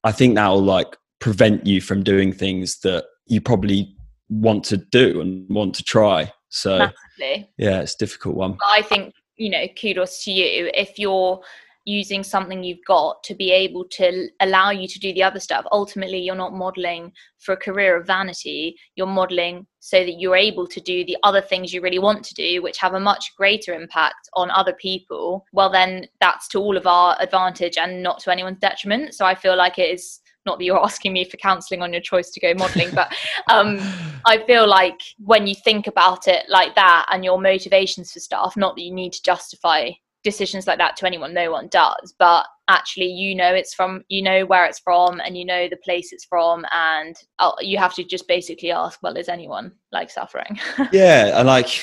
I 0.04 0.12
think 0.12 0.34
that 0.34 0.48
will 0.48 0.62
like 0.62 0.96
prevent 1.20 1.66
you 1.66 1.80
from 1.80 2.02
doing 2.02 2.32
things 2.32 2.80
that 2.80 3.04
you 3.26 3.40
probably 3.40 3.94
want 4.28 4.64
to 4.64 4.76
do 4.76 5.20
and 5.20 5.48
want 5.48 5.74
to 5.74 5.82
try 5.82 6.30
so 6.50 6.78
Massively. 6.78 7.50
yeah 7.56 7.80
it's 7.80 7.94
difficult 7.94 8.36
one 8.36 8.56
i 8.66 8.82
think 8.82 9.14
you 9.36 9.50
know 9.50 9.66
kudos 9.80 10.24
to 10.24 10.32
you 10.32 10.70
if 10.74 10.98
you're 10.98 11.40
using 11.88 12.22
something 12.22 12.62
you've 12.62 12.84
got 12.86 13.22
to 13.24 13.34
be 13.34 13.50
able 13.50 13.82
to 13.82 14.28
allow 14.40 14.70
you 14.70 14.86
to 14.86 14.98
do 15.00 15.12
the 15.14 15.22
other 15.22 15.40
stuff. 15.40 15.64
Ultimately, 15.72 16.18
you're 16.18 16.34
not 16.34 16.52
modeling 16.52 17.10
for 17.38 17.52
a 17.52 17.56
career 17.56 17.96
of 17.96 18.06
vanity, 18.06 18.76
you're 18.94 19.06
modeling 19.06 19.66
so 19.80 20.04
that 20.04 20.20
you're 20.20 20.36
able 20.36 20.66
to 20.66 20.80
do 20.82 21.04
the 21.06 21.16
other 21.22 21.40
things 21.40 21.72
you 21.72 21.80
really 21.80 21.98
want 21.98 22.22
to 22.24 22.34
do, 22.34 22.62
which 22.62 22.76
have 22.78 22.92
a 22.92 23.00
much 23.00 23.32
greater 23.36 23.72
impact 23.72 24.28
on 24.34 24.50
other 24.50 24.74
people. 24.74 25.46
Well, 25.52 25.70
then 25.70 26.06
that's 26.20 26.46
to 26.48 26.58
all 26.58 26.76
of 26.76 26.86
our 26.86 27.16
advantage 27.20 27.78
and 27.78 28.02
not 28.02 28.20
to 28.20 28.30
anyone's 28.30 28.58
detriment. 28.58 29.14
So 29.14 29.24
I 29.24 29.34
feel 29.34 29.56
like 29.56 29.78
it 29.78 29.90
is 29.90 30.20
not 30.48 30.58
that 30.58 30.64
you're 30.64 30.82
asking 30.82 31.12
me 31.12 31.24
for 31.24 31.36
counseling 31.36 31.82
on 31.82 31.92
your 31.92 32.00
choice 32.00 32.30
to 32.30 32.40
go 32.40 32.54
modeling 32.54 32.88
but 32.94 33.12
um, 33.50 33.78
i 34.24 34.42
feel 34.46 34.66
like 34.66 34.98
when 35.18 35.46
you 35.46 35.54
think 35.54 35.86
about 35.86 36.26
it 36.26 36.44
like 36.48 36.74
that 36.74 37.06
and 37.10 37.24
your 37.24 37.40
motivations 37.40 38.10
for 38.10 38.20
stuff 38.20 38.56
not 38.56 38.74
that 38.74 38.82
you 38.82 38.92
need 38.92 39.12
to 39.12 39.22
justify 39.22 39.90
decisions 40.24 40.66
like 40.66 40.78
that 40.78 40.96
to 40.96 41.06
anyone 41.06 41.34
no 41.34 41.50
one 41.50 41.68
does 41.68 42.14
but 42.18 42.46
actually 42.68 43.06
you 43.06 43.34
know 43.34 43.52
it's 43.52 43.74
from 43.74 44.04
you 44.08 44.22
know 44.22 44.44
where 44.44 44.66
it's 44.66 44.78
from 44.78 45.20
and 45.24 45.36
you 45.38 45.44
know 45.44 45.68
the 45.68 45.76
place 45.78 46.12
it's 46.12 46.26
from 46.26 46.64
and 46.72 47.16
I'll, 47.38 47.56
you 47.60 47.78
have 47.78 47.94
to 47.94 48.04
just 48.04 48.28
basically 48.28 48.70
ask 48.70 49.02
well 49.02 49.16
is 49.16 49.28
anyone 49.28 49.72
like 49.90 50.10
suffering 50.10 50.60
yeah 50.92 51.38
and 51.38 51.46
like 51.46 51.80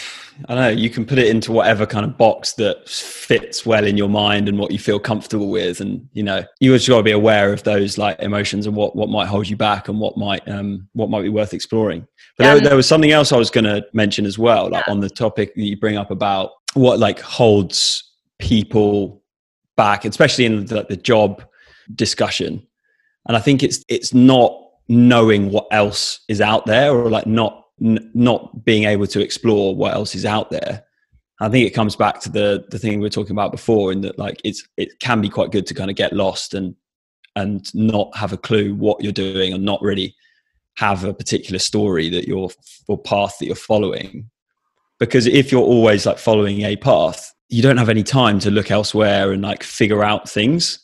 i 0.47 0.53
don't 0.53 0.63
know 0.63 0.69
you 0.69 0.91
can 0.91 1.03
put 1.03 1.17
it 1.17 1.27
into 1.27 1.51
whatever 1.51 1.87
kind 1.87 2.05
of 2.05 2.17
box 2.17 2.53
that 2.53 2.87
fits 2.87 3.65
well 3.65 3.83
in 3.83 3.97
your 3.97 4.09
mind 4.09 4.47
and 4.47 4.59
what 4.59 4.71
you 4.71 4.77
feel 4.77 4.99
comfortable 4.99 5.49
with 5.49 5.81
and 5.81 6.07
you 6.13 6.21
know 6.21 6.43
you 6.59 6.71
just 6.73 6.87
got 6.87 6.97
to 6.97 7.03
be 7.03 7.11
aware 7.11 7.51
of 7.51 7.63
those 7.63 7.97
like 7.97 8.19
emotions 8.19 8.67
and 8.67 8.75
what 8.75 8.95
what 8.95 9.09
might 9.09 9.27
hold 9.27 9.49
you 9.49 9.57
back 9.57 9.87
and 9.87 9.99
what 9.99 10.15
might 10.17 10.47
um 10.47 10.87
what 10.93 11.09
might 11.09 11.23
be 11.23 11.29
worth 11.29 11.53
exploring 11.53 12.05
but 12.37 12.45
um, 12.45 12.57
there, 12.57 12.69
there, 12.69 12.75
was 12.75 12.87
something 12.87 13.11
else 13.11 13.31
i 13.31 13.37
was 13.37 13.49
going 13.49 13.65
to 13.65 13.83
mention 13.93 14.25
as 14.25 14.37
well 14.37 14.69
like 14.69 14.85
yeah. 14.85 14.93
on 14.93 14.99
the 14.99 15.09
topic 15.09 15.55
that 15.55 15.63
you 15.63 15.75
bring 15.75 15.97
up 15.97 16.11
about 16.11 16.51
what 16.75 16.99
like 16.99 17.19
holds 17.19 18.03
people 18.37 19.23
back, 19.75 20.05
especially 20.05 20.45
in 20.45 20.65
the, 20.65 20.85
the 20.87 20.97
job 20.97 21.43
discussion. 21.93 22.65
And 23.27 23.35
I 23.35 23.39
think 23.39 23.63
it's 23.63 23.83
it's 23.89 24.13
not 24.13 24.61
knowing 24.87 25.51
what 25.51 25.67
else 25.71 26.19
is 26.27 26.41
out 26.41 26.65
there, 26.65 26.93
or 26.93 27.09
like 27.09 27.25
not 27.25 27.65
n- 27.81 28.11
not 28.13 28.63
being 28.65 28.83
able 28.83 29.07
to 29.07 29.21
explore 29.21 29.75
what 29.75 29.93
else 29.93 30.15
is 30.15 30.25
out 30.25 30.51
there. 30.51 30.83
I 31.41 31.49
think 31.49 31.67
it 31.67 31.73
comes 31.73 31.95
back 31.95 32.19
to 32.21 32.29
the 32.29 32.65
the 32.69 32.79
thing 32.79 32.99
we 32.99 33.05
were 33.05 33.09
talking 33.09 33.31
about 33.31 33.51
before, 33.51 33.91
in 33.91 34.01
that 34.01 34.19
like 34.19 34.41
it's 34.43 34.67
it 34.77 34.99
can 34.99 35.21
be 35.21 35.29
quite 35.29 35.51
good 35.51 35.67
to 35.67 35.73
kind 35.73 35.89
of 35.89 35.95
get 35.95 36.13
lost 36.13 36.53
and 36.53 36.75
and 37.35 37.73
not 37.75 38.15
have 38.15 38.31
a 38.31 38.37
clue 38.37 38.73
what 38.75 39.01
you're 39.03 39.11
doing 39.11 39.53
and 39.53 39.65
not 39.65 39.81
really 39.81 40.15
have 40.77 41.03
a 41.03 41.13
particular 41.13 41.59
story 41.59 42.09
that 42.09 42.27
you're 42.27 42.49
or 42.87 42.97
path 42.97 43.37
that 43.39 43.45
you're 43.45 43.55
following 43.55 44.29
because 44.99 45.25
if 45.25 45.51
you're 45.51 45.61
always 45.61 46.05
like 46.05 46.17
following 46.17 46.61
a 46.61 46.75
path 46.75 47.33
you 47.49 47.61
don't 47.61 47.77
have 47.77 47.89
any 47.89 48.03
time 48.03 48.39
to 48.39 48.51
look 48.51 48.71
elsewhere 48.71 49.31
and 49.31 49.41
like 49.41 49.63
figure 49.63 50.03
out 50.03 50.29
things. 50.29 50.79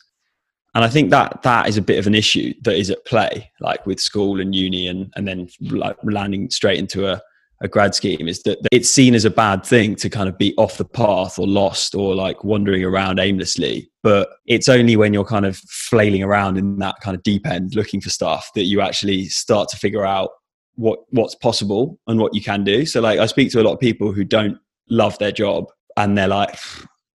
And 0.74 0.82
i 0.82 0.88
think 0.88 1.10
that 1.10 1.42
that 1.42 1.68
is 1.68 1.76
a 1.76 1.82
bit 1.82 1.98
of 1.98 2.06
an 2.06 2.14
issue 2.14 2.54
that 2.62 2.76
is 2.76 2.88
at 2.88 3.04
play 3.04 3.50
like 3.60 3.84
with 3.84 4.00
school 4.00 4.40
and 4.40 4.54
uni 4.54 4.88
and 4.88 5.12
and 5.16 5.28
then 5.28 5.48
like 5.60 5.96
landing 6.02 6.48
straight 6.48 6.78
into 6.78 7.06
a, 7.06 7.20
a 7.62 7.68
grad 7.68 7.94
scheme 7.94 8.26
is 8.26 8.42
that 8.42 8.58
it's 8.72 8.88
seen 8.88 9.14
as 9.14 9.24
a 9.24 9.30
bad 9.30 9.64
thing 9.64 9.94
to 9.96 10.08
kind 10.08 10.28
of 10.28 10.36
be 10.36 10.54
off 10.56 10.78
the 10.78 10.84
path 10.84 11.38
or 11.38 11.46
lost 11.46 11.94
or 11.94 12.14
like 12.14 12.42
wandering 12.42 12.84
around 12.84 13.20
aimlessly. 13.20 13.88
But 14.02 14.30
it's 14.46 14.68
only 14.68 14.96
when 14.96 15.14
you're 15.14 15.24
kind 15.24 15.46
of 15.46 15.56
flailing 15.58 16.24
around 16.24 16.58
in 16.58 16.78
that 16.78 16.96
kind 17.00 17.14
of 17.14 17.22
deep 17.22 17.46
end 17.46 17.76
looking 17.76 18.00
for 18.00 18.10
stuff 18.10 18.50
that 18.56 18.64
you 18.64 18.80
actually 18.80 19.26
start 19.26 19.68
to 19.68 19.76
figure 19.76 20.04
out 20.04 20.30
what 20.74 21.00
what's 21.10 21.34
possible 21.36 22.00
and 22.08 22.18
what 22.18 22.34
you 22.34 22.42
can 22.42 22.64
do. 22.64 22.84
So 22.86 23.00
like 23.00 23.20
i 23.20 23.26
speak 23.26 23.52
to 23.52 23.60
a 23.60 23.64
lot 23.64 23.74
of 23.74 23.80
people 23.80 24.10
who 24.10 24.24
don't 24.24 24.58
love 24.88 25.16
their 25.18 25.32
job 25.32 25.66
and 25.96 26.16
they're 26.16 26.28
like, 26.28 26.58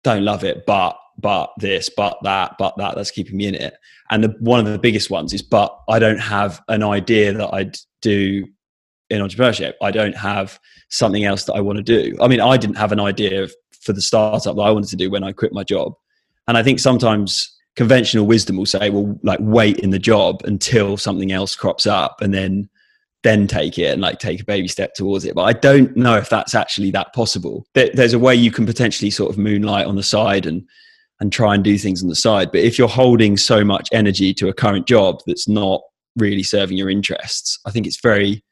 don't 0.04 0.24
love 0.24 0.44
it, 0.44 0.66
but 0.66 0.98
but 1.20 1.52
this, 1.58 1.90
but 1.90 2.18
that, 2.24 2.56
but 2.60 2.78
that. 2.78 2.96
That's 2.96 3.12
keeping 3.12 3.38
me 3.38 3.48
in 3.48 3.56
it. 3.56 3.76
And 4.12 4.24
the, 4.24 4.36
one 4.40 4.60
of 4.60 4.72
the 4.72 4.80
biggest 4.80 5.10
ones 5.10 5.34
is, 5.34 5.42
but 5.42 5.76
I 5.90 6.00
don't 6.00 6.20
have 6.20 6.62
an 6.68 6.84
idea 6.84 7.34
that 7.34 7.54
I'd 7.54 7.76
do 8.02 8.46
in 9.10 9.22
entrepreneurship. 9.22 9.74
I 9.82 9.92
don't 9.92 10.16
have 10.16 10.60
something 10.90 11.26
else 11.26 11.46
that 11.46 11.54
I 11.54 11.62
want 11.62 11.78
to 11.78 11.84
do. 11.84 12.16
I 12.22 12.28
mean, 12.28 12.40
I 12.40 12.58
didn't 12.58 12.78
have 12.78 12.92
an 12.92 13.00
idea 13.00 13.48
for 13.82 13.94
the 13.94 14.02
startup 14.02 14.56
that 14.56 14.62
I 14.62 14.72
wanted 14.72 14.90
to 14.90 14.96
do 14.96 15.10
when 15.10 15.24
I 15.24 15.32
quit 15.32 15.54
my 15.54 15.64
job. 15.64 15.94
And 16.48 16.58
I 16.58 16.64
think 16.64 16.80
sometimes 16.80 17.54
conventional 17.76 18.26
wisdom 18.26 18.58
will 18.58 18.66
say, 18.66 18.90
well, 18.90 19.20
like 19.24 19.40
wait 19.42 19.80
in 19.80 19.90
the 19.90 20.00
job 20.00 20.42
until 20.46 20.98
something 20.98 21.32
else 21.32 21.56
crops 21.56 21.86
up 21.86 22.22
and 22.22 22.34
then 22.34 22.70
then 23.28 23.46
take 23.46 23.78
it 23.78 23.92
and 23.92 24.02
like 24.02 24.20
take 24.20 24.40
a 24.40 24.46
baby 24.46 24.70
step 24.70 24.94
towards 24.94 25.26
it. 25.26 25.36
But 25.36 25.44
I 25.44 25.52
don't 25.52 25.96
know 25.98 26.16
if 26.16 26.30
that's 26.30 26.56
actually 26.56 26.92
that 26.92 27.14
possible. 27.14 27.68
There's 27.74 28.14
a 28.14 28.20
way 28.20 28.34
you 28.34 28.52
can 28.52 28.66
potentially 28.66 29.12
sort 29.12 29.30
of 29.30 29.38
moonlight 29.38 29.86
on 29.86 29.96
the 29.96 30.04
side 30.04 30.46
and 30.46 30.66
and 31.20 31.34
try 31.34 31.56
and 31.56 31.64
do 31.64 31.78
things 31.78 32.02
on 32.02 32.10
the 32.10 32.16
side. 32.16 32.52
But 32.52 32.62
if 32.62 32.78
you're 32.78 32.88
holding 32.88 33.38
so 33.38 33.66
much 33.66 33.90
energy 33.92 34.34
to 34.36 34.50
a 34.50 34.54
current 34.54 34.88
job 34.88 35.20
that's 35.26 35.48
not 35.48 35.82
really 36.16 36.44
serving 36.44 36.78
your 36.78 36.92
interests, 36.92 37.60
I 37.66 37.72
think 37.72 37.88
it's 37.88 38.00
very 38.00 38.44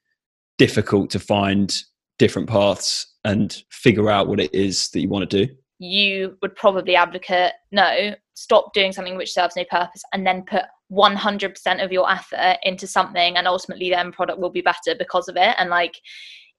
difficult 0.58 1.12
to 1.12 1.20
find 1.20 1.74
different 2.18 2.50
paths 2.50 3.06
and 3.24 3.64
figure 3.70 4.10
out 4.10 4.28
what 4.28 4.40
it 4.40 4.54
is 4.54 4.90
that 4.90 5.00
you 5.00 5.08
want 5.08 5.30
to 5.30 5.46
do. 5.46 5.54
You 5.78 6.38
would 6.42 6.56
probably 6.56 6.96
advocate 6.96 7.54
no, 7.72 8.16
stop 8.34 8.74
doing 8.74 8.92
something 8.92 9.16
which 9.16 9.32
serves 9.32 9.56
no 9.56 9.64
purpose 9.70 10.02
and 10.12 10.26
then 10.26 10.44
put 10.44 10.64
100% 10.92 11.84
of 11.84 11.92
your 11.92 12.10
effort 12.10 12.58
into 12.64 12.86
something 12.88 13.38
and 13.38 13.48
ultimately 13.48 13.90
the 13.90 14.00
end 14.00 14.14
product 14.14 14.40
will 14.40 14.52
be 14.52 14.62
better 14.62 14.96
because 14.98 15.28
of 15.28 15.36
it. 15.36 15.56
And 15.58 15.70
like 15.70 15.96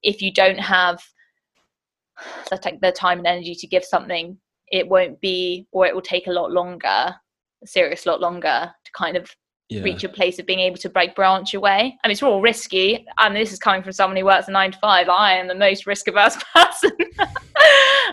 if 0.02 0.20
you 0.20 0.32
don't 0.32 0.58
have 0.58 1.00
the, 2.50 2.78
the 2.82 2.92
time 2.92 3.18
and 3.18 3.26
energy 3.26 3.54
to 3.54 3.66
give 3.66 3.84
something 3.84 4.38
it 4.68 4.88
won't 4.88 5.20
be 5.20 5.66
or 5.72 5.86
it 5.86 5.94
will 5.94 6.02
take 6.02 6.26
a 6.26 6.32
lot 6.32 6.50
longer 6.50 7.14
a 7.62 7.66
serious 7.66 8.06
lot 8.06 8.20
longer 8.20 8.72
to 8.84 8.90
kind 8.96 9.16
of 9.16 9.30
yeah. 9.68 9.82
reach 9.82 10.04
a 10.04 10.08
place 10.08 10.38
of 10.38 10.46
being 10.46 10.60
able 10.60 10.76
to 10.78 10.88
break 10.88 11.14
branch 11.14 11.54
away. 11.54 11.98
I 12.02 12.08
mean, 12.08 12.12
it's 12.12 12.22
all 12.22 12.40
risky. 12.40 13.04
and 13.18 13.34
this 13.34 13.52
is 13.52 13.58
coming 13.58 13.82
from 13.82 13.92
someone 13.92 14.16
who 14.16 14.24
works 14.24 14.48
a 14.48 14.52
nine 14.52 14.72
to 14.72 14.78
five. 14.78 15.08
I 15.08 15.34
am 15.34 15.48
the 15.48 15.54
most 15.54 15.86
risk 15.86 16.08
averse 16.08 16.36
person. 16.54 16.92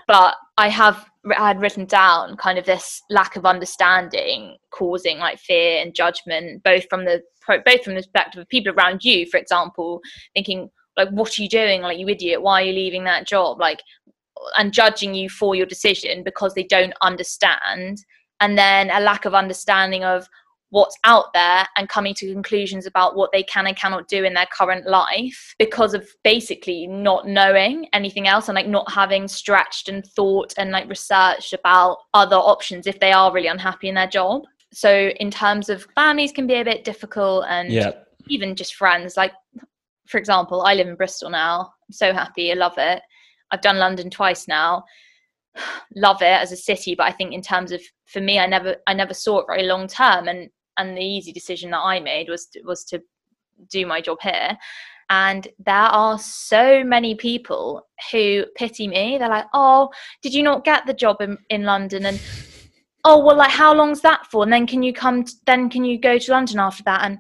but 0.08 0.36
I 0.58 0.70
have 0.70 1.06
I 1.38 1.48
had 1.48 1.62
written 1.62 1.86
down 1.86 2.36
kind 2.38 2.58
of 2.58 2.66
this 2.66 3.02
lack 3.10 3.36
of 3.36 3.46
understanding 3.46 4.58
causing 4.72 5.20
like 5.20 5.40
fear 5.40 5.82
and 5.82 5.96
judgment, 5.96 6.64
both 6.64 6.86
from 6.90 7.06
the 7.06 7.22
both 7.48 7.84
from 7.84 7.96
the 7.96 8.02
perspective 8.02 8.42
of 8.42 8.50
people 8.50 8.74
around 8.74 9.04
you, 9.04 9.26
for 9.28 9.38
example, 9.38 10.02
thinking 10.34 10.70
like, 10.98 11.10
"What 11.10 11.38
are 11.38 11.42
you 11.42 11.50
doing? 11.50 11.82
Like, 11.82 11.98
you 11.98 12.08
idiot! 12.10 12.42
Why 12.42 12.62
are 12.62 12.66
you 12.66 12.74
leaving 12.74 13.04
that 13.06 13.28
job?" 13.28 13.60
Like, 13.60 13.82
and 14.58 14.74
judging 14.74 15.14
you 15.14 15.30
for 15.30 15.56
your 15.56 15.66
decision 15.66 16.24
because 16.24 16.54
they 16.54 16.64
don't 16.64 16.94
understand, 17.02 18.00
and 18.40 18.58
then 18.58 18.90
a 18.92 19.00
lack 19.00 19.26
of 19.26 19.34
understanding 19.34 20.04
of 20.04 20.28
what's 20.74 20.98
out 21.04 21.32
there 21.36 21.68
and 21.78 21.88
coming 21.88 22.16
to 22.16 22.34
conclusions 22.34 22.88
about 22.88 23.16
what 23.16 23.32
they 23.32 23.44
can 23.44 23.68
and 23.68 23.78
cannot 23.78 24.08
do 24.08 24.24
in 24.24 24.34
their 24.34 24.48
current 24.48 24.88
life 24.88 25.54
because 25.60 25.94
of 25.94 26.10
basically 26.24 26.88
not 26.88 27.28
knowing 27.28 27.88
anything 27.94 28.28
else 28.28 28.50
and 28.50 28.56
like 28.56 28.68
not 28.68 28.92
having 28.92 29.28
stretched 29.28 29.88
and 29.88 30.04
thought 30.04 30.52
and 30.58 30.72
like 30.72 30.90
researched 30.90 31.54
about 31.54 32.00
other 32.16 32.38
options 32.38 32.88
if 32.88 33.00
they 33.00 33.12
are 33.12 33.32
really 33.32 33.48
unhappy 33.48 33.88
in 33.88 33.94
their 33.94 34.08
job. 34.08 34.42
So 34.74 35.12
in 35.18 35.30
terms 35.30 35.70
of 35.70 35.86
families 35.94 36.32
can 36.32 36.48
be 36.48 36.56
a 36.56 36.66
bit 36.66 36.84
difficult 36.84 37.46
and 37.48 37.72
yeah. 37.72 37.92
even 38.28 38.56
just 38.56 38.74
friends 38.74 39.16
like 39.16 39.32
for 40.08 40.18
example 40.18 40.64
i 40.64 40.74
live 40.74 40.88
in 40.88 40.96
bristol 40.96 41.30
now. 41.30 41.72
I'm 41.88 41.94
so 41.94 42.14
happy. 42.14 42.52
I 42.52 42.56
love 42.56 42.80
it. 42.80 43.00
I've 43.52 43.62
done 43.62 43.78
london 43.78 44.10
twice 44.10 44.48
now. 44.48 44.86
Love 45.96 46.24
it 46.24 46.42
as 46.42 46.52
a 46.52 46.58
city 46.58 46.96
but 46.96 47.04
i 47.04 47.12
think 47.12 47.32
in 47.32 47.44
terms 47.44 47.72
of 47.72 47.80
for 48.08 48.22
me 48.22 48.40
i 48.40 48.48
never 48.48 48.78
i 48.88 48.94
never 48.96 49.14
saw 49.14 49.38
it 49.38 49.46
very 49.48 49.68
long 49.68 49.86
term 49.86 50.28
and 50.28 50.50
and 50.78 50.98
the 50.98 51.02
easy 51.02 51.32
decision 51.32 51.72
that 51.72 51.80
I 51.80 52.00
made 52.00 52.30
was 52.30 52.46
to, 52.48 52.62
was 52.64 52.84
to 52.86 53.02
do 53.70 53.86
my 53.86 54.02
job 54.02 54.18
here. 54.22 54.58
And 55.10 55.48
there 55.64 55.76
are 55.76 56.18
so 56.18 56.84
many 56.84 57.16
people 57.16 57.86
who 58.12 58.46
pity 58.56 58.88
me. 58.88 59.18
They're 59.18 59.30
like, 59.30 59.46
"Oh, 59.54 59.90
did 60.22 60.34
you 60.34 60.44
not 60.44 60.64
get 60.64 60.86
the 60.86 60.94
job 60.94 61.22
in, 61.22 61.38
in 61.50 61.64
London?" 61.64 62.06
And 62.06 62.20
oh, 63.04 63.24
well, 63.24 63.36
like 63.36 63.52
how 63.52 63.74
long's 63.74 64.02
that 64.02 64.26
for? 64.28 64.44
And 64.44 64.54
then 64.54 64.66
can 64.66 64.82
you 64.82 64.94
come? 64.94 65.24
To, 65.24 65.34
then 65.46 65.70
can 65.70 65.84
you 65.84 66.00
go 66.00 66.18
to 66.18 66.32
London 66.32 66.60
after 66.60 66.84
that? 66.84 67.02
And 67.04 67.20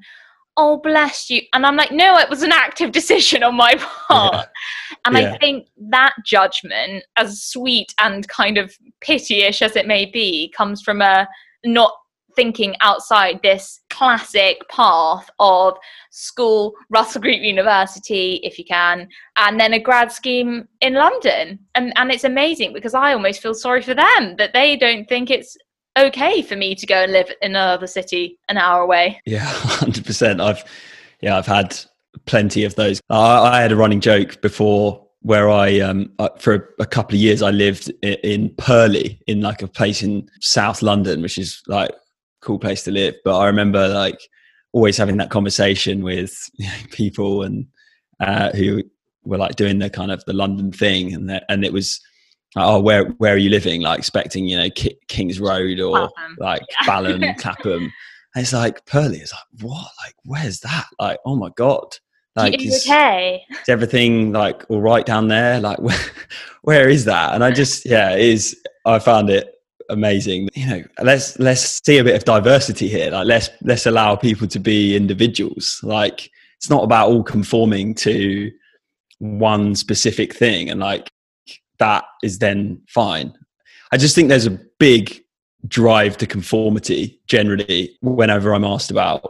oh, 0.57 0.77
bless 0.77 1.29
you. 1.29 1.41
And 1.53 1.65
I'm 1.65 1.75
like, 1.75 1.91
no, 1.91 2.17
it 2.17 2.29
was 2.29 2.43
an 2.43 2.51
active 2.51 2.91
decision 2.99 3.43
on 3.43 3.55
my 3.55 3.75
part. 3.75 4.33
Yeah. 4.33 4.95
And 5.05 5.17
yeah. 5.17 5.33
I 5.33 5.37
think 5.37 5.67
that 5.89 6.13
judgment, 6.25 7.03
as 7.17 7.43
sweet 7.43 7.93
and 7.99 8.27
kind 8.27 8.57
of 8.57 8.73
pityish 9.01 9.61
as 9.61 9.75
it 9.75 9.87
may 9.87 10.05
be, 10.05 10.53
comes 10.55 10.81
from 10.81 11.01
a 11.01 11.27
not 11.65 11.93
thinking 12.35 12.75
outside 12.81 13.39
this 13.41 13.81
classic 13.89 14.67
path 14.69 15.29
of 15.39 15.77
school, 16.11 16.73
Russell 16.89 17.21
Group 17.21 17.41
University, 17.41 18.39
if 18.43 18.57
you 18.57 18.65
can, 18.65 19.07
and 19.37 19.59
then 19.59 19.73
a 19.73 19.79
grad 19.79 20.11
scheme 20.11 20.67
in 20.81 20.93
London. 20.93 21.59
And, 21.75 21.93
and 21.95 22.11
it's 22.11 22.23
amazing 22.23 22.73
because 22.73 22.93
I 22.93 23.13
almost 23.13 23.41
feel 23.41 23.53
sorry 23.53 23.81
for 23.81 23.93
them 23.93 24.35
that 24.37 24.53
they 24.53 24.75
don't 24.75 25.07
think 25.07 25.29
it's 25.29 25.57
okay 25.97 26.41
for 26.41 26.55
me 26.55 26.75
to 26.75 26.85
go 26.85 27.03
and 27.03 27.11
live 27.11 27.29
in 27.41 27.51
another 27.51 27.87
city 27.87 28.39
an 28.49 28.57
hour 28.57 28.81
away. 28.81 29.21
Yeah, 29.25 29.45
100%. 29.51 30.41
I've, 30.41 30.63
yeah, 31.21 31.37
I've 31.37 31.45
had 31.45 31.77
plenty 32.25 32.63
of 32.63 32.75
those. 32.75 32.99
I, 33.09 33.39
I 33.39 33.61
had 33.61 33.71
a 33.71 33.75
running 33.75 34.01
joke 34.01 34.41
before 34.41 35.03
where 35.23 35.49
I, 35.49 35.79
um, 35.79 36.11
for 36.37 36.75
a 36.79 36.85
couple 36.85 37.15
of 37.15 37.21
years, 37.21 37.41
I 37.41 37.49
lived 37.51 37.89
in 38.01 38.53
Purley, 38.57 39.21
in 39.25 39.39
like 39.39 39.61
a 39.61 39.67
place 39.67 40.03
in 40.03 40.27
South 40.41 40.81
London, 40.81 41.21
which 41.21 41.37
is 41.37 41.63
like 41.67 41.91
cool 42.43 42.59
place 42.59 42.83
to 42.83 42.91
live. 42.91 43.15
But 43.23 43.37
I 43.37 43.47
remember 43.47 43.87
like 43.87 44.19
always 44.71 44.97
having 44.97 45.17
that 45.17 45.29
conversation 45.29 46.03
with 46.03 46.33
you 46.55 46.65
know, 46.67 46.73
people 46.91 47.43
and 47.43 47.67
uh, 48.19 48.51
who 48.51 48.83
were 49.23 49.37
like 49.37 49.55
doing 49.55 49.79
the 49.79 49.89
kind 49.89 50.11
of 50.11 50.23
the 50.25 50.33
London 50.33 50.71
thing, 50.71 51.13
and 51.13 51.41
and 51.49 51.65
it 51.65 51.73
was. 51.73 51.99
oh, 52.55 52.79
where 52.79 53.05
where 53.17 53.33
are 53.33 53.37
you 53.37 53.49
living? 53.49 53.81
Like 53.81 53.97
expecting, 53.97 54.45
you 54.45 54.57
know, 54.57 54.69
K- 54.69 54.97
Kings 55.07 55.39
Road 55.39 55.79
or 55.79 56.11
like 56.37 56.61
yeah. 56.69 56.85
Balham, 56.85 57.33
Clapham. 57.37 57.91
And 58.35 58.43
it's 58.43 58.53
like 58.53 58.85
Purley 58.85 59.17
is 59.17 59.31
like, 59.31 59.63
what? 59.63 59.87
Like, 60.03 60.15
where's 60.23 60.59
that? 60.61 60.85
Like, 60.99 61.19
oh 61.25 61.35
my 61.35 61.49
god! 61.55 61.97
Like, 62.35 62.61
is, 62.61 62.85
okay? 62.85 63.43
Is 63.49 63.69
everything 63.69 64.31
like 64.31 64.65
all 64.69 64.81
right 64.81 65.05
down 65.05 65.27
there? 65.27 65.59
Like, 65.59 65.79
where, 65.87 65.99
where 66.63 66.89
is 66.89 67.05
that? 67.05 67.35
And 67.35 67.43
I 67.43 67.51
just, 67.51 67.85
yeah, 67.85 68.11
it 68.13 68.21
is. 68.21 68.59
I 68.85 68.99
found 68.99 69.29
it 69.29 69.53
amazing. 69.89 70.49
You 70.53 70.67
know, 70.67 70.83
let's 71.01 71.37
let's 71.39 71.81
see 71.85 71.97
a 71.97 72.03
bit 72.03 72.15
of 72.15 72.25
diversity 72.25 72.87
here. 72.87 73.11
Like 73.11 73.27
let's 73.27 73.49
let's 73.61 73.85
allow 73.85 74.15
people 74.15 74.47
to 74.47 74.59
be 74.59 74.95
individuals. 74.95 75.79
Like 75.83 76.29
it's 76.57 76.69
not 76.69 76.83
about 76.83 77.09
all 77.09 77.23
conforming 77.23 77.93
to 77.95 78.51
one 79.19 79.75
specific 79.75 80.33
thing 80.35 80.69
and 80.69 80.79
like 80.79 81.09
that 81.79 82.05
is 82.23 82.39
then 82.39 82.81
fine. 82.87 83.33
I 83.91 83.97
just 83.97 84.15
think 84.15 84.29
there's 84.29 84.45
a 84.45 84.59
big 84.79 85.23
drive 85.67 86.17
to 86.17 86.27
conformity 86.27 87.21
generally 87.27 87.97
whenever 88.01 88.53
I'm 88.53 88.65
asked 88.65 88.91
about 88.91 89.29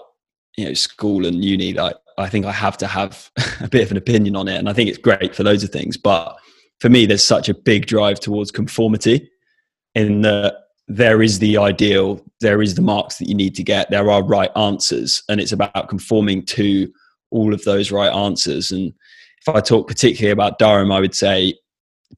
you 0.57 0.65
know 0.65 0.73
school 0.73 1.25
and 1.25 1.43
uni 1.43 1.73
like 1.73 1.95
I 2.17 2.29
think 2.29 2.45
I 2.45 2.51
have 2.51 2.77
to 2.77 2.87
have 2.87 3.31
a 3.61 3.67
bit 3.67 3.83
of 3.83 3.91
an 3.91 3.97
opinion 3.97 4.35
on 4.35 4.47
it 4.47 4.57
and 4.57 4.69
I 4.69 4.73
think 4.73 4.89
it's 4.89 4.97
great 4.97 5.35
for 5.35 5.43
loads 5.43 5.63
of 5.63 5.69
things 5.69 5.97
but 5.97 6.35
for 6.79 6.89
me 6.89 7.05
there's 7.05 7.23
such 7.23 7.49
a 7.49 7.53
big 7.53 7.85
drive 7.85 8.19
towards 8.19 8.51
conformity 8.51 9.29
in 9.95 10.21
that 10.21 10.57
there 10.87 11.21
is 11.21 11.39
the 11.39 11.57
ideal, 11.57 12.23
there 12.41 12.61
is 12.61 12.75
the 12.75 12.81
marks 12.81 13.17
that 13.17 13.27
you 13.27 13.35
need 13.35 13.55
to 13.55 13.63
get, 13.63 13.89
there 13.89 14.11
are 14.11 14.23
right 14.23 14.51
answers, 14.55 15.23
and 15.29 15.39
it's 15.39 15.51
about 15.51 15.87
conforming 15.87 16.43
to 16.45 16.91
all 17.31 17.53
of 17.53 17.63
those 17.63 17.91
right 17.91 18.13
answers. 18.13 18.71
And 18.71 18.93
if 19.45 19.53
I 19.53 19.59
talk 19.59 19.87
particularly 19.87 20.31
about 20.31 20.59
Durham, 20.59 20.91
I 20.91 20.99
would 20.99 21.15
say, 21.15 21.55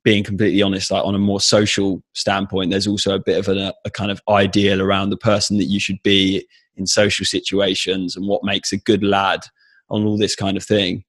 being 0.03 0.23
completely 0.23 0.61
honest, 0.61 0.91
like 0.91 1.05
on 1.05 1.15
a 1.15 1.19
more 1.19 1.39
social 1.39 2.03
standpoint, 2.13 2.69
there's 2.69 2.87
also 2.87 3.15
a 3.15 3.19
bit 3.19 3.37
of 3.37 3.47
a, 3.47 3.73
a 3.85 3.89
kind 3.89 4.11
of 4.11 4.21
ideal 4.27 4.81
around 4.81 5.09
the 5.09 5.17
person 5.17 5.57
that 5.57 5.65
you 5.65 5.79
should 5.79 6.01
be 6.03 6.45
in 6.75 6.85
social 6.85 7.25
situations 7.25 8.15
and 8.15 8.27
what 8.27 8.43
makes 8.43 8.73
a 8.73 8.77
good 8.77 9.03
lad 9.03 9.41
on 9.89 10.05
all 10.05 10.17
this 10.17 10.35
kind 10.35 10.57
of 10.57 10.65
thing. 10.65 11.03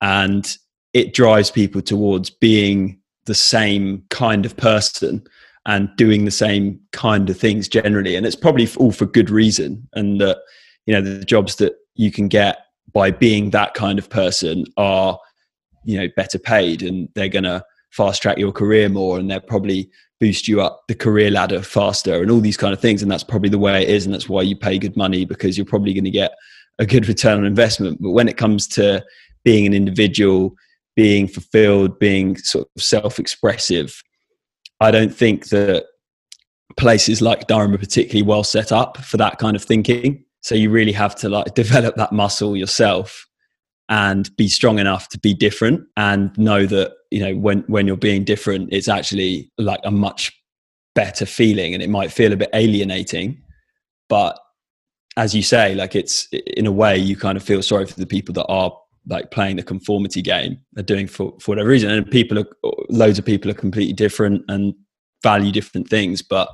And 0.00 0.56
it 0.92 1.14
drives 1.14 1.50
people 1.50 1.80
towards 1.80 2.30
being 2.30 3.00
the 3.26 3.34
same 3.34 4.04
kind 4.10 4.44
of 4.44 4.56
person 4.56 5.24
and 5.66 5.88
doing 5.96 6.24
the 6.24 6.30
same 6.30 6.78
kind 6.92 7.28
of 7.30 7.38
things 7.38 7.68
generally. 7.68 8.16
And 8.16 8.26
it's 8.26 8.36
probably 8.36 8.68
all 8.76 8.92
for 8.92 9.06
good 9.06 9.30
reason. 9.30 9.88
And 9.94 10.20
that, 10.20 10.38
you 10.86 10.94
know, 10.94 11.00
the 11.00 11.24
jobs 11.24 11.56
that 11.56 11.74
you 11.94 12.10
can 12.10 12.28
get 12.28 12.58
by 12.92 13.10
being 13.10 13.50
that 13.50 13.74
kind 13.74 13.98
of 13.98 14.10
person 14.10 14.64
are, 14.76 15.18
you 15.84 15.98
know, 15.98 16.08
better 16.16 16.38
paid 16.38 16.82
and 16.82 17.08
they're 17.14 17.28
going 17.28 17.44
to 17.44 17.64
fast 17.90 18.22
track 18.22 18.38
your 18.38 18.52
career 18.52 18.88
more 18.88 19.18
and 19.18 19.30
they'll 19.30 19.40
probably 19.40 19.90
boost 20.20 20.48
you 20.48 20.60
up 20.60 20.82
the 20.88 20.94
career 20.94 21.30
ladder 21.30 21.62
faster 21.62 22.20
and 22.20 22.30
all 22.30 22.40
these 22.40 22.56
kind 22.56 22.72
of 22.72 22.80
things. 22.80 23.02
And 23.02 23.10
that's 23.10 23.24
probably 23.24 23.48
the 23.48 23.58
way 23.58 23.82
it 23.82 23.88
is. 23.88 24.04
And 24.04 24.14
that's 24.14 24.28
why 24.28 24.42
you 24.42 24.56
pay 24.56 24.78
good 24.78 24.96
money 24.96 25.24
because 25.24 25.56
you're 25.56 25.64
probably 25.64 25.94
going 25.94 26.04
to 26.04 26.10
get 26.10 26.32
a 26.78 26.86
good 26.86 27.08
return 27.08 27.38
on 27.38 27.44
investment. 27.44 28.02
But 28.02 28.10
when 28.10 28.28
it 28.28 28.36
comes 28.36 28.66
to 28.68 29.04
being 29.44 29.66
an 29.66 29.74
individual, 29.74 30.54
being 30.96 31.26
fulfilled, 31.26 31.98
being 31.98 32.36
sort 32.36 32.68
of 32.76 32.82
self 32.82 33.18
expressive, 33.18 34.02
I 34.84 34.90
don't 34.90 35.14
think 35.14 35.48
that 35.48 35.86
places 36.76 37.22
like 37.22 37.46
Durham 37.46 37.74
are 37.74 37.78
particularly 37.78 38.22
well 38.22 38.44
set 38.44 38.70
up 38.70 38.98
for 38.98 39.16
that 39.16 39.38
kind 39.38 39.56
of 39.56 39.64
thinking. 39.64 40.24
So 40.42 40.54
you 40.54 40.70
really 40.70 40.92
have 40.92 41.14
to 41.16 41.28
like 41.28 41.54
develop 41.54 41.96
that 41.96 42.12
muscle 42.12 42.56
yourself 42.56 43.26
and 43.88 44.34
be 44.36 44.48
strong 44.48 44.78
enough 44.78 45.08
to 45.08 45.18
be 45.18 45.34
different 45.34 45.86
and 45.96 46.36
know 46.38 46.66
that 46.66 46.92
you 47.10 47.20
know 47.20 47.34
when 47.36 47.60
when 47.66 47.86
you're 47.86 47.98
being 47.98 48.24
different 48.24 48.72
it's 48.72 48.88
actually 48.88 49.52
like 49.58 49.80
a 49.84 49.90
much 49.90 50.32
better 50.94 51.26
feeling 51.26 51.74
and 51.74 51.82
it 51.82 51.90
might 51.90 52.10
feel 52.10 52.32
a 52.32 52.36
bit 52.36 52.48
alienating 52.54 53.42
but 54.08 54.38
as 55.18 55.34
you 55.34 55.42
say 55.42 55.74
like 55.74 55.94
it's 55.94 56.28
in 56.32 56.66
a 56.66 56.72
way 56.72 56.96
you 56.96 57.14
kind 57.14 57.36
of 57.36 57.42
feel 57.42 57.60
sorry 57.60 57.84
for 57.84 58.00
the 58.00 58.06
people 58.06 58.32
that 58.32 58.46
are 58.46 58.74
like 59.06 59.30
playing 59.30 59.56
the 59.56 59.62
conformity 59.62 60.22
game 60.22 60.58
they're 60.72 60.84
doing 60.84 61.06
for, 61.06 61.34
for 61.40 61.52
whatever 61.52 61.68
reason 61.68 61.90
and 61.90 62.10
people 62.10 62.38
are 62.38 62.46
loads 62.88 63.18
of 63.18 63.24
people 63.24 63.50
are 63.50 63.54
completely 63.54 63.92
different 63.92 64.42
and 64.48 64.74
value 65.22 65.52
different 65.52 65.88
things 65.88 66.22
but 66.22 66.48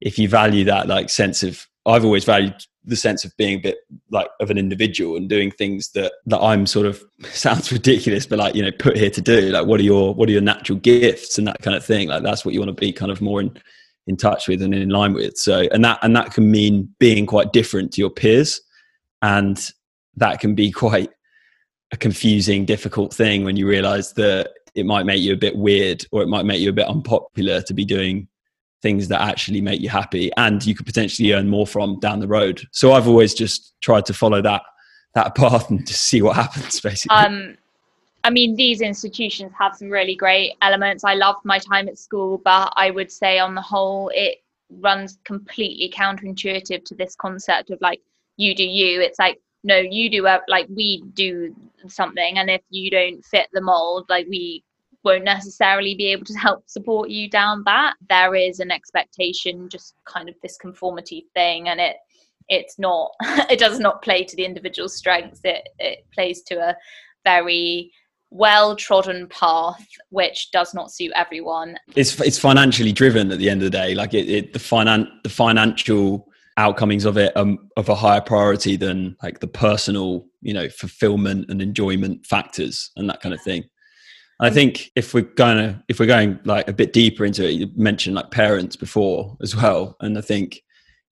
if 0.00 0.18
you 0.18 0.28
value 0.28 0.64
that 0.64 0.86
like 0.86 1.10
sense 1.10 1.42
of 1.42 1.66
i've 1.86 2.04
always 2.04 2.24
valued 2.24 2.54
the 2.84 2.96
sense 2.96 3.24
of 3.24 3.36
being 3.36 3.58
a 3.58 3.60
bit 3.60 3.78
like 4.10 4.28
of 4.40 4.50
an 4.50 4.56
individual 4.56 5.16
and 5.16 5.28
doing 5.28 5.50
things 5.50 5.90
that 5.92 6.12
that 6.26 6.40
i'm 6.40 6.66
sort 6.66 6.86
of 6.86 7.02
sounds 7.32 7.72
ridiculous 7.72 8.26
but 8.26 8.38
like 8.38 8.54
you 8.54 8.62
know 8.62 8.72
put 8.78 8.96
here 8.96 9.10
to 9.10 9.20
do 9.20 9.50
like 9.50 9.66
what 9.66 9.80
are 9.80 9.84
your 9.84 10.14
what 10.14 10.28
are 10.28 10.32
your 10.32 10.40
natural 10.40 10.78
gifts 10.78 11.38
and 11.38 11.46
that 11.46 11.60
kind 11.62 11.76
of 11.76 11.84
thing 11.84 12.08
like 12.08 12.22
that's 12.22 12.44
what 12.44 12.54
you 12.54 12.60
want 12.60 12.74
to 12.74 12.80
be 12.80 12.92
kind 12.92 13.12
of 13.12 13.20
more 13.20 13.40
in 13.40 13.50
in 14.06 14.16
touch 14.16 14.48
with 14.48 14.62
and 14.62 14.74
in 14.74 14.88
line 14.88 15.12
with 15.12 15.36
so 15.36 15.68
and 15.72 15.84
that 15.84 15.98
and 16.02 16.16
that 16.16 16.32
can 16.32 16.50
mean 16.50 16.88
being 16.98 17.26
quite 17.26 17.52
different 17.52 17.92
to 17.92 18.00
your 18.00 18.10
peers 18.10 18.60
and 19.22 19.70
that 20.16 20.40
can 20.40 20.54
be 20.54 20.70
quite 20.84 21.10
a 21.92 21.96
confusing, 21.96 22.64
difficult 22.64 23.12
thing 23.12 23.44
when 23.44 23.56
you 23.56 23.66
realize 23.66 24.12
that 24.14 24.52
it 24.74 24.86
might 24.86 25.04
make 25.04 25.20
you 25.20 25.32
a 25.32 25.36
bit 25.36 25.56
weird 25.56 26.04
or 26.12 26.22
it 26.22 26.28
might 26.28 26.44
make 26.44 26.60
you 26.60 26.70
a 26.70 26.72
bit 26.72 26.86
unpopular 26.86 27.60
to 27.62 27.74
be 27.74 27.84
doing 27.84 28.28
things 28.82 29.08
that 29.08 29.20
actually 29.20 29.60
make 29.60 29.80
you 29.80 29.88
happy 29.88 30.30
and 30.36 30.64
you 30.64 30.74
could 30.74 30.86
potentially 30.86 31.32
earn 31.32 31.48
more 31.48 31.66
from 31.66 31.98
down 32.00 32.20
the 32.20 32.28
road. 32.28 32.62
So 32.72 32.92
I've 32.92 33.08
always 33.08 33.34
just 33.34 33.74
tried 33.80 34.06
to 34.06 34.14
follow 34.14 34.40
that 34.42 34.62
that 35.14 35.34
path 35.36 35.70
and 35.70 35.86
just 35.86 36.04
see 36.04 36.22
what 36.22 36.36
happens 36.36 36.80
basically. 36.80 37.16
Um 37.16 37.56
I 38.22 38.30
mean, 38.30 38.54
these 38.54 38.80
institutions 38.80 39.52
have 39.58 39.74
some 39.74 39.88
really 39.88 40.14
great 40.14 40.54
elements. 40.60 41.04
I 41.04 41.14
loved 41.14 41.44
my 41.44 41.58
time 41.58 41.88
at 41.88 41.98
school, 41.98 42.38
but 42.44 42.72
I 42.76 42.90
would 42.90 43.10
say 43.10 43.38
on 43.38 43.54
the 43.54 43.62
whole, 43.62 44.10
it 44.14 44.42
runs 44.68 45.18
completely 45.24 45.90
counterintuitive 45.90 46.84
to 46.84 46.94
this 46.94 47.16
concept 47.16 47.70
of 47.70 47.80
like, 47.80 48.02
you 48.36 48.54
do 48.54 48.64
you. 48.64 49.00
It's 49.00 49.18
like, 49.18 49.40
no, 49.62 49.76
you 49.76 50.10
do, 50.10 50.26
uh, 50.26 50.40
like, 50.48 50.66
we 50.74 51.02
do 51.14 51.54
something. 51.88 52.38
And 52.38 52.50
if 52.50 52.62
you 52.70 52.90
don't 52.90 53.24
fit 53.24 53.48
the 53.52 53.60
mold, 53.60 54.06
like, 54.08 54.26
we 54.28 54.64
won't 55.04 55.24
necessarily 55.24 55.94
be 55.94 56.06
able 56.06 56.26
to 56.26 56.34
help 56.34 56.68
support 56.68 57.10
you 57.10 57.28
down 57.28 57.62
that. 57.64 57.94
There 58.08 58.34
is 58.34 58.60
an 58.60 58.70
expectation, 58.70 59.68
just 59.68 59.94
kind 60.04 60.28
of 60.28 60.34
this 60.42 60.56
conformity 60.56 61.26
thing, 61.34 61.68
and 61.68 61.80
it 61.80 61.96
it's 62.48 62.78
not 62.78 63.12
it 63.50 63.58
does 63.58 63.78
not 63.78 64.02
play 64.02 64.24
to 64.24 64.36
the 64.36 64.44
individual's 64.44 64.96
strengths. 64.96 65.40
It 65.44 65.68
it 65.78 66.06
plays 66.12 66.42
to 66.44 66.56
a 66.56 66.76
very 67.24 67.92
well 68.30 68.76
trodden 68.76 69.26
path 69.28 69.84
which 70.10 70.52
does 70.52 70.72
not 70.72 70.92
suit 70.92 71.10
everyone 71.16 71.76
it's 71.96 72.18
it's 72.20 72.38
financially 72.38 72.92
driven 72.92 73.32
at 73.32 73.38
the 73.38 73.50
end 73.50 73.60
of 73.60 73.64
the 73.64 73.76
day 73.76 73.92
like 73.92 74.14
it, 74.14 74.28
it 74.30 74.52
the 74.52 74.58
finan 74.58 75.08
the 75.24 75.28
financial 75.28 76.29
outcomings 76.60 77.04
of 77.04 77.16
it 77.16 77.34
um, 77.36 77.58
of 77.76 77.88
a 77.88 77.94
higher 77.94 78.20
priority 78.20 78.76
than 78.76 79.16
like 79.22 79.40
the 79.40 79.48
personal 79.48 80.26
you 80.42 80.52
know 80.52 80.68
fulfillment 80.68 81.46
and 81.48 81.62
enjoyment 81.62 82.26
factors 82.26 82.90
and 82.96 83.08
that 83.08 83.20
kind 83.20 83.34
of 83.34 83.40
thing. 83.40 83.64
And 84.38 84.50
I 84.50 84.50
think 84.50 84.90
if 84.94 85.14
we're 85.14 85.22
going 85.22 85.56
to 85.56 85.82
if 85.88 85.98
we're 85.98 86.06
going 86.06 86.38
like 86.44 86.68
a 86.68 86.72
bit 86.72 86.92
deeper 86.92 87.24
into 87.24 87.48
it, 87.48 87.52
you 87.52 87.68
mentioned 87.76 88.16
like 88.16 88.30
parents 88.30 88.76
before 88.76 89.36
as 89.42 89.56
well, 89.56 89.96
and 90.00 90.18
I 90.18 90.20
think 90.20 90.60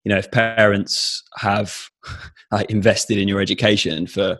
you 0.04 0.10
know 0.10 0.18
if 0.18 0.30
parents 0.30 1.22
have 1.36 1.88
like 2.52 2.70
invested 2.70 3.18
in 3.18 3.28
your 3.28 3.40
education 3.40 4.06
for 4.06 4.38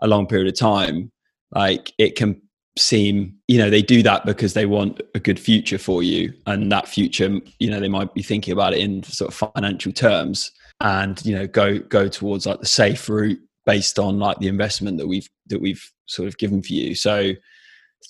a 0.00 0.08
long 0.08 0.26
period 0.26 0.48
of 0.48 0.58
time, 0.58 1.12
like 1.52 1.92
it 1.98 2.16
can 2.16 2.42
seem 2.78 3.34
you 3.48 3.58
know 3.58 3.70
they 3.70 3.82
do 3.82 4.02
that 4.02 4.24
because 4.24 4.54
they 4.54 4.66
want 4.66 5.00
a 5.14 5.20
good 5.20 5.38
future 5.38 5.78
for 5.78 6.02
you, 6.02 6.32
and 6.46 6.70
that 6.72 6.88
future 6.88 7.38
you 7.58 7.70
know 7.70 7.80
they 7.80 7.88
might 7.88 8.12
be 8.14 8.22
thinking 8.22 8.52
about 8.52 8.74
it 8.74 8.80
in 8.80 9.02
sort 9.02 9.32
of 9.32 9.52
financial 9.54 9.92
terms, 9.92 10.50
and 10.80 11.24
you 11.24 11.34
know 11.34 11.46
go 11.46 11.78
go 11.78 12.08
towards 12.08 12.46
like 12.46 12.60
the 12.60 12.66
safe 12.66 13.08
route 13.08 13.38
based 13.66 13.98
on 13.98 14.18
like 14.18 14.38
the 14.38 14.48
investment 14.48 14.98
that 14.98 15.06
we've 15.06 15.28
that 15.48 15.60
we've 15.60 15.92
sort 16.06 16.28
of 16.28 16.38
given 16.38 16.62
for 16.62 16.72
you. 16.72 16.94
So 16.94 17.32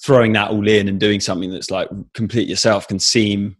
throwing 0.05 0.33
that 0.35 0.51
all 0.51 0.69
in 0.69 0.89
and 0.89 1.01
doing 1.01 1.21
something 1.21 1.51
that's 1.51 1.71
like 1.71 1.89
complete 2.15 2.49
yourself 2.49 2.87
can 2.87 2.99
seem 2.99 3.57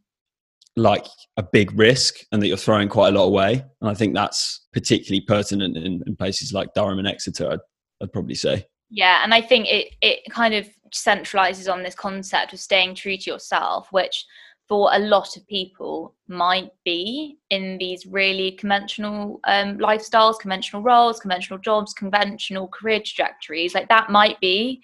like 0.77 1.07
a 1.37 1.43
big 1.43 1.77
risk 1.79 2.17
and 2.31 2.41
that 2.41 2.49
you're 2.49 2.57
throwing 2.57 2.89
quite 2.89 3.09
a 3.09 3.19
lot 3.19 3.25
away. 3.25 3.65
And 3.81 3.91
I 3.91 3.95
think 3.95 4.15
that's 4.15 4.67
particularly 4.73 5.21
pertinent 5.21 5.77
in, 5.77 6.03
in 6.07 6.17
places 6.17 6.53
like 6.53 6.73
Durham 6.75 6.99
and 6.99 7.09
Exeter, 7.09 7.53
I'd, 7.53 7.59
I'd, 8.03 8.13
probably 8.13 8.35
say. 8.35 8.65
Yeah, 8.91 9.23
and 9.23 9.35
I 9.35 9.41
think 9.41 9.67
it, 9.69 9.95
it 10.01 10.21
kind 10.31 10.55
of 10.55 10.69
centralizes 10.93 11.73
on 11.73 11.83
this 11.83 11.95
concept 11.95 12.53
of 12.53 12.61
staying 12.61 12.95
true 12.95 13.17
to 13.17 13.31
yourself, 13.31 13.89
which 13.91 14.25
for 14.69 14.91
a 14.93 14.99
lot 14.99 15.37
of 15.37 15.47
people 15.47 16.15
might 16.29 16.71
be 16.85 17.39
in 17.51 17.79
these 17.79 18.05
really 18.07 18.53
conventional 18.53 19.41
um, 19.45 19.79
lifestyles, 19.79 20.39
conventional 20.39 20.83
roles, 20.83 21.19
conventional 21.21 21.59
jobs, 21.59 21.95
conventional 21.95 22.69
career 22.69 22.99
trajectories. 22.99 23.75
Like 23.75 23.89
that 23.89 24.11
might 24.11 24.39
be 24.41 24.83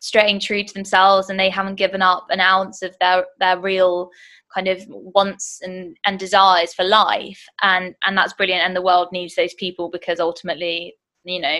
staying 0.00 0.40
true 0.40 0.64
to 0.64 0.74
themselves 0.74 1.28
and 1.28 1.38
they 1.38 1.50
haven't 1.50 1.74
given 1.74 2.00
up 2.00 2.26
an 2.30 2.40
ounce 2.40 2.80
of 2.82 2.96
their 3.00 3.26
their 3.38 3.58
real 3.60 4.10
kind 4.52 4.66
of 4.66 4.82
wants 4.88 5.60
and 5.62 5.96
and 6.06 6.18
desires 6.18 6.72
for 6.72 6.84
life 6.84 7.46
and 7.60 7.94
and 8.06 8.16
that's 8.16 8.32
brilliant 8.32 8.62
and 8.62 8.74
the 8.74 8.82
world 8.82 9.08
needs 9.12 9.34
those 9.34 9.52
people 9.54 9.90
because 9.90 10.18
ultimately 10.18 10.94
you 11.24 11.38
know 11.38 11.58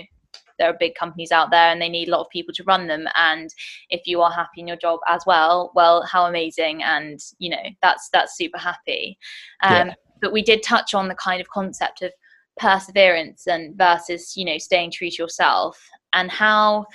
there 0.60 0.70
are 0.70 0.76
big 0.78 0.94
companies 0.94 1.32
out 1.32 1.50
there 1.50 1.70
and 1.72 1.82
they 1.82 1.88
need 1.88 2.08
a 2.08 2.12
lot 2.12 2.20
of 2.20 2.30
people 2.30 2.54
to 2.54 2.64
run 2.64 2.86
them. 2.86 3.06
And 3.16 3.50
if 3.88 4.02
you 4.06 4.20
are 4.20 4.30
happy 4.30 4.60
in 4.60 4.68
your 4.68 4.76
job 4.76 5.00
as 5.08 5.22
well 5.26 5.72
well 5.74 6.04
how 6.04 6.26
amazing. 6.26 6.82
And 6.82 7.18
you 7.38 7.50
know 7.50 7.64
that's 7.82 8.08
that's 8.12 8.36
super 8.36 8.58
happy. 8.58 9.18
Um, 9.62 9.88
yeah. 9.88 9.94
but 10.20 10.32
we 10.32 10.42
did 10.42 10.62
touch 10.62 10.94
on 10.94 11.08
the 11.08 11.14
kind 11.16 11.40
of 11.40 11.48
concept 11.48 12.02
of 12.02 12.12
perseverance 12.58 13.46
and 13.46 13.76
versus 13.76 14.36
you 14.36 14.44
know 14.44 14.58
staying 14.58 14.92
true 14.92 15.10
to 15.10 15.22
yourself. 15.22 15.78
And 16.12 16.28
how 16.28 16.86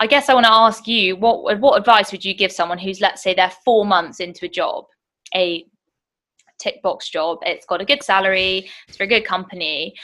i 0.00 0.06
guess 0.08 0.28
i 0.28 0.34
want 0.34 0.46
to 0.46 0.52
ask 0.52 0.88
you 0.88 1.14
what 1.14 1.60
what 1.60 1.78
advice 1.78 2.10
would 2.10 2.24
you 2.24 2.34
give 2.34 2.50
someone 2.50 2.76
who's 2.76 3.00
let's 3.00 3.22
say 3.22 3.32
they're 3.32 3.52
four 3.64 3.86
months 3.86 4.18
into 4.18 4.46
a 4.46 4.48
job 4.48 4.86
a 5.32 5.64
tick 6.58 6.82
box 6.82 7.08
job 7.08 7.38
it's 7.42 7.66
got 7.66 7.80
a 7.80 7.84
good 7.84 8.02
salary 8.02 8.68
it's 8.88 8.96
for 8.96 9.04
a 9.04 9.06
good 9.06 9.24
company 9.24 9.94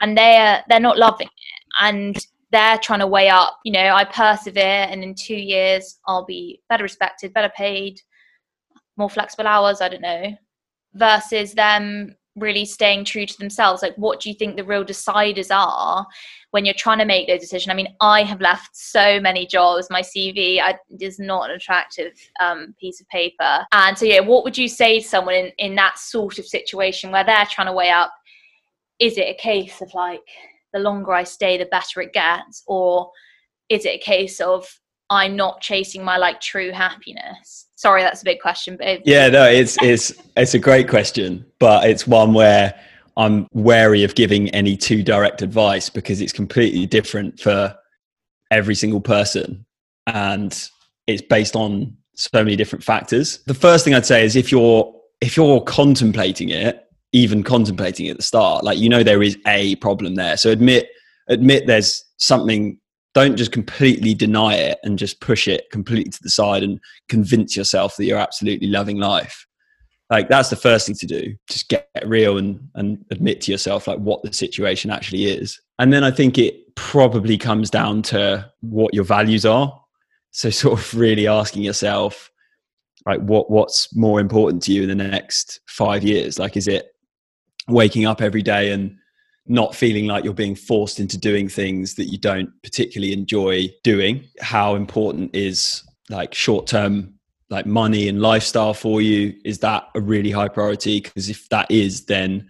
and 0.00 0.16
they're 0.16 0.62
they're 0.68 0.80
not 0.80 0.98
loving 0.98 1.26
it. 1.26 1.62
And 1.80 2.26
they're 2.50 2.78
trying 2.78 3.00
to 3.00 3.06
weigh 3.06 3.28
up 3.28 3.58
you 3.64 3.72
know 3.72 3.94
i 3.94 4.04
persevere 4.04 4.86
and 4.88 5.02
in 5.02 5.14
two 5.14 5.36
years 5.36 5.98
i'll 6.06 6.24
be 6.24 6.60
better 6.68 6.82
respected 6.82 7.32
better 7.34 7.52
paid 7.56 8.00
more 8.96 9.10
flexible 9.10 9.46
hours 9.46 9.80
i 9.80 9.88
don't 9.88 10.02
know 10.02 10.32
versus 10.94 11.52
them 11.54 12.14
really 12.40 12.64
staying 12.64 13.04
true 13.04 13.26
to 13.26 13.38
themselves. 13.38 13.82
Like 13.82 13.94
what 13.96 14.20
do 14.20 14.28
you 14.28 14.34
think 14.34 14.56
the 14.56 14.64
real 14.64 14.84
deciders 14.84 15.48
are 15.50 16.06
when 16.50 16.64
you're 16.64 16.74
trying 16.74 16.98
to 16.98 17.04
make 17.04 17.28
those 17.28 17.40
decisions? 17.40 17.70
I 17.70 17.74
mean 17.74 17.94
i 18.00 18.22
have 18.22 18.40
left 18.40 18.76
so 18.76 19.20
many 19.20 19.46
jobs. 19.46 19.88
My 19.90 20.02
cv 20.02 20.60
I, 20.60 20.76
is 21.00 21.18
not 21.18 21.50
an 21.50 21.56
attractive 21.56 22.12
um, 22.40 22.74
piece 22.80 23.00
of 23.00 23.08
paper. 23.08 23.66
And 23.72 23.96
so 23.96 24.04
yeah 24.04 24.20
what 24.20 24.44
would 24.44 24.56
you 24.56 24.68
say 24.68 25.00
to 25.00 25.08
someone 25.08 25.34
in, 25.34 25.52
in 25.58 25.74
that 25.76 25.98
sort 25.98 26.38
of 26.38 26.46
situation 26.46 27.10
where 27.10 27.24
they're 27.24 27.46
trying 27.46 27.68
to 27.68 27.72
weigh 27.72 27.90
up 27.90 28.12
is 28.98 29.16
it 29.16 29.28
a 29.28 29.34
case 29.34 29.80
of 29.80 29.92
like 29.94 30.26
the 30.78 30.84
longer 30.84 31.12
i 31.12 31.24
stay 31.24 31.58
the 31.58 31.66
better 31.66 32.00
it 32.00 32.12
gets? 32.12 32.62
Or 32.66 33.10
is 33.68 33.84
it 33.84 33.96
a 33.96 33.98
case 33.98 34.40
of 34.40 34.66
i'm 35.10 35.36
not 35.36 35.60
chasing 35.60 36.04
my 36.04 36.16
like 36.16 36.40
true 36.40 36.70
happiness? 36.72 37.66
Sorry 37.76 38.02
that's 38.02 38.22
a 38.22 38.24
big 38.24 38.40
question 38.40 38.76
but 38.76 39.06
yeah 39.06 39.28
no 39.28 39.44
it's 39.44 39.76
it's 39.82 40.12
it's 40.36 40.54
a 40.54 40.58
great 40.58 40.88
question 40.88 41.44
but 41.58 41.88
it's 41.88 42.06
one 42.06 42.34
where 42.34 42.74
i'm 43.16 43.46
wary 43.52 44.04
of 44.04 44.14
giving 44.14 44.48
any 44.50 44.76
too 44.76 45.02
direct 45.02 45.42
advice 45.42 45.88
because 45.88 46.20
it's 46.20 46.32
completely 46.32 46.86
different 46.86 47.38
for 47.38 47.74
every 48.50 48.74
single 48.74 49.00
person 49.00 49.64
and 50.06 50.68
it's 51.06 51.22
based 51.22 51.54
on 51.54 51.96
so 52.14 52.42
many 52.42 52.56
different 52.56 52.84
factors. 52.84 53.38
The 53.46 53.54
first 53.54 53.84
thing 53.84 53.94
i'd 53.94 54.06
say 54.06 54.24
is 54.24 54.34
if 54.34 54.50
you're 54.50 54.92
if 55.20 55.36
you're 55.36 55.60
contemplating 55.62 56.48
it 56.50 56.87
even 57.12 57.42
contemplating 57.42 58.08
at 58.08 58.16
the 58.16 58.22
start. 58.22 58.64
Like 58.64 58.78
you 58.78 58.88
know 58.88 59.02
there 59.02 59.22
is 59.22 59.38
a 59.46 59.76
problem 59.76 60.14
there. 60.14 60.36
So 60.36 60.50
admit 60.50 60.88
admit 61.28 61.66
there's 61.66 62.04
something. 62.16 62.78
Don't 63.14 63.36
just 63.36 63.52
completely 63.52 64.14
deny 64.14 64.54
it 64.54 64.78
and 64.84 64.98
just 64.98 65.20
push 65.20 65.48
it 65.48 65.64
completely 65.72 66.10
to 66.10 66.22
the 66.22 66.30
side 66.30 66.62
and 66.62 66.78
convince 67.08 67.56
yourself 67.56 67.96
that 67.96 68.04
you're 68.04 68.18
absolutely 68.18 68.68
loving 68.68 68.98
life. 68.98 69.46
Like 70.10 70.28
that's 70.28 70.50
the 70.50 70.56
first 70.56 70.86
thing 70.86 70.96
to 70.96 71.06
do. 71.06 71.34
Just 71.48 71.68
get 71.68 71.88
real 72.04 72.38
and 72.38 72.60
and 72.74 73.04
admit 73.10 73.40
to 73.42 73.52
yourself 73.52 73.86
like 73.86 73.98
what 73.98 74.22
the 74.22 74.32
situation 74.32 74.90
actually 74.90 75.24
is. 75.26 75.60
And 75.78 75.92
then 75.92 76.02
i 76.02 76.10
think 76.10 76.38
it 76.38 76.74
probably 76.74 77.36
comes 77.36 77.70
down 77.70 78.02
to 78.02 78.50
what 78.60 78.94
your 78.94 79.04
values 79.04 79.44
are. 79.44 79.78
So 80.30 80.50
sort 80.64 80.78
of 80.78 80.94
really 80.94 81.26
asking 81.26 81.62
yourself 81.62 82.30
like 83.06 83.20
what 83.20 83.50
what's 83.50 83.94
more 83.94 84.20
important 84.20 84.62
to 84.64 84.72
you 84.72 84.82
in 84.82 84.88
the 84.88 84.94
next 84.94 85.60
5 85.66 86.02
years? 86.04 86.38
Like 86.38 86.56
is 86.56 86.68
it 86.68 86.94
waking 87.68 88.06
up 88.06 88.20
every 88.20 88.42
day 88.42 88.72
and 88.72 88.96
not 89.46 89.74
feeling 89.74 90.06
like 90.06 90.24
you're 90.24 90.34
being 90.34 90.54
forced 90.54 91.00
into 91.00 91.16
doing 91.16 91.48
things 91.48 91.94
that 91.94 92.04
you 92.04 92.18
don't 92.18 92.50
particularly 92.62 93.12
enjoy 93.12 93.68
doing. 93.82 94.24
How 94.40 94.74
important 94.74 95.34
is 95.34 95.82
like 96.10 96.34
short 96.34 96.66
term 96.66 97.14
like 97.50 97.64
money 97.64 98.08
and 98.08 98.20
lifestyle 98.20 98.74
for 98.74 99.00
you? 99.00 99.34
Is 99.44 99.58
that 99.60 99.88
a 99.94 100.00
really 100.00 100.30
high 100.30 100.48
priority? 100.48 101.00
Because 101.00 101.30
if 101.30 101.48
that 101.48 101.70
is 101.70 102.04
then 102.04 102.48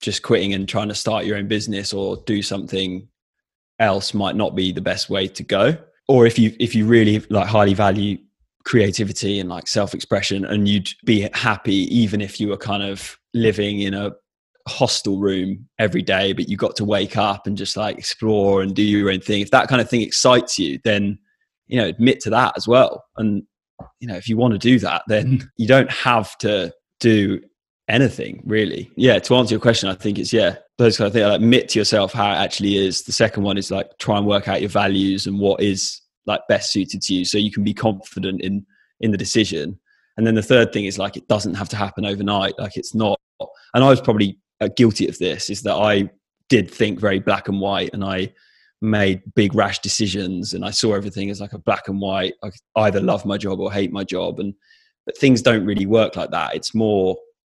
just 0.00 0.22
quitting 0.22 0.52
and 0.52 0.68
trying 0.68 0.88
to 0.88 0.94
start 0.94 1.24
your 1.24 1.38
own 1.38 1.48
business 1.48 1.92
or 1.92 2.18
do 2.26 2.42
something 2.42 3.08
else 3.78 4.14
might 4.14 4.36
not 4.36 4.54
be 4.54 4.72
the 4.72 4.80
best 4.80 5.08
way 5.08 5.26
to 5.28 5.42
go. 5.42 5.76
Or 6.08 6.26
if 6.26 6.38
you 6.38 6.54
if 6.60 6.74
you 6.74 6.86
really 6.86 7.20
like 7.30 7.48
highly 7.48 7.74
value 7.74 8.18
creativity 8.64 9.40
and 9.40 9.48
like 9.48 9.68
self 9.68 9.94
expression 9.94 10.44
and 10.44 10.68
you'd 10.68 10.88
be 11.04 11.28
happy 11.32 11.96
even 11.96 12.20
if 12.20 12.40
you 12.40 12.48
were 12.48 12.56
kind 12.56 12.82
of 12.82 13.16
living 13.32 13.80
in 13.80 13.94
a 13.94 14.12
hostel 14.66 15.18
room 15.18 15.68
every 15.78 16.02
day, 16.02 16.32
but 16.32 16.48
you 16.48 16.56
got 16.56 16.76
to 16.76 16.84
wake 16.84 17.16
up 17.16 17.46
and 17.46 17.56
just 17.56 17.76
like 17.76 17.98
explore 17.98 18.62
and 18.62 18.74
do 18.74 18.82
your 18.82 19.10
own 19.10 19.20
thing. 19.20 19.40
If 19.40 19.50
that 19.50 19.68
kind 19.68 19.80
of 19.80 19.88
thing 19.88 20.02
excites 20.02 20.58
you, 20.58 20.78
then 20.84 21.18
you 21.66 21.80
know 21.80 21.86
admit 21.86 22.20
to 22.20 22.30
that 22.30 22.54
as 22.56 22.66
well. 22.66 23.04
And 23.16 23.42
you 24.00 24.08
know 24.08 24.16
if 24.16 24.28
you 24.28 24.36
want 24.36 24.52
to 24.52 24.58
do 24.58 24.78
that, 24.80 25.02
then 25.08 25.48
you 25.56 25.66
don't 25.66 25.90
have 25.90 26.36
to 26.38 26.72
do 27.00 27.40
anything 27.88 28.42
really. 28.44 28.90
Yeah. 28.96 29.18
To 29.20 29.36
answer 29.36 29.54
your 29.54 29.60
question, 29.60 29.88
I 29.88 29.94
think 29.94 30.18
it's 30.18 30.32
yeah 30.32 30.56
those 30.78 30.96
kind 30.96 31.06
of 31.06 31.12
things. 31.12 31.24
Like 31.24 31.36
admit 31.36 31.68
to 31.70 31.78
yourself 31.78 32.12
how 32.12 32.30
it 32.32 32.36
actually 32.36 32.76
is. 32.76 33.02
The 33.02 33.12
second 33.12 33.44
one 33.44 33.56
is 33.56 33.70
like 33.70 33.90
try 33.98 34.18
and 34.18 34.26
work 34.26 34.48
out 34.48 34.60
your 34.60 34.70
values 34.70 35.26
and 35.26 35.38
what 35.38 35.62
is 35.62 36.00
like 36.26 36.40
best 36.48 36.72
suited 36.72 37.02
to 37.02 37.14
you, 37.14 37.24
so 37.24 37.38
you 37.38 37.52
can 37.52 37.64
be 37.64 37.74
confident 37.74 38.40
in 38.42 38.66
in 39.00 39.12
the 39.12 39.18
decision. 39.18 39.78
And 40.16 40.26
then 40.26 40.34
the 40.34 40.42
third 40.42 40.72
thing 40.72 40.86
is 40.86 40.98
like 40.98 41.16
it 41.16 41.28
doesn't 41.28 41.54
have 41.54 41.68
to 41.70 41.76
happen 41.76 42.04
overnight. 42.04 42.58
Like 42.58 42.76
it's 42.76 42.94
not. 42.94 43.20
And 43.74 43.84
I 43.84 43.90
was 43.90 44.00
probably 44.00 44.38
uh, 44.60 44.68
guilty 44.76 45.08
of 45.08 45.18
this. 45.18 45.50
Is 45.50 45.62
that 45.62 45.74
I 45.74 46.10
did 46.48 46.70
think 46.70 47.00
very 47.00 47.18
black 47.18 47.48
and 47.48 47.60
white, 47.60 47.90
and 47.92 48.04
I 48.04 48.32
made 48.80 49.22
big 49.34 49.54
rash 49.54 49.80
decisions, 49.80 50.54
and 50.54 50.64
I 50.64 50.70
saw 50.70 50.94
everything 50.94 51.30
as 51.30 51.40
like 51.40 51.52
a 51.52 51.58
black 51.58 51.88
and 51.88 52.00
white. 52.00 52.34
I 52.42 52.50
either 52.76 53.00
love 53.00 53.24
my 53.24 53.38
job 53.38 53.60
or 53.60 53.72
hate 53.72 53.92
my 53.92 54.04
job, 54.04 54.40
and 54.40 54.54
but 55.04 55.16
things 55.16 55.42
don't 55.42 55.64
really 55.64 55.86
work 55.86 56.16
like 56.16 56.30
that. 56.30 56.54
It's 56.54 56.74
more 56.74 57.16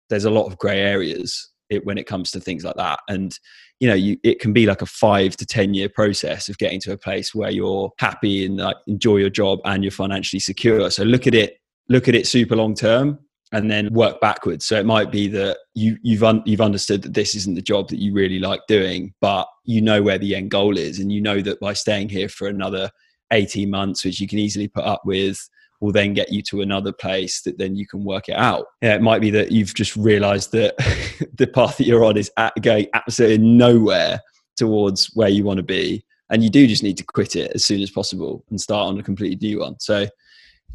there's 0.09 0.25
a 0.25 0.31
lot 0.31 0.47
of 0.47 0.57
grey 0.57 0.79
areas 0.79 1.49
it, 1.69 1.85
when 1.85 1.97
it 1.97 2.07
comes 2.07 2.31
to 2.31 2.39
things 2.39 2.63
like 2.63 2.75
that, 2.75 2.99
and 3.09 3.37
you 3.79 3.87
know 3.87 3.95
you, 3.95 4.17
it 4.23 4.39
can 4.39 4.53
be 4.53 4.65
like 4.65 4.81
a 4.81 4.85
five 4.85 5.35
to 5.37 5.45
ten 5.45 5.73
year 5.73 5.89
process 5.89 6.49
of 6.49 6.57
getting 6.57 6.79
to 6.81 6.93
a 6.93 6.97
place 6.97 7.35
where 7.35 7.51
you're 7.51 7.91
happy 7.99 8.45
and 8.45 8.57
like 8.57 8.75
enjoy 8.87 9.17
your 9.17 9.29
job 9.29 9.59
and 9.65 9.83
you're 9.83 9.91
financially 9.91 10.39
secure 10.39 10.89
so 10.89 11.03
look 11.03 11.27
at 11.27 11.35
it 11.35 11.57
look 11.89 12.07
at 12.07 12.15
it 12.15 12.27
super 12.27 12.55
long 12.55 12.73
term 12.73 13.19
and 13.53 13.71
then 13.71 13.93
work 13.93 14.19
backwards 14.19 14.65
so 14.65 14.77
it 14.77 14.85
might 14.85 15.11
be 15.11 15.27
that 15.27 15.57
you 15.73 15.97
you've 16.01 16.23
un, 16.23 16.41
you've 16.45 16.61
understood 16.61 17.01
that 17.01 17.13
this 17.13 17.33
isn't 17.33 17.55
the 17.55 17.61
job 17.61 17.87
that 17.87 17.99
you 17.99 18.13
really 18.13 18.39
like 18.39 18.59
doing 18.67 19.13
but 19.21 19.47
you 19.63 19.81
know 19.81 20.01
where 20.01 20.17
the 20.17 20.35
end 20.35 20.51
goal 20.51 20.77
is 20.77 20.99
and 20.99 21.11
you 21.11 21.21
know 21.21 21.41
that 21.41 21.59
by 21.59 21.73
staying 21.73 22.09
here 22.09 22.27
for 22.27 22.47
another 22.47 22.89
18 23.31 23.69
months 23.69 24.03
which 24.03 24.19
you 24.19 24.27
can 24.27 24.39
easily 24.39 24.67
put 24.67 24.83
up 24.83 25.01
with 25.05 25.39
will 25.79 25.91
then 25.91 26.13
get 26.13 26.31
you 26.31 26.41
to 26.41 26.61
another 26.61 26.91
place 26.91 27.41
that 27.41 27.57
then 27.57 27.75
you 27.75 27.85
can 27.85 28.03
work 28.03 28.29
it 28.29 28.35
out. 28.35 28.65
Yeah, 28.81 28.95
it 28.95 29.01
might 29.01 29.21
be 29.21 29.29
that 29.31 29.51
you've 29.51 29.73
just 29.73 29.95
realized 29.95 30.51
that 30.53 30.75
the 31.35 31.47
path 31.47 31.77
that 31.77 31.85
you're 31.85 32.05
on 32.05 32.17
is 32.17 32.31
at, 32.37 32.53
going 32.61 32.87
absolutely 32.93 33.37
nowhere 33.39 34.21
towards 34.55 35.11
where 35.13 35.29
you 35.29 35.43
want 35.43 35.57
to 35.57 35.63
be. 35.63 36.03
And 36.29 36.43
you 36.43 36.49
do 36.49 36.67
just 36.67 36.83
need 36.83 36.97
to 36.97 37.05
quit 37.05 37.35
it 37.35 37.51
as 37.53 37.63
soon 37.63 37.81
as 37.81 37.91
possible 37.91 38.43
and 38.49 38.59
start 38.59 38.87
on 38.87 38.99
a 38.99 39.03
completely 39.03 39.47
new 39.47 39.59
one. 39.59 39.79
So 39.79 39.99
it 40.01 40.11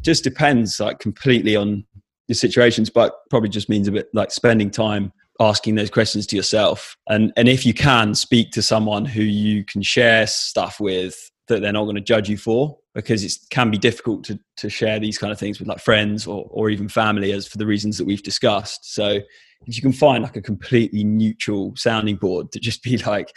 just 0.01 0.23
depends 0.23 0.79
like 0.79 0.99
completely 0.99 1.55
on 1.55 1.85
your 2.27 2.35
situations, 2.35 2.89
but 2.89 3.13
probably 3.29 3.49
just 3.49 3.69
means 3.69 3.87
a 3.87 3.91
bit 3.91 4.07
like 4.13 4.31
spending 4.31 4.71
time 4.71 5.11
asking 5.39 5.75
those 5.75 5.89
questions 5.89 6.27
to 6.27 6.35
yourself. 6.35 6.95
And 7.07 7.33
and 7.35 7.49
if 7.49 7.65
you 7.65 7.73
can 7.73 8.15
speak 8.15 8.51
to 8.51 8.61
someone 8.61 9.05
who 9.05 9.23
you 9.23 9.65
can 9.65 9.81
share 9.81 10.27
stuff 10.27 10.79
with 10.79 11.31
that 11.47 11.61
they're 11.61 11.73
not 11.73 11.83
going 11.83 11.95
to 11.95 12.01
judge 12.01 12.29
you 12.29 12.37
for 12.37 12.77
because 12.95 13.23
it 13.23 13.33
can 13.49 13.71
be 13.71 13.77
difficult 13.77 14.23
to, 14.23 14.39
to 14.57 14.69
share 14.69 14.99
these 14.99 15.17
kind 15.17 15.31
of 15.31 15.39
things 15.39 15.59
with 15.59 15.67
like 15.67 15.79
friends 15.79 16.25
or, 16.27 16.47
or 16.49 16.69
even 16.69 16.87
family 16.87 17.31
as 17.31 17.47
for 17.47 17.57
the 17.57 17.65
reasons 17.65 17.97
that 17.97 18.05
we've 18.05 18.23
discussed 18.23 18.93
so 18.93 19.19
if 19.65 19.75
you 19.75 19.81
can 19.81 19.93
find 19.93 20.23
like 20.23 20.35
a 20.35 20.41
completely 20.41 21.03
neutral 21.03 21.73
sounding 21.75 22.15
board 22.15 22.51
to 22.51 22.59
just 22.59 22.83
be 22.83 22.97
like 23.05 23.31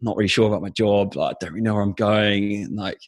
not 0.00 0.16
really 0.16 0.28
sure 0.28 0.48
about 0.48 0.62
my 0.62 0.70
job 0.70 1.14
like 1.16 1.34
i 1.34 1.36
don't 1.40 1.52
really 1.52 1.62
know 1.62 1.74
where 1.74 1.82
i'm 1.82 1.92
going 1.92 2.64
and 2.64 2.76
like 2.76 2.98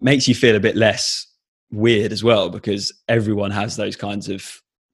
makes 0.00 0.28
you 0.28 0.34
feel 0.34 0.56
a 0.56 0.60
bit 0.60 0.76
less 0.76 1.26
weird 1.70 2.12
as 2.12 2.24
well 2.24 2.48
because 2.48 2.92
everyone 3.08 3.50
has 3.50 3.76
those 3.76 3.96
kinds 3.96 4.28
of 4.28 4.44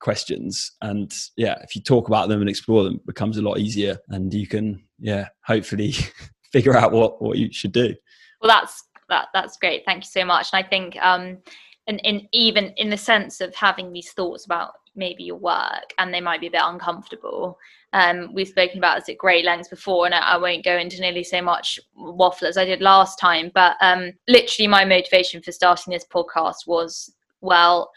questions. 0.01 0.73
And 0.83 1.13
yeah 1.37 1.57
if 1.63 1.75
you 1.75 1.83
talk 1.83 2.09
about 2.09 2.29
them 2.29 2.41
and 2.41 2.51
explore 2.51 2.85
them 2.85 3.01
becomes 3.07 3.39
a 3.39 3.43
lot 3.43 3.59
easier 3.59 3.99
and 4.09 4.33
you 4.33 4.47
can 4.47 4.85
yeah 4.99 5.29
hopefully 5.45 5.95
figure 6.53 6.77
out 6.77 6.93
what 6.93 7.23
what 7.23 7.39
you 7.39 7.53
should 7.53 7.73
do. 7.73 7.95
Well 8.41 8.51
that's 8.51 8.85
that 9.09 9.29
that's 9.33 9.57
great. 9.57 9.85
Thank 9.87 10.05
you 10.05 10.11
so 10.11 10.25
much. 10.25 10.49
And 10.53 10.65
i 10.65 10.69
think 10.69 10.97
um 11.03 11.39
and 11.87 12.01
in 12.05 12.29
even 12.33 12.73
in 12.77 12.91
the 12.91 12.97
sense 12.97 13.41
of 13.41 13.55
having 13.55 13.93
these 13.93 14.13
thoughts 14.13 14.45
about 14.45 14.73
maybe 14.97 15.25
your 15.25 15.37
work 15.37 15.93
and 15.99 16.13
they 16.13 16.21
might 16.21 16.41
be 16.41 16.47
a 16.47 16.51
bit 16.51 16.63
uncomfortable 16.63 17.59
um, 17.95 18.35
we've 18.35 18.49
spoken 18.49 18.79
about 18.79 18.99
this 18.99 19.09
at 19.09 19.19
great 19.19 19.45
lengths 19.45 19.69
before 19.69 20.05
and 20.05 20.15
I, 20.15 20.19
I, 20.19 20.37
won't 20.37 20.65
go 20.65 20.77
into 20.77 21.01
nearly 21.01 21.23
so 21.23 21.41
much 21.41 21.79
waffle 21.95 22.49
as 22.49 22.59
i 22.59 22.65
did 22.65 22.83
last 22.83 23.19
time 23.19 23.51
but 23.55 23.77
um, 23.81 24.13
literally 24.29 24.67
my 24.67 24.85
motivation 24.85 25.41
for 25.41 25.53
starting 25.53 25.93
this 25.93 26.05
podcast 26.05 26.67
was 26.67 27.15
well 27.41 27.91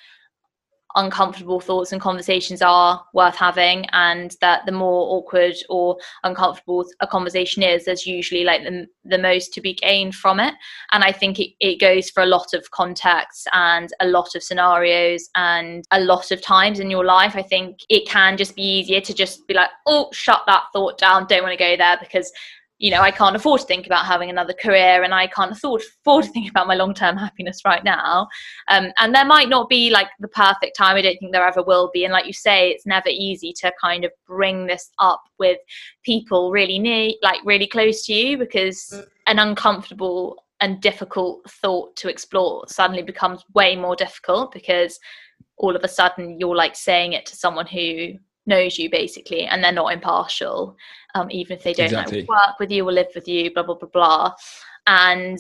uncomfortable 0.98 1.60
thoughts 1.60 1.92
and 1.92 2.02
conversations 2.02 2.62
are 2.62 3.04
worth 3.14 3.36
having 3.36 3.86
and 3.94 4.36
that 4.42 4.66
the 4.66 4.72
more 4.72 5.18
awkward 5.18 5.56
or 5.70 5.98
uncomfortable 6.24 6.86
a 7.00 7.08
conversation 7.08 7.64
is 7.64 7.86
there's 7.86 8.06
usually 8.06 8.44
like 8.44 8.64
the, 8.64 8.86
the 9.06 9.18
most 9.18 9.54
to 9.54 9.62
be 9.62 9.74
gained 9.74 10.16
from 10.16 10.40
it. 10.40 10.54
And 10.92 11.04
i 11.04 11.12
think 11.12 11.40
it, 11.40 11.52
it 11.60 11.80
goes 11.80 12.10
for 12.10 12.24
a 12.24 12.26
lot 12.26 12.54
of 12.54 12.72
contexts 12.72 13.46
and 13.54 13.90
a 14.00 14.08
lot 14.08 14.36
of 14.36 14.44
scenarios 14.44 15.30
and 15.36 15.86
a 15.92 16.00
lot 16.00 16.32
of 16.32 16.42
times 16.42 16.80
in 16.80 16.90
your 16.90 17.06
life. 17.06 17.36
I 17.36 17.44
think 17.44 17.80
it 17.90 18.08
can 18.08 18.36
just 18.36 18.56
be 18.56 18.64
easier 18.64 19.02
to 19.02 19.14
just 19.14 19.48
be 19.48 19.54
like 19.54 19.70
oh 19.86 20.10
shut 20.12 20.42
that 20.48 20.64
thought 20.74 20.98
down. 20.98 21.28
Don't 21.28 21.44
want 21.44 21.58
to 21.58 21.64
go 21.64 21.78
there 21.78 21.98
because 22.00 22.32
you 22.80 22.92
know, 22.92 23.02
I 23.02 23.10
can't 23.10 23.36
afford 23.36 23.62
to 23.62 23.68
think 23.68 23.88
about 23.88 24.06
having 24.06 24.30
another 24.30 24.54
career 24.54 25.04
and 25.04 25.14
I 25.14 25.28
can't 25.28 25.52
afford, 25.52 25.82
afford 26.02 26.26
to 26.26 26.32
think 26.32 26.50
about 26.50 26.68
my 26.68 26.76
long 26.76 26.94
term 26.94 27.18
happiness 27.18 27.62
right 27.66 27.84
now. 27.84 28.28
Um, 28.68 28.92
and 29.00 29.16
there 29.16 29.26
might 29.26 29.50
not 29.50 29.68
be 29.68 29.90
like 29.90 30.08
the 30.20 30.28
perfect 30.28 30.78
time. 30.78 30.96
I 30.96 31.02
don't 31.02 31.18
think 31.18 31.32
there 31.32 31.48
ever 31.48 31.64
will 31.64 31.90
be. 31.92 32.04
And 32.04 32.14
like 32.14 32.28
you 32.28 32.34
say, 32.34 32.70
it's 32.70 32.86
never 32.86 33.10
easy 33.10 33.52
to 33.62 33.72
kind 33.82 34.06
of 34.06 34.12
bring 34.28 34.68
this 34.68 34.92
up 35.00 35.24
with 35.40 35.58
people 36.04 36.52
really 36.52 36.78
near, 36.78 37.14
like 37.24 37.40
really 37.46 37.68
close 37.68 38.06
to 38.06 38.14
you 38.14 38.38
because 38.38 38.94
mm. 38.94 39.06
an 39.26 39.40
uncomfortable 39.40 40.44
and 40.60 40.82
difficult 40.82 41.50
thought 41.50 41.96
to 41.96 42.10
explore 42.10 42.66
suddenly 42.68 43.04
becomes 43.04 43.44
way 43.54 43.76
more 43.76 43.96
difficult 43.96 44.52
because 44.52 45.00
all 45.58 45.76
of 45.76 45.84
a 45.84 45.88
sudden 45.88 46.40
you're 46.40 46.56
like 46.56 46.76
saying 46.76 47.14
it 47.14 47.26
to 47.26 47.36
someone 47.36 47.66
who 47.66 48.14
knows 48.48 48.78
you 48.78 48.90
basically 48.90 49.46
and 49.46 49.64
they're 49.64 49.72
not 49.72 49.94
impartial 49.94 50.76
um, 51.18 51.30
even 51.32 51.58
if 51.58 51.64
they 51.64 51.74
don't 51.74 51.88
exactly. 51.88 52.22
like, 52.22 52.30
work 52.30 52.60
with 52.60 52.72
you 52.72 52.88
or 52.88 52.92
live 52.92 53.08
with 53.16 53.28
you 53.28 53.54
blah 53.54 53.64
blah 53.64 53.76
blah 53.76 53.90
blah. 53.90 54.34
And 54.86 55.40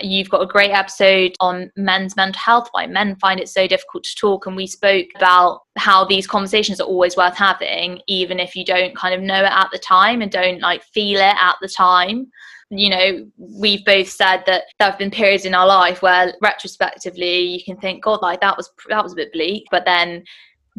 you've 0.00 0.30
got 0.30 0.42
a 0.42 0.46
great 0.46 0.70
episode 0.70 1.34
on 1.40 1.70
men's 1.76 2.16
mental 2.16 2.40
health 2.40 2.68
why 2.72 2.86
men 2.86 3.16
find 3.16 3.40
it 3.40 3.48
so 3.48 3.66
difficult 3.66 4.04
to 4.04 4.14
talk. 4.14 4.46
And 4.46 4.56
we 4.56 4.66
spoke 4.66 5.08
about 5.16 5.62
how 5.76 6.04
these 6.04 6.26
conversations 6.26 6.80
are 6.80 6.86
always 6.86 7.16
worth 7.16 7.36
having 7.36 8.00
even 8.06 8.38
if 8.38 8.54
you 8.54 8.64
don't 8.64 8.96
kind 8.96 9.14
of 9.14 9.20
know 9.20 9.42
it 9.42 9.52
at 9.52 9.68
the 9.72 9.78
time 9.78 10.22
and 10.22 10.30
don't 10.30 10.60
like 10.60 10.82
feel 10.94 11.18
it 11.18 11.36
at 11.40 11.56
the 11.60 11.68
time. 11.68 12.30
You 12.72 12.90
know 12.90 13.26
we've 13.36 13.84
both 13.84 14.08
said 14.08 14.44
that 14.46 14.64
there 14.78 14.90
have 14.90 14.98
been 14.98 15.10
periods 15.10 15.44
in 15.44 15.56
our 15.56 15.66
life 15.66 16.02
where 16.02 16.34
retrospectively 16.40 17.40
you 17.40 17.64
can 17.64 17.76
think 17.76 18.04
god 18.04 18.22
like 18.22 18.40
that 18.42 18.56
was 18.56 18.70
that 18.88 19.02
was 19.02 19.12
a 19.12 19.16
bit 19.16 19.32
bleak. 19.32 19.64
But 19.72 19.84
then 19.84 20.22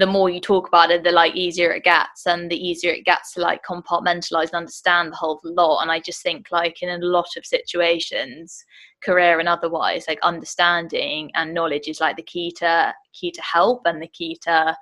the 0.02 0.08
more 0.08 0.32
you 0.32 0.42
talk 0.42 0.68
about 0.68 0.90
it, 0.90 1.04
the 1.04 1.12
like 1.12 1.36
easier 1.36 1.72
it 1.72 1.84
gets, 1.84 2.26
and 2.26 2.50
the 2.50 2.58
easier 2.58 2.92
it 2.92 3.06
gets 3.06 3.34
to 3.34 3.40
like 3.40 3.64
compartmentalize 3.64 4.48
and 4.48 4.56
understand 4.56 5.12
the 5.12 5.16
whole 5.16 5.40
lot. 5.44 5.82
And 5.82 5.92
I 5.92 6.00
just 6.00 6.24
think 6.24 6.48
like 6.52 6.82
in 6.82 6.90
a 6.90 7.06
lot 7.06 7.30
of 7.38 7.46
situations, 7.46 8.66
career 9.04 9.40
and 9.40 9.48
otherwise, 9.48 10.06
like 10.08 10.20
understanding 10.24 11.30
and 11.36 11.54
knowledge 11.54 11.88
is 11.88 12.02
like 12.02 12.16
the 12.16 12.24
key 12.24 12.52
to 12.58 12.94
key 13.14 13.32
to 13.32 13.42
help 13.44 13.84
and 13.86 14.02
the 14.02 14.08
key 14.08 14.38
to 14.42 14.76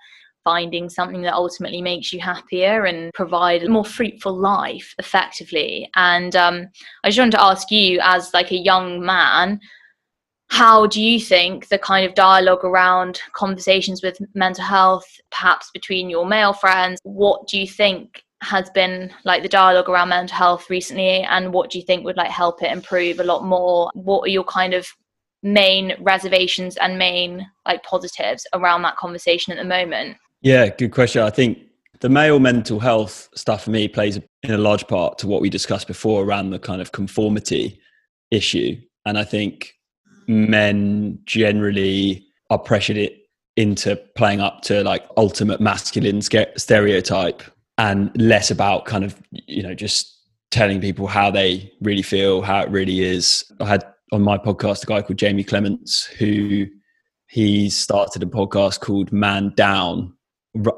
finding 0.46 0.88
something 0.88 1.22
that 1.24 1.34
ultimately 1.34 1.82
makes 1.82 2.14
you 2.14 2.20
happier 2.22 2.86
and 2.86 3.12
provide 3.14 3.62
a 3.62 3.70
more 3.70 3.84
fruitful 3.84 4.34
life 4.34 4.96
effectively. 5.00 5.90
And 5.96 6.34
um, 6.38 6.68
I 7.04 7.10
just 7.10 7.20
wanted 7.20 7.32
to 7.32 7.44
ask 7.44 7.70
you, 7.72 8.00
as 8.02 8.34
like 8.34 8.52
a 8.52 8.58
young 8.58 9.06
man, 9.06 9.60
how 10.50 10.88
do 10.88 11.02
you 11.02 11.20
think 11.20 11.68
the 11.68 11.78
kind 11.78 12.06
of 12.06 12.16
dialogue 12.16 12.66
around 12.66 13.22
conversations 13.34 14.02
with 14.02 14.18
mental 14.34 14.64
health 14.64 15.06
perhaps 15.32 15.70
between 15.72 16.10
your 16.10 16.26
male 16.26 16.54
friends 16.54 17.00
what 17.04 17.48
do 17.48 17.60
you 17.60 17.68
think 17.68 18.24
has 18.42 18.70
been 18.70 19.12
like 19.26 19.44
the 19.44 19.50
dialogue 19.50 19.90
around 19.90 20.10
mental 20.10 20.36
health 20.36 20.70
recently 20.70 21.22
and 21.24 21.54
what 21.54 21.70
do 21.70 21.78
you 21.78 21.84
think 21.84 22.06
would 22.06 22.18
like 22.18 22.32
help 22.32 22.64
it 22.64 22.72
improve 22.72 23.20
a 23.20 23.24
lot 23.24 23.44
more? 23.44 23.90
What 23.94 24.22
are 24.24 24.32
your 24.32 24.46
kind 24.46 24.74
of 24.74 24.88
main 25.44 25.94
reservations 26.00 26.78
and 26.78 26.98
main 26.98 27.46
like 27.66 27.84
positives 27.84 28.46
around 28.54 28.82
that 28.84 28.98
conversation 28.98 29.52
at 29.52 29.62
the 29.62 29.68
moment? 29.68 30.18
Yeah 30.42 30.70
good 30.70 30.92
question. 30.92 31.22
I 31.22 31.30
think 31.30 31.60
the 32.00 32.10
male 32.10 32.40
mental 32.40 32.80
health 32.80 33.30
stuff 33.36 33.66
for 33.66 33.72
me 33.72 33.90
plays 33.90 34.18
in 34.44 34.52
a 34.52 34.58
large 34.58 34.88
part 34.88 35.18
to 35.20 35.28
what 35.28 35.42
we 35.42 35.50
discussed 35.50 35.88
before 35.88 36.24
around 36.24 36.52
the 36.52 36.60
kind 36.60 36.82
of 36.82 36.92
conformity 36.94 37.80
issue. 38.32 38.78
And 39.06 39.18
i 39.18 39.24
think 39.24 39.74
men 40.30 41.20
generally 41.26 42.26
are 42.50 42.60
pressured 42.60 42.98
it 42.98 43.18
into 43.58 43.96
playing 44.16 44.40
up 44.40 44.62
to 44.62 44.84
like 44.84 45.06
ultimate 45.18 45.60
masculine 45.60 46.22
stereotype 46.22 47.44
and 47.78 48.12
less 48.16 48.52
about 48.52 48.86
kind 48.86 49.04
of 49.04 49.22
you 49.32 49.64
know 49.64 49.74
just 49.74 50.16
telling 50.52 50.80
people 50.80 51.08
how 51.08 51.30
they 51.30 51.72
really 51.82 52.02
feel 52.02 52.42
how 52.42 52.62
it 52.62 52.70
really 52.70 53.02
is. 53.02 53.44
I 53.60 53.66
had 53.66 53.84
on 54.12 54.22
my 54.22 54.38
podcast 54.38 54.84
a 54.84 54.86
guy 54.88 55.02
called 55.02 55.20
jamie 55.20 55.44
clements 55.44 56.06
who 56.06 56.66
he 57.28 57.70
started 57.70 58.24
a 58.24 58.26
podcast 58.26 58.80
called 58.80 59.12
man 59.12 59.54
down 59.56 60.14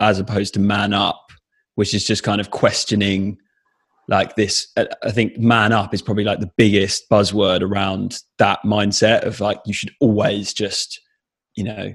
as 0.01 0.19
opposed 0.19 0.53
to 0.53 0.59
man 0.59 0.93
up 0.93 1.31
which 1.75 1.93
is 1.93 2.05
just 2.05 2.23
kind 2.23 2.41
of 2.41 2.51
questioning 2.51 3.37
like 4.11 4.35
this 4.35 4.71
uh, 4.77 4.85
i 5.03 5.09
think 5.09 5.37
man 5.37 5.71
up 5.71 5.93
is 5.93 6.01
probably 6.01 6.23
like 6.23 6.39
the 6.39 6.51
biggest 6.57 7.09
buzzword 7.09 7.61
around 7.61 8.19
that 8.37 8.59
mindset 8.63 9.23
of 9.23 9.39
like 9.39 9.59
you 9.65 9.73
should 9.73 9.91
always 9.99 10.53
just 10.53 11.01
you 11.55 11.63
know 11.63 11.93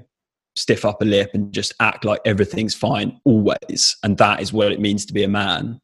stiff 0.55 0.83
up 0.83 1.01
a 1.01 1.05
lip 1.05 1.29
and 1.33 1.53
just 1.53 1.73
act 1.79 2.03
like 2.03 2.19
everything's 2.25 2.75
fine 2.75 3.17
always 3.23 3.95
and 4.03 4.17
that 4.17 4.41
is 4.41 4.51
what 4.51 4.71
it 4.71 4.81
means 4.81 5.05
to 5.05 5.13
be 5.13 5.23
a 5.23 5.29
man 5.29 5.79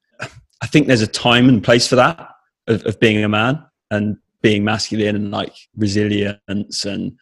i 0.62 0.68
think 0.68 0.88
there's 0.88 1.02
a 1.02 1.08
time 1.08 1.48
and 1.48 1.64
place 1.64 1.88
for 1.88 1.96
that 1.96 2.28
of, 2.68 2.84
of 2.86 3.00
being 3.00 3.24
a 3.24 3.30
man 3.30 3.64
and 3.92 4.18
being 4.42 4.64
masculine 4.64 5.16
and 5.16 5.32
like 5.32 5.54
resilience 5.78 6.86
and 6.86 7.14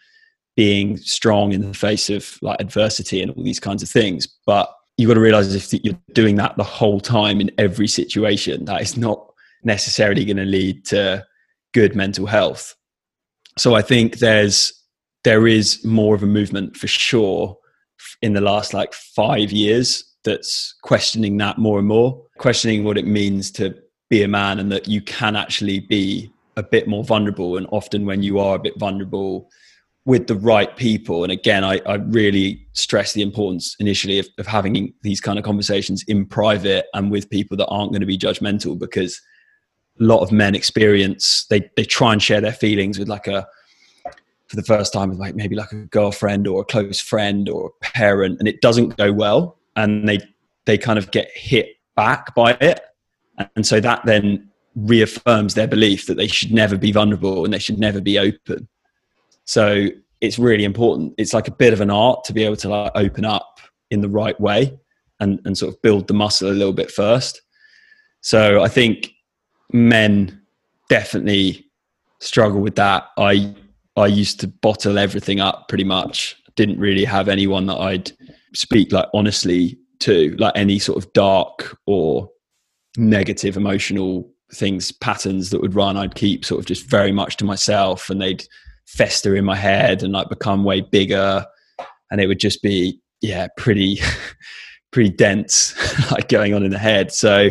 being 0.55 0.97
strong 0.97 1.53
in 1.53 1.61
the 1.61 1.73
face 1.73 2.09
of 2.09 2.37
like 2.41 2.59
adversity 2.59 3.21
and 3.21 3.31
all 3.31 3.43
these 3.43 3.59
kinds 3.59 3.81
of 3.81 3.89
things. 3.89 4.27
But 4.45 4.71
you've 4.97 5.07
got 5.07 5.15
to 5.15 5.19
realize 5.19 5.53
if 5.55 5.83
you're 5.83 5.97
doing 6.13 6.35
that 6.35 6.57
the 6.57 6.63
whole 6.63 6.99
time 6.99 7.41
in 7.41 7.51
every 7.57 7.87
situation, 7.87 8.65
that 8.65 8.81
is 8.81 8.97
not 8.97 9.25
necessarily 9.63 10.25
going 10.25 10.37
to 10.37 10.45
lead 10.45 10.85
to 10.85 11.25
good 11.73 11.95
mental 11.95 12.25
health. 12.25 12.75
So 13.57 13.75
I 13.75 13.81
think 13.81 14.19
there's 14.19 14.73
there 15.23 15.47
is 15.47 15.83
more 15.85 16.15
of 16.15 16.23
a 16.23 16.27
movement 16.27 16.75
for 16.75 16.87
sure 16.87 17.57
in 18.21 18.33
the 18.33 18.41
last 18.41 18.73
like 18.73 18.93
five 18.93 19.51
years 19.51 20.03
that's 20.23 20.75
questioning 20.81 21.37
that 21.37 21.57
more 21.57 21.79
and 21.79 21.87
more, 21.87 22.23
questioning 22.37 22.83
what 22.83 22.97
it 22.97 23.05
means 23.05 23.51
to 23.51 23.75
be 24.09 24.23
a 24.23 24.27
man 24.27 24.59
and 24.59 24.71
that 24.71 24.87
you 24.87 25.01
can 25.01 25.35
actually 25.35 25.79
be 25.79 26.31
a 26.57 26.63
bit 26.63 26.87
more 26.87 27.03
vulnerable. 27.03 27.57
And 27.57 27.67
often 27.71 28.05
when 28.05 28.23
you 28.23 28.39
are 28.39 28.55
a 28.55 28.59
bit 28.59 28.77
vulnerable 28.77 29.49
with 30.05 30.27
the 30.27 30.35
right 30.35 30.75
people, 30.77 31.23
and 31.23 31.31
again, 31.31 31.63
I, 31.63 31.79
I 31.85 31.95
really 31.95 32.65
stress 32.73 33.13
the 33.13 33.21
importance 33.21 33.75
initially 33.79 34.17
of, 34.17 34.27
of 34.39 34.47
having 34.47 34.93
these 35.03 35.21
kind 35.21 35.37
of 35.37 35.45
conversations 35.45 36.03
in 36.07 36.25
private 36.25 36.85
and 36.93 37.11
with 37.11 37.29
people 37.29 37.55
that 37.57 37.67
aren't 37.67 37.91
going 37.91 38.01
to 38.01 38.07
be 38.07 38.17
judgmental 38.17 38.77
because 38.79 39.21
a 39.99 40.03
lot 40.03 40.21
of 40.21 40.31
men 40.31 40.55
experience 40.55 41.45
they 41.49 41.69
they 41.75 41.83
try 41.83 42.13
and 42.13 42.23
share 42.23 42.41
their 42.41 42.53
feelings 42.53 42.97
with 42.97 43.07
like 43.07 43.27
a 43.27 43.45
for 44.47 44.55
the 44.55 44.63
first 44.63 44.91
time 44.91 45.09
with 45.09 45.19
like 45.19 45.35
maybe 45.35 45.55
like 45.55 45.71
a 45.71 45.85
girlfriend 45.87 46.47
or 46.47 46.61
a 46.61 46.65
close 46.65 46.99
friend 46.99 47.47
or 47.47 47.67
a 47.67 47.85
parent 47.85 48.39
and 48.39 48.47
it 48.47 48.61
doesn't 48.61 48.97
go 48.97 49.11
well 49.11 49.59
and 49.75 50.09
they 50.09 50.19
they 50.65 50.77
kind 50.77 50.97
of 50.97 51.11
get 51.11 51.29
hit 51.35 51.75
back 51.95 52.33
by 52.35 52.57
it. 52.61 52.79
And 53.55 53.65
so 53.65 53.79
that 53.79 54.05
then 54.05 54.49
reaffirms 54.75 55.53
their 55.53 55.67
belief 55.67 56.05
that 56.07 56.15
they 56.15 56.27
should 56.27 56.51
never 56.51 56.77
be 56.77 56.91
vulnerable 56.91 57.43
and 57.43 57.53
they 57.53 57.59
should 57.59 57.79
never 57.79 57.99
be 58.01 58.17
open 58.17 58.67
so 59.45 59.87
it's 60.21 60.37
really 60.37 60.63
important 60.63 61.13
it's 61.17 61.33
like 61.33 61.47
a 61.47 61.55
bit 61.55 61.73
of 61.73 61.81
an 61.81 61.89
art 61.89 62.23
to 62.23 62.33
be 62.33 62.43
able 62.43 62.55
to 62.55 62.69
like 62.69 62.91
open 62.95 63.25
up 63.25 63.59
in 63.89 64.01
the 64.01 64.09
right 64.09 64.39
way 64.39 64.77
and 65.19 65.39
and 65.45 65.57
sort 65.57 65.73
of 65.73 65.81
build 65.81 66.07
the 66.07 66.13
muscle 66.13 66.49
a 66.49 66.51
little 66.51 66.73
bit 66.73 66.91
first 66.91 67.41
so 68.21 68.61
i 68.61 68.67
think 68.67 69.11
men 69.73 70.41
definitely 70.89 71.65
struggle 72.19 72.61
with 72.61 72.75
that 72.75 73.07
i 73.17 73.53
I 73.95 74.07
used 74.07 74.39
to 74.39 74.47
bottle 74.47 74.97
everything 74.97 75.39
up 75.39 75.67
pretty 75.67 75.83
much. 75.83 76.35
Didn't 76.55 76.79
really 76.79 77.03
have 77.03 77.27
anyone 77.27 77.65
that 77.67 77.77
I'd 77.77 78.11
speak 78.53 78.91
like 78.91 79.07
honestly 79.13 79.77
to, 79.99 80.35
like 80.37 80.53
any 80.55 80.79
sort 80.79 80.97
of 80.97 81.11
dark 81.13 81.77
or 81.85 82.29
negative 82.97 83.57
emotional 83.57 84.29
things, 84.53 84.91
patterns 84.91 85.49
that 85.49 85.61
would 85.61 85.75
run. 85.75 85.97
I'd 85.97 86.15
keep 86.15 86.45
sort 86.45 86.59
of 86.59 86.65
just 86.65 86.89
very 86.89 87.11
much 87.11 87.37
to 87.37 87.45
myself 87.45 88.09
and 88.09 88.21
they'd 88.21 88.45
fester 88.91 89.35
in 89.35 89.45
my 89.45 89.55
head 89.55 90.03
and 90.03 90.13
like 90.13 90.29
become 90.29 90.63
way 90.63 90.81
bigger. 90.81 91.45
And 92.11 92.19
it 92.19 92.27
would 92.27 92.39
just 92.39 92.61
be, 92.61 92.99
yeah, 93.21 93.47
pretty, 93.57 93.99
pretty 94.91 95.09
dense, 95.09 95.75
like 96.11 96.27
going 96.27 96.53
on 96.53 96.63
in 96.63 96.71
the 96.71 96.77
head. 96.77 97.11
So 97.11 97.49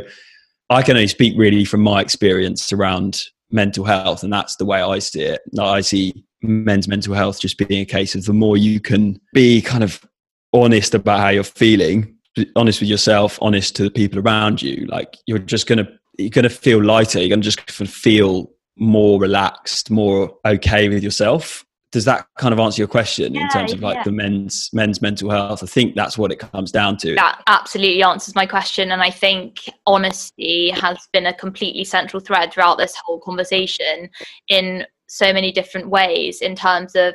I 0.68 0.82
can 0.82 0.96
only 0.96 1.08
speak 1.08 1.34
really 1.36 1.64
from 1.64 1.80
my 1.80 2.00
experience 2.00 2.72
around 2.72 3.24
mental 3.50 3.84
health. 3.84 4.22
And 4.22 4.32
that's 4.32 4.56
the 4.56 4.64
way 4.64 4.82
I 4.82 4.98
see 4.98 5.22
it. 5.22 5.40
I 5.58 5.80
see 5.80 6.24
men's 6.42 6.88
mental 6.88 7.14
health 7.14 7.40
just 7.40 7.58
being 7.58 7.82
a 7.82 7.86
case 7.86 8.14
of 8.14 8.24
the 8.24 8.32
more 8.32 8.56
you 8.56 8.80
can 8.80 9.20
be 9.34 9.60
kind 9.60 9.84
of 9.84 10.04
honest 10.52 10.94
about 10.94 11.20
how 11.20 11.28
you're 11.28 11.44
feeling 11.44 12.16
honest 12.56 12.80
with 12.80 12.88
yourself 12.88 13.38
honest 13.42 13.76
to 13.76 13.82
the 13.82 13.90
people 13.90 14.18
around 14.18 14.62
you 14.62 14.86
like 14.86 15.18
you're 15.26 15.38
just 15.38 15.66
gonna 15.66 15.86
you're 16.16 16.30
gonna 16.30 16.48
feel 16.48 16.82
lighter 16.82 17.18
you're 17.18 17.28
gonna 17.28 17.42
just 17.42 17.60
feel 17.70 18.50
more 18.76 19.20
relaxed 19.20 19.90
more 19.90 20.36
okay 20.44 20.88
with 20.88 21.02
yourself? 21.02 21.64
Does 21.92 22.04
that 22.04 22.26
kind 22.38 22.52
of 22.52 22.60
answer 22.60 22.80
your 22.80 22.88
question 22.88 23.34
yeah, 23.34 23.42
in 23.42 23.48
terms 23.48 23.72
of 23.72 23.80
like 23.80 23.96
yeah. 23.96 24.02
the 24.04 24.12
men's 24.12 24.70
men's 24.72 25.02
mental 25.02 25.28
health? 25.30 25.62
I 25.62 25.66
think 25.66 25.96
that's 25.96 26.16
what 26.16 26.30
it 26.30 26.38
comes 26.38 26.70
down 26.70 26.96
to. 26.98 27.16
That 27.16 27.42
absolutely 27.48 28.02
answers 28.02 28.34
my 28.34 28.46
question 28.46 28.92
and 28.92 29.02
i 29.02 29.10
think 29.10 29.68
honesty 29.86 30.70
has 30.70 30.98
been 31.12 31.26
a 31.26 31.34
completely 31.34 31.84
central 31.84 32.20
thread 32.20 32.52
throughout 32.52 32.78
this 32.78 32.94
whole 33.04 33.20
conversation 33.20 34.08
in 34.48 34.86
so 35.08 35.32
many 35.32 35.50
different 35.50 35.90
ways 35.90 36.40
in 36.40 36.54
terms 36.54 36.94
of 36.94 37.14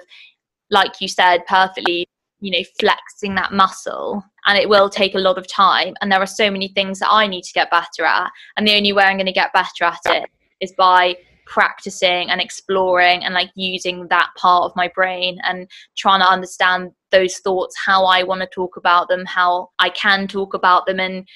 like 0.70 1.00
you 1.00 1.08
said 1.08 1.46
perfectly 1.48 2.06
you 2.42 2.52
know 2.52 2.64
flexing 2.80 3.36
that 3.36 3.54
muscle 3.54 4.24
and 4.46 4.58
it 4.58 4.70
will 4.70 4.90
take 4.90 5.16
a 5.16 5.20
lot 5.20 5.38
of 5.38 5.48
time 5.48 5.94
and 6.02 6.12
there 6.12 6.20
are 6.20 6.28
so 6.28 6.52
many 6.52 6.68
things 6.68 7.00
that 7.00 7.10
i 7.10 7.26
need 7.26 7.44
to 7.44 7.54
get 7.54 7.72
better 7.72 8.06
at 8.06 8.30
and 8.58 8.68
the 8.68 8.76
only 8.76 8.92
way 8.92 9.04
i'm 9.04 9.18
going 9.18 9.26
to 9.26 9.32
get 9.32 9.54
better 9.54 9.84
at 9.84 10.00
it 10.06 10.30
is 10.60 10.74
by 10.78 11.16
practicing 11.46 12.30
and 12.30 12.42
exploring 12.42 13.24
and 13.24 13.34
like 13.34 13.52
using 13.56 14.08
that 14.10 14.30
part 14.38 14.64
of 14.64 14.76
my 14.76 14.90
brain 14.96 15.38
and 15.44 15.70
trying 15.98 16.20
to 16.20 16.30
understand 16.30 16.92
those 17.12 17.38
thoughts 17.38 17.76
how 17.86 18.06
i 18.06 18.24
want 18.24 18.42
to 18.42 18.48
talk 18.48 18.78
about 18.78 19.08
them 19.08 19.26
how 19.26 19.70
i 19.80 19.90
can 19.90 20.28
talk 20.28 20.54
about 20.54 20.86
them. 20.86 21.00
And 21.00 21.28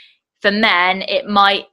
for 0.42 0.52
men 0.52 1.04
it 1.04 1.28
might 1.28 1.66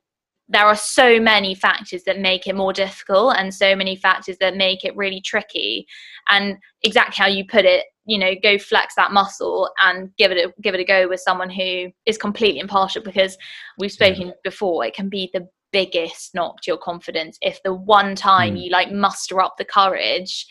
there 0.49 0.67
are 0.67 0.77
so 0.77 1.19
many 1.19 1.55
factors 1.55 2.05
that 2.05 2.21
make 2.21 2.47
it 2.47 2.55
more 2.55 2.73
difficult 2.73 3.35
and 3.37 3.53
so 3.53 3.75
many 3.75 3.97
factors 3.97 4.37
that 4.39 4.57
make 4.57 4.85
it 4.85 4.95
really 4.95 5.21
tricky. 5.21 5.85
And 6.29 6.57
exactly 6.85 7.17
how 7.17 7.27
you 7.27 7.45
put 7.45 7.65
it 7.65 7.85
you 8.07 8.19
know 8.19 8.33
go 8.43 8.57
flex 8.57 8.95
that 8.95 9.13
muscle 9.13 9.69
and 9.83 10.11
give 10.17 10.31
it 10.31 10.39
a 10.39 10.53
give 10.63 10.75
it 10.75 10.81
a 10.81 10.85
go 10.85 11.09
with 11.09 11.21
someone 11.21 11.51
who 11.51 11.91
is 12.07 12.17
completely 12.17 12.61
impartial 12.61 13.03
because 13.03 13.37
we've 13.79 13.93
spoken 13.93 14.33
before 14.45 14.85
it 14.85 14.95
can 14.95 15.09
be 15.09 15.29
the 15.35 15.47
biggest 15.77 16.35
knock 16.35 16.63
to 16.63 16.71
your 16.71 16.79
confidence 16.79 17.37
if 17.43 17.63
the 17.63 17.75
one 17.75 18.15
time 18.15 18.55
mm. 18.55 18.65
you 18.65 18.71
like 18.71 18.91
muster 18.91 19.43
up 19.43 19.59
the 19.59 19.65
courage 19.65 20.47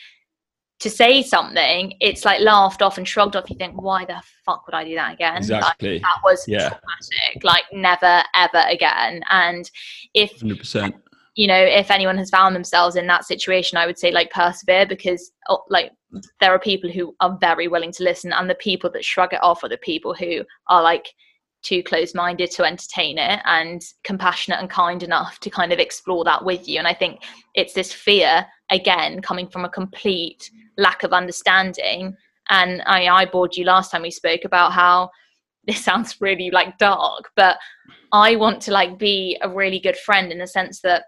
to 0.78 0.88
say 0.88 1.20
something, 1.20 1.94
it's 2.00 2.24
like 2.24 2.40
laughed 2.40 2.80
off 2.80 2.96
and 2.96 3.08
shrugged 3.08 3.34
off. 3.34 3.50
You 3.50 3.56
think, 3.56 3.80
why 3.80 4.04
the 4.04 4.22
fuck 4.44 4.64
would 4.66 4.74
I 4.74 4.84
do 4.84 4.94
that 4.94 5.14
again? 5.14 5.38
Exactly. 5.38 5.94
Like, 5.94 6.02
that 6.02 6.20
was 6.22 6.44
yeah. 6.46 6.68
traumatic. 6.68 7.42
Like 7.42 7.64
never 7.72 8.22
ever 8.36 8.64
again. 8.68 9.22
And 9.30 9.68
if 10.14 10.38
100%. 10.38 10.92
you 11.34 11.48
know, 11.48 11.58
if 11.58 11.90
anyone 11.90 12.18
has 12.18 12.30
found 12.30 12.54
themselves 12.54 12.94
in 12.94 13.08
that 13.08 13.24
situation, 13.24 13.78
I 13.78 13.86
would 13.86 13.98
say 13.98 14.12
like 14.12 14.30
persevere 14.30 14.86
because 14.86 15.32
oh, 15.48 15.64
like 15.68 15.90
there 16.40 16.52
are 16.52 16.60
people 16.60 16.88
who 16.88 17.16
are 17.18 17.36
very 17.40 17.66
willing 17.66 17.90
to 17.92 18.04
listen, 18.04 18.32
and 18.32 18.48
the 18.48 18.54
people 18.54 18.88
that 18.92 19.04
shrug 19.04 19.32
it 19.32 19.42
off 19.42 19.64
are 19.64 19.68
the 19.68 19.78
people 19.78 20.14
who 20.14 20.44
are 20.68 20.82
like 20.82 21.08
too 21.66 21.82
close 21.82 22.14
minded 22.14 22.50
to 22.52 22.64
entertain 22.64 23.18
it 23.18 23.40
and 23.44 23.82
compassionate 24.04 24.60
and 24.60 24.70
kind 24.70 25.02
enough 25.02 25.40
to 25.40 25.50
kind 25.50 25.72
of 25.72 25.78
explore 25.78 26.24
that 26.24 26.44
with 26.44 26.68
you. 26.68 26.78
And 26.78 26.86
I 26.86 26.94
think 26.94 27.22
it's 27.54 27.72
this 27.72 27.92
fear 27.92 28.46
again 28.70 29.20
coming 29.20 29.48
from 29.48 29.64
a 29.64 29.68
complete 29.68 30.50
lack 30.78 31.02
of 31.02 31.12
understanding 31.12 32.16
and 32.48 32.82
I, 32.86 33.06
I 33.06 33.24
bored 33.26 33.56
you 33.56 33.64
last 33.64 33.90
time 33.90 34.02
we 34.02 34.10
spoke 34.10 34.44
about 34.44 34.72
how 34.72 35.10
this 35.66 35.84
sounds 35.84 36.20
really 36.20 36.50
like 36.50 36.78
dark 36.78 37.30
but 37.34 37.58
i 38.12 38.36
want 38.36 38.60
to 38.62 38.70
like 38.70 38.98
be 38.98 39.36
a 39.42 39.48
really 39.48 39.80
good 39.80 39.96
friend 39.96 40.30
in 40.30 40.38
the 40.38 40.46
sense 40.46 40.80
that 40.82 41.06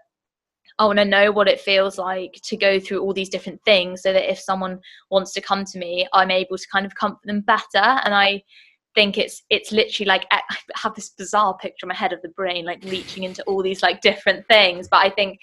i 0.79 0.85
want 0.85 0.99
to 0.99 1.05
know 1.05 1.31
what 1.31 1.47
it 1.47 1.61
feels 1.61 1.97
like 1.97 2.33
to 2.43 2.57
go 2.57 2.77
through 2.77 2.99
all 2.99 3.13
these 3.13 3.29
different 3.29 3.61
things 3.63 4.01
so 4.01 4.11
that 4.11 4.29
if 4.29 4.37
someone 4.37 4.77
wants 5.11 5.31
to 5.31 5.39
come 5.39 5.63
to 5.63 5.79
me 5.79 6.05
i'm 6.11 6.29
able 6.29 6.57
to 6.57 6.67
kind 6.71 6.85
of 6.85 6.93
comfort 6.95 7.21
them 7.23 7.39
better 7.39 7.85
and 8.03 8.13
i 8.13 8.41
think 8.95 9.17
it's 9.17 9.43
it's 9.49 9.71
literally 9.71 10.07
like 10.07 10.25
i 10.31 10.41
have 10.75 10.95
this 10.95 11.09
bizarre 11.09 11.55
picture 11.57 11.85
in 11.85 11.89
my 11.89 11.95
head 11.95 12.11
of 12.11 12.21
the 12.21 12.29
brain 12.29 12.65
like 12.65 12.83
reaching 12.85 13.23
into 13.23 13.43
all 13.43 13.61
these 13.61 13.83
like 13.83 14.01
different 14.01 14.45
things 14.47 14.87
but 14.87 14.97
i 14.97 15.09
think 15.09 15.39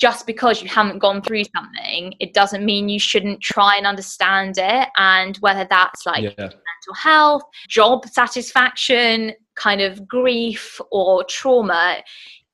just 0.00 0.26
because 0.26 0.62
you 0.62 0.68
haven't 0.68 0.98
gone 0.98 1.20
through 1.20 1.44
something, 1.54 2.14
it 2.20 2.32
doesn't 2.32 2.64
mean 2.64 2.88
you 2.88 2.98
shouldn't 2.98 3.40
try 3.42 3.76
and 3.76 3.86
understand 3.86 4.54
it. 4.56 4.88
And 4.96 5.36
whether 5.38 5.66
that's 5.68 6.06
like 6.06 6.22
yeah. 6.22 6.32
mental 6.38 6.94
health, 6.98 7.42
job 7.68 8.06
satisfaction, 8.06 9.34
kind 9.56 9.82
of 9.82 10.08
grief 10.08 10.80
or 10.90 11.22
trauma, 11.24 11.98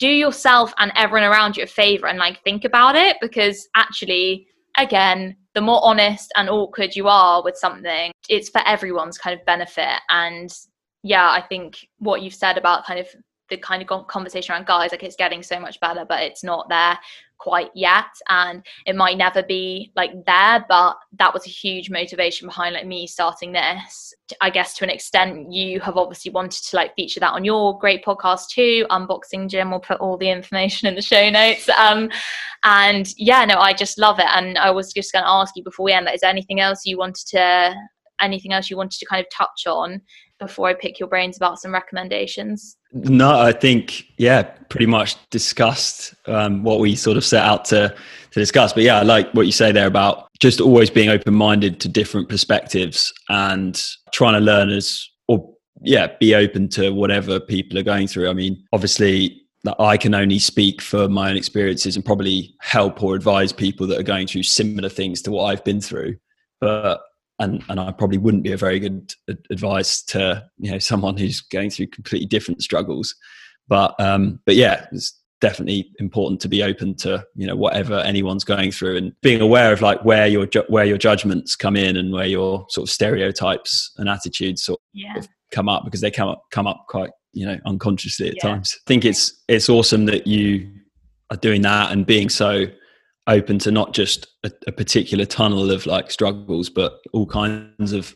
do 0.01 0.09
yourself 0.09 0.75
and 0.79 0.91
everyone 0.97 1.31
around 1.31 1.57
you 1.57 1.63
a 1.63 1.69
favor 1.69 2.09
and 2.09 2.19
like 2.19 2.43
think 2.43 2.65
about 2.65 2.97
it 2.97 3.17
because 3.21 3.69
actually, 3.77 4.49
again, 4.77 5.37
the 5.57 5.63
more 5.63 5.81
honest 5.83 6.31
and 6.37 6.51
awkward 6.51 6.95
you 6.95 7.09
are 7.09 7.43
with 7.43 7.57
something, 7.57 8.13
it's 8.29 8.51
for 8.51 8.61
everyone's 8.67 9.17
kind 9.17 9.39
of 9.39 9.45
benefit. 9.47 10.01
And 10.11 10.55
yeah, 11.03 11.31
I 11.31 11.41
think 11.41 11.89
what 11.99 12.21
you've 12.21 12.35
said 12.35 12.59
about 12.59 12.85
kind 12.85 13.01
of 13.01 13.09
the 13.49 13.57
kind 13.57 13.83
of 13.83 14.07
conversation 14.07 14.53
around 14.53 14.67
guys 14.67 14.91
like 14.91 15.03
it's 15.03 15.17
getting 15.17 15.41
so 15.41 15.61
much 15.61 15.79
better 15.79 16.05
but 16.05 16.21
it's 16.21 16.43
not 16.43 16.69
there 16.69 16.99
quite 17.39 17.71
yet 17.75 18.07
and 18.29 18.65
it 18.87 18.97
might 18.97 19.17
never 19.17 19.43
be 19.43 19.93
like 19.97 20.11
there 20.25 20.65
but 20.69 20.97
that 21.19 21.33
was 21.33 21.47
a 21.47 21.51
huge 21.51 21.91
motivation 21.91 22.49
behind 22.49 22.75
like 22.75 22.87
me 22.87 23.07
starting 23.07 23.53
this. 23.53 24.15
I 24.41 24.51
guess 24.51 24.75
to 24.75 24.85
an 24.85 24.91
extent 24.91 25.53
you 25.53 25.81
have 25.81 25.97
obviously 25.97 26.33
wanted 26.33 26.65
to 26.65 26.77
like 26.77 26.95
feature 26.95 27.21
that 27.21 27.33
on 27.33 27.45
your 27.45 27.79
great 27.79 28.05
podcast 28.05 28.49
too 28.49 28.87
unboxing 28.91 29.49
gym. 29.49 29.71
Will 29.71 29.81
put 29.81 30.01
all 30.01 30.17
the 30.17 30.31
information 30.31 30.89
in 30.89 30.95
the 30.95 31.03
show 31.03 31.31
notes. 31.31 31.69
Um 31.69 32.11
and 32.65 33.13
yeah 33.17 33.45
no 33.45 33.55
i 33.59 33.73
just 33.73 33.99
love 33.99 34.19
it 34.19 34.27
and 34.35 34.59
i 34.59 34.71
was 34.71 34.93
just 34.93 35.13
going 35.13 35.23
to 35.23 35.31
ask 35.31 35.55
you 35.57 35.63
before 35.63 35.85
we 35.85 35.93
end 35.93 36.09
is 36.13 36.21
there 36.21 36.31
anything 36.31 36.61
else 36.61 36.85
you 36.85 36.99
wanted 36.99 37.27
to 37.27 37.75
anything 38.21 38.53
else 38.53 38.69
you 38.69 38.77
wanted 38.77 38.99
to 38.99 39.07
kind 39.07 39.21
of 39.21 39.31
touch 39.31 39.67
on 39.67 40.01
before 40.39 40.69
I 40.69 40.75
pick 40.75 40.99
your 40.99 41.09
brains 41.09 41.37
about 41.37 41.59
some 41.59 41.73
recommendations? 41.73 42.77
No, 42.93 43.39
I 43.39 43.53
think 43.53 44.05
yeah, 44.19 44.43
pretty 44.69 44.87
much 44.87 45.17
discussed 45.31 46.15
um, 46.27 46.63
what 46.63 46.81
we 46.81 46.95
sort 46.95 47.17
of 47.17 47.25
set 47.25 47.45
out 47.45 47.65
to 47.67 47.95
to 48.31 48.41
discuss. 48.41 48.73
But 48.73 48.83
yeah, 48.83 48.99
I 48.99 49.03
like 49.03 49.31
what 49.33 49.47
you 49.47 49.53
say 49.53 49.73
there 49.73 49.87
about 49.87 50.29
just 50.41 50.61
always 50.61 50.91
being 50.91 51.09
open 51.09 51.35
minded 51.35 51.81
to 51.81 51.89
different 51.89 52.29
perspectives 52.29 53.13
and 53.29 53.83
trying 54.13 54.35
to 54.35 54.41
learn 54.41 54.71
as 54.71 55.09
or 55.29 55.55
yeah 55.83 56.09
be 56.21 56.35
open 56.35 56.69
to 56.69 56.91
whatever 56.91 57.39
people 57.39 57.79
are 57.79 57.83
going 57.83 58.07
through 58.07 58.31
i 58.31 58.33
mean 58.33 58.63
obviously 58.73 59.47
that 59.67 59.77
I 59.81 59.97
can 59.97 60.15
only 60.15 60.39
speak 60.39 60.81
for 60.81 61.09
my 61.09 61.31
own 61.31 61.37
experiences 61.37 61.97
and 61.97 62.05
probably 62.05 62.55
help 62.61 63.03
or 63.03 63.15
advise 63.15 63.53
people 63.53 63.87
that 63.89 63.99
are 63.99 64.05
going 64.05 64.27
through 64.27 64.45
similar 64.45 64.89
things 64.89 65.21
to 65.23 65.33
what 65.33 65.45
I've 65.45 65.65
been 65.65 65.81
through. 65.81 66.17
But 66.61 67.01
and 67.39 67.63
and 67.69 67.79
I 67.81 67.93
probably 67.93 68.19
wouldn't 68.19 68.43
be 68.43 68.53
a 68.53 68.57
very 68.57 68.79
good 68.79 69.13
advice 69.51 70.03
to 70.05 70.49
you 70.59 70.71
know 70.71 70.79
someone 70.79 71.17
who's 71.17 71.41
going 71.41 71.71
through 71.71 71.89
completely 71.89 72.27
different 72.27 72.63
struggles. 72.63 73.15
But 73.69 73.95
um, 74.01 74.41
but 74.47 74.55
yeah, 74.55 74.87
it's 74.93 75.19
definitely 75.41 75.91
important 75.99 76.41
to 76.41 76.49
be 76.49 76.63
open 76.63 76.95
to 76.95 77.25
you 77.35 77.47
know 77.47 77.57
whatever 77.57 77.99
anyone's 78.01 78.45
going 78.45 78.71
through 78.73 78.97
and 78.97 79.13
being 79.21 79.41
aware 79.41 79.73
of 79.73 79.83
like 79.83 80.03
where 80.05 80.27
your 80.27 80.47
ju- 80.47 80.65
where 80.69 80.85
your 80.85 80.99
judgments 80.99 81.57
come 81.57 81.77
in 81.77 81.97
and 81.97 82.13
where 82.13 82.27
your 82.27 82.65
sort 82.71 82.89
of 82.89 82.93
stereotypes 82.93 83.93
and 83.99 84.09
attitudes 84.09 84.63
sort 84.63 84.81
yeah. 84.93 85.19
of 85.19 85.29
come 85.51 85.69
up 85.69 85.85
because 85.85 86.01
they 86.01 86.11
come 86.11 86.29
up 86.29 86.43
come 86.51 86.67
up 86.67 86.87
quite 86.89 87.11
you 87.33 87.45
know 87.45 87.59
unconsciously 87.67 88.29
at 88.29 88.37
yeah. 88.37 88.51
times. 88.51 88.77
I 88.77 88.83
think 88.87 89.05
it's 89.05 89.43
it's 89.49 89.69
awesome 89.69 90.07
that 90.07 90.27
you 90.27 90.71
are 91.31 91.37
doing 91.37 91.63
that 91.63 91.93
and 91.93 92.07
being 92.07 92.29
so 92.29 92.67
open 93.27 93.59
to 93.61 93.71
not 93.71 93.93
just 93.93 94.29
a, 94.45 94.53
a, 94.67 94.73
particular 94.73 95.25
tunnel 95.25 95.71
of 95.71 95.87
like 95.87 96.11
struggles, 96.11 96.71
but 96.71 97.01
all 97.13 97.27
kinds 97.27 97.93
of 97.93 98.15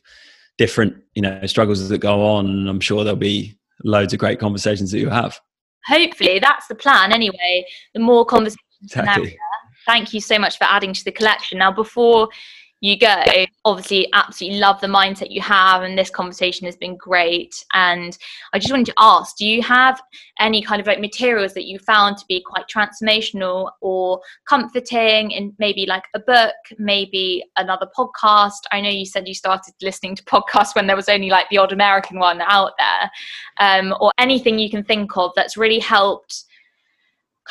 different, 0.57 0.95
you 1.15 1.23
know, 1.23 1.45
struggles 1.47 1.89
that 1.89 1.99
go 1.99 2.25
on. 2.25 2.47
And 2.47 2.69
I'm 2.69 2.81
sure 2.81 3.03
there'll 3.03 3.19
be 3.19 3.59
loads 3.85 4.13
of 4.13 4.21
great 4.21 4.39
conversations 4.39 4.91
that 4.93 4.99
you 4.99 5.09
have. 5.09 5.39
Hopefully, 5.87 6.39
that's 6.39 6.67
the 6.69 6.75
plan. 6.75 7.13
Anyway, 7.13 7.67
the 7.95 8.01
more 8.01 8.25
conversations, 8.25 8.61
exactly. 8.83 9.37
Thank 9.87 10.13
you 10.13 10.21
so 10.21 10.39
much 10.39 10.59
for 10.59 10.65
adding 10.65 10.93
to 10.93 11.05
the 11.05 11.11
collection. 11.11 11.59
Now, 11.59 11.73
before 11.73 12.29
you 12.81 12.99
go 12.99 13.22
obviously 13.64 14.09
absolutely 14.14 14.59
love 14.59 14.81
the 14.81 14.87
mindset 14.87 15.31
you 15.31 15.41
have 15.41 15.83
and 15.83 15.99
this 15.99 16.11
conversation 16.11 16.64
has 16.64 16.76
been 16.76 16.97
great. 16.97 17.64
And 17.72 18.16
i 18.53 18.59
just 18.59 18.72
wanted 18.72 18.87
to 18.87 18.95
ask 18.99 19.37
do 19.37 19.47
you 19.47 19.62
have 19.62 20.01
any 20.39 20.62
kind 20.62 20.81
of 20.81 20.87
like 20.87 21.01
materials 21.01 21.55
that 21.55 21.66
you 21.66 21.78
found 21.78 22.16
to 22.16 22.24
be 22.26 22.43
quite 22.43 22.64
transformational 22.68 23.70
or 23.81 24.20
comforting 24.49 25.31
in 25.31 25.55
maybe 25.59 25.87
like 25.87 26.05
a 26.14 26.20
book 26.20 26.55
maybe 26.78 27.45
another 27.57 27.89
podcast? 27.97 28.61
I 28.72 28.81
know 28.81 28.89
you 28.89 29.07
said 29.07 29.28
you 29.28 29.35
started 29.35 29.74
listening 29.83 30.14
to 30.16 30.24
podcasts 30.24 30.74
when 30.74 30.87
there 30.87 30.97
was 30.97 31.09
only 31.09 31.31
like 31.31 31.49
the 31.51 31.59
odd 31.59 31.72
american 31.72 32.18
one 32.18 32.41
out 32.41 32.72
there. 32.78 33.11
Um, 33.59 33.95
or 34.01 34.12
anything 34.18 34.59
you 34.59 34.70
can 34.70 34.85
think 34.85 35.16
of 35.16 35.33
that's 35.37 35.57
really 35.57 35.78
helped 35.78 36.45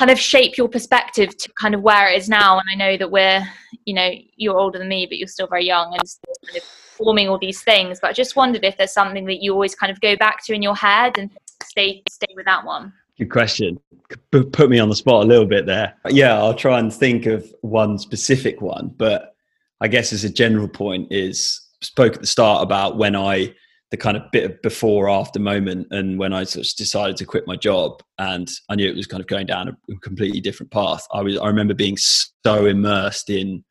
kind 0.00 0.10
of 0.10 0.18
shape 0.18 0.56
your 0.56 0.66
perspective 0.66 1.36
to 1.36 1.52
kind 1.60 1.74
of 1.74 1.82
where 1.82 2.08
it 2.10 2.16
is 2.16 2.26
now. 2.26 2.58
And 2.58 2.66
i 2.70 2.74
know 2.74 2.96
that 2.96 3.10
we're 3.10 3.46
you 3.84 3.92
know 3.92 4.10
you're 4.36 4.58
older 4.58 4.78
than 4.78 4.88
me 4.88 5.04
but 5.04 5.18
you're 5.18 5.28
still 5.28 5.46
very 5.46 5.66
young 5.66 5.92
and 5.92 6.08
still 6.08 6.34
kind 6.46 6.56
of 6.56 6.62
forming 6.62 7.28
all 7.28 7.38
these 7.38 7.62
things. 7.62 7.98
But 8.00 8.08
i 8.08 8.12
just 8.14 8.34
wondered 8.34 8.64
if 8.64 8.78
there's 8.78 8.94
something 8.94 9.26
that 9.26 9.42
you 9.42 9.52
always 9.52 9.74
kind 9.74 9.92
of 9.92 10.00
go 10.00 10.16
back 10.16 10.42
to 10.46 10.54
in 10.54 10.62
your 10.62 10.74
head 10.74 11.18
and 11.18 11.30
stay 11.62 12.02
stay 12.08 12.32
with 12.34 12.46
that 12.46 12.64
one. 12.64 12.94
Good 13.18 13.30
question. 13.30 13.78
Put 14.30 14.70
me 14.70 14.78
on 14.78 14.88
the 14.88 14.96
spot 14.96 15.24
a 15.24 15.26
little 15.26 15.44
bit 15.44 15.66
there. 15.66 15.94
Yeah 16.08 16.34
i'll 16.42 16.54
try 16.54 16.78
and 16.78 16.92
think 16.92 17.26
of 17.26 17.54
one 17.60 17.98
specific 17.98 18.62
one 18.62 18.94
but 18.96 19.34
i 19.82 19.86
guess 19.86 20.14
as 20.14 20.24
a 20.24 20.30
general 20.30 20.66
point 20.66 21.08
is 21.12 21.68
spoke 21.82 22.14
at 22.14 22.20
the 22.20 22.26
start 22.26 22.62
about 22.62 22.96
when 22.96 23.14
i 23.14 23.54
the 23.90 23.96
kind 23.96 24.16
of 24.16 24.30
bit 24.30 24.44
of 24.44 24.62
before 24.62 25.08
after 25.08 25.40
moment 25.40 25.88
and 25.90 26.18
when 26.18 26.32
I 26.32 26.44
sort 26.44 26.64
of 26.64 26.76
decided 26.76 27.16
to 27.16 27.24
quit 27.24 27.46
my 27.46 27.56
job 27.56 28.02
and 28.18 28.48
I 28.68 28.76
knew 28.76 28.88
it 28.88 28.96
was 28.96 29.06
kind 29.06 29.20
of 29.20 29.26
going 29.26 29.46
down 29.46 29.68
a 29.68 29.96
completely 29.96 30.40
different 30.40 30.70
path. 30.70 31.06
I 31.12 31.22
was 31.22 31.36
I 31.38 31.46
remember 31.46 31.74
being 31.74 31.96
so 31.96 32.66
immersed 32.66 33.30
in 33.30 33.64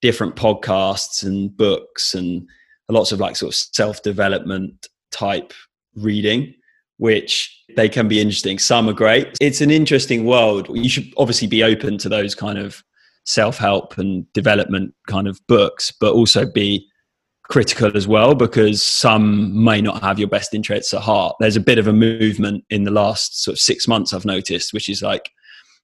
different 0.00 0.34
podcasts 0.34 1.22
and 1.22 1.56
books 1.56 2.14
and 2.14 2.48
lots 2.88 3.12
of 3.12 3.20
like 3.20 3.36
sort 3.36 3.52
of 3.52 3.56
self-development 3.56 4.88
type 5.10 5.52
reading 5.94 6.54
which 6.98 7.64
they 7.74 7.88
can 7.88 8.06
be 8.06 8.20
interesting. 8.20 8.58
Some 8.58 8.88
are 8.88 8.92
great. 8.92 9.36
It's 9.40 9.60
an 9.60 9.72
interesting 9.72 10.24
world. 10.24 10.68
You 10.72 10.88
should 10.88 11.12
obviously 11.16 11.48
be 11.48 11.64
open 11.64 11.98
to 11.98 12.08
those 12.08 12.34
kind 12.34 12.58
of 12.58 12.82
self-help 13.24 13.98
and 13.98 14.30
development 14.34 14.94
kind 15.08 15.26
of 15.26 15.40
books 15.46 15.92
but 16.00 16.12
also 16.12 16.44
be 16.44 16.88
critical 17.52 17.94
as 17.94 18.08
well 18.08 18.34
because 18.34 18.82
some 18.82 19.62
may 19.62 19.78
not 19.78 20.00
have 20.02 20.18
your 20.18 20.26
best 20.26 20.54
interests 20.54 20.94
at 20.94 21.02
heart. 21.02 21.36
There's 21.38 21.54
a 21.54 21.60
bit 21.60 21.76
of 21.76 21.86
a 21.86 21.92
movement 21.92 22.64
in 22.70 22.84
the 22.84 22.90
last 22.90 23.44
sort 23.44 23.52
of 23.52 23.60
six 23.60 23.86
months 23.86 24.14
I've 24.14 24.24
noticed, 24.24 24.72
which 24.72 24.88
is 24.88 25.02
like, 25.02 25.30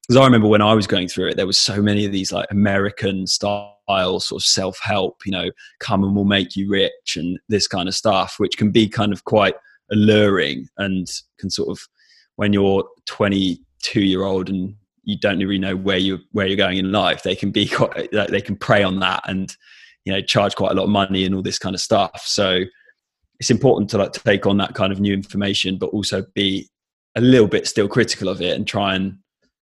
because 0.00 0.18
I 0.18 0.24
remember 0.24 0.48
when 0.48 0.62
I 0.62 0.72
was 0.72 0.86
going 0.86 1.08
through 1.08 1.28
it, 1.28 1.36
there 1.36 1.46
was 1.46 1.58
so 1.58 1.82
many 1.82 2.06
of 2.06 2.12
these 2.12 2.32
like 2.32 2.46
American 2.50 3.26
style 3.26 3.74
sort 4.18 4.40
of 4.40 4.46
self 4.46 4.78
help, 4.82 5.26
you 5.26 5.32
know, 5.32 5.50
come 5.78 6.02
and 6.04 6.16
we'll 6.16 6.24
make 6.24 6.56
you 6.56 6.70
rich 6.70 7.16
and 7.16 7.38
this 7.50 7.68
kind 7.68 7.86
of 7.86 7.94
stuff, 7.94 8.36
which 8.38 8.56
can 8.56 8.70
be 8.70 8.88
kind 8.88 9.12
of 9.12 9.24
quite 9.24 9.54
alluring 9.92 10.68
and 10.78 11.06
can 11.38 11.50
sort 11.50 11.68
of 11.68 11.86
when 12.36 12.54
you're 12.54 12.82
22 13.04 14.00
year 14.00 14.22
old 14.22 14.48
and 14.48 14.74
you 15.04 15.18
don't 15.18 15.38
really 15.38 15.58
know 15.58 15.76
where 15.76 15.98
you 15.98 16.18
where 16.32 16.46
you're 16.46 16.56
going 16.56 16.78
in 16.78 16.92
life, 16.92 17.24
they 17.24 17.36
can 17.36 17.50
be 17.50 17.68
quite 17.68 18.10
they 18.10 18.40
can 18.40 18.56
prey 18.56 18.82
on 18.82 19.00
that 19.00 19.22
and 19.28 19.54
you 20.08 20.14
know 20.14 20.22
charge 20.22 20.54
quite 20.56 20.72
a 20.72 20.74
lot 20.74 20.84
of 20.84 20.88
money 20.88 21.26
and 21.26 21.34
all 21.34 21.42
this 21.42 21.58
kind 21.58 21.74
of 21.74 21.82
stuff. 21.82 22.22
So 22.24 22.60
it's 23.38 23.50
important 23.50 23.90
to 23.90 23.98
like 23.98 24.12
take 24.12 24.46
on 24.46 24.56
that 24.56 24.74
kind 24.74 24.90
of 24.90 25.00
new 25.00 25.12
information 25.12 25.76
but 25.76 25.90
also 25.90 26.24
be 26.34 26.66
a 27.14 27.20
little 27.20 27.46
bit 27.46 27.66
still 27.66 27.86
critical 27.86 28.30
of 28.30 28.40
it 28.40 28.56
and 28.56 28.66
try 28.66 28.94
and 28.94 29.18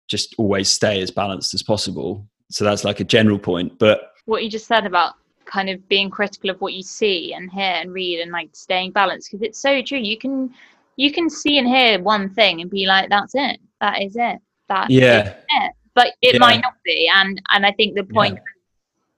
just 0.07 0.33
always 0.37 0.69
stay 0.69 1.01
as 1.01 1.11
balanced 1.11 1.53
as 1.53 1.63
possible. 1.63 2.25
So 2.49 2.63
that's 2.63 2.85
like 2.85 3.01
a 3.01 3.03
general 3.03 3.37
point 3.37 3.77
but 3.77 4.13
what 4.23 4.41
you 4.41 4.49
just 4.49 4.67
said 4.67 4.85
about 4.85 5.15
kind 5.43 5.69
of 5.69 5.85
being 5.89 6.09
critical 6.09 6.49
of 6.49 6.61
what 6.61 6.71
you 6.71 6.81
see 6.81 7.33
and 7.33 7.51
hear 7.51 7.75
and 7.81 7.91
read 7.91 8.21
and 8.21 8.31
like 8.31 8.51
staying 8.53 8.91
balanced 8.93 9.29
because 9.29 9.45
it's 9.45 9.59
so 9.59 9.81
true. 9.81 9.99
You 9.99 10.17
can 10.17 10.53
you 10.95 11.11
can 11.11 11.29
see 11.29 11.57
and 11.57 11.67
hear 11.67 12.01
one 12.01 12.33
thing 12.33 12.61
and 12.61 12.71
be 12.71 12.85
like 12.85 13.09
that's 13.09 13.33
it. 13.35 13.59
That 13.81 14.01
is 14.01 14.15
it. 14.15 14.39
That 14.69 14.89
yeah. 14.89 15.35
it. 15.49 15.73
but 15.93 16.13
it 16.21 16.35
yeah. 16.35 16.39
might 16.39 16.61
not 16.61 16.75
be. 16.85 17.11
And 17.13 17.41
and 17.49 17.65
i 17.65 17.73
think 17.73 17.95
the 17.95 18.05
point 18.05 18.35
yeah 18.35 18.50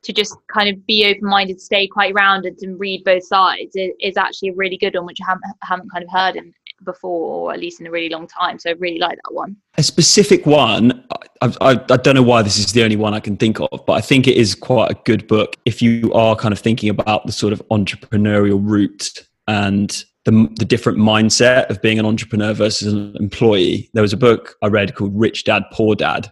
to 0.03 0.13
just 0.13 0.35
kind 0.51 0.69
of 0.69 0.85
be 0.85 1.05
open-minded, 1.05 1.59
stay 1.59 1.87
quite 1.87 2.13
rounded, 2.13 2.61
and 2.61 2.79
read 2.79 3.03
both 3.03 3.25
sides 3.25 3.75
is, 3.75 3.91
is 3.99 4.17
actually 4.17 4.49
a 4.49 4.53
really 4.53 4.77
good 4.77 4.95
one, 4.95 5.05
which 5.05 5.19
I 5.21 5.29
haven't, 5.29 5.43
haven't 5.61 5.91
kind 5.91 6.03
of 6.03 6.09
heard 6.11 6.35
in 6.35 6.53
before, 6.83 7.49
or 7.49 7.53
at 7.53 7.59
least 7.59 7.79
in 7.79 7.87
a 7.87 7.91
really 7.91 8.09
long 8.09 8.27
time. 8.27 8.59
So 8.59 8.69
I 8.69 8.73
really 8.73 8.99
like 8.99 9.17
that 9.23 9.33
one. 9.33 9.55
A 9.77 9.83
specific 9.83 10.45
one, 10.45 11.05
I, 11.41 11.53
I, 11.61 11.69
I, 11.89 11.97
don't 11.97 12.15
know 12.15 12.23
why 12.23 12.41
this 12.41 12.57
is 12.57 12.73
the 12.73 12.83
only 12.83 12.95
one 12.95 13.13
I 13.13 13.19
can 13.19 13.37
think 13.37 13.59
of, 13.59 13.69
but 13.85 13.93
I 13.93 14.01
think 14.01 14.27
it 14.27 14.35
is 14.35 14.55
quite 14.55 14.91
a 14.91 14.95
good 15.05 15.27
book 15.27 15.55
if 15.65 15.81
you 15.81 16.11
are 16.13 16.35
kind 16.35 16.51
of 16.51 16.59
thinking 16.59 16.89
about 16.89 17.25
the 17.25 17.31
sort 17.31 17.53
of 17.53 17.61
entrepreneurial 17.69 18.59
route 18.61 19.25
and 19.47 20.03
the, 20.25 20.49
the 20.57 20.65
different 20.65 20.97
mindset 20.97 21.69
of 21.69 21.81
being 21.81 21.99
an 21.99 22.05
entrepreneur 22.05 22.53
versus 22.53 22.93
an 22.93 23.15
employee. 23.19 23.89
There 23.93 24.03
was 24.03 24.13
a 24.13 24.17
book 24.17 24.55
I 24.61 24.67
read 24.67 24.95
called 24.95 25.17
Rich 25.17 25.45
Dad 25.45 25.63
Poor 25.71 25.95
Dad. 25.95 26.31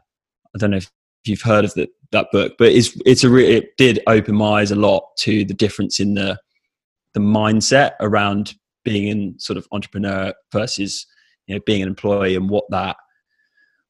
I 0.56 0.58
don't 0.58 0.72
know 0.72 0.78
if 0.78 0.92
you've 1.26 1.42
heard 1.42 1.66
of 1.66 1.74
the, 1.74 1.88
that 2.12 2.28
book, 2.32 2.54
but 2.58 2.72
it's 2.72 3.00
it's 3.06 3.24
a 3.24 3.30
re- 3.30 3.56
it 3.56 3.78
did 3.78 4.00
open 4.08 4.36
my 4.36 4.62
eyes 4.62 4.72
a 4.72 4.76
lot 4.76 5.04
to 5.20 5.46
the 5.46 5.54
difference 5.54 6.00
in 6.00 6.14
the 6.14 6.38
the 7.14 7.20
mindset 7.20 7.92
around 8.00 8.54
being 8.84 9.08
in 9.08 9.40
sort 9.40 9.58
of 9.58 9.68
entrepreneur 9.72 10.34
versus 10.52 11.06
you 11.48 11.56
know 11.56 11.62
being 11.66 11.82
an 11.82 11.88
employee 11.88 12.36
and 12.36 12.50
what 12.50 12.66
that 12.70 12.98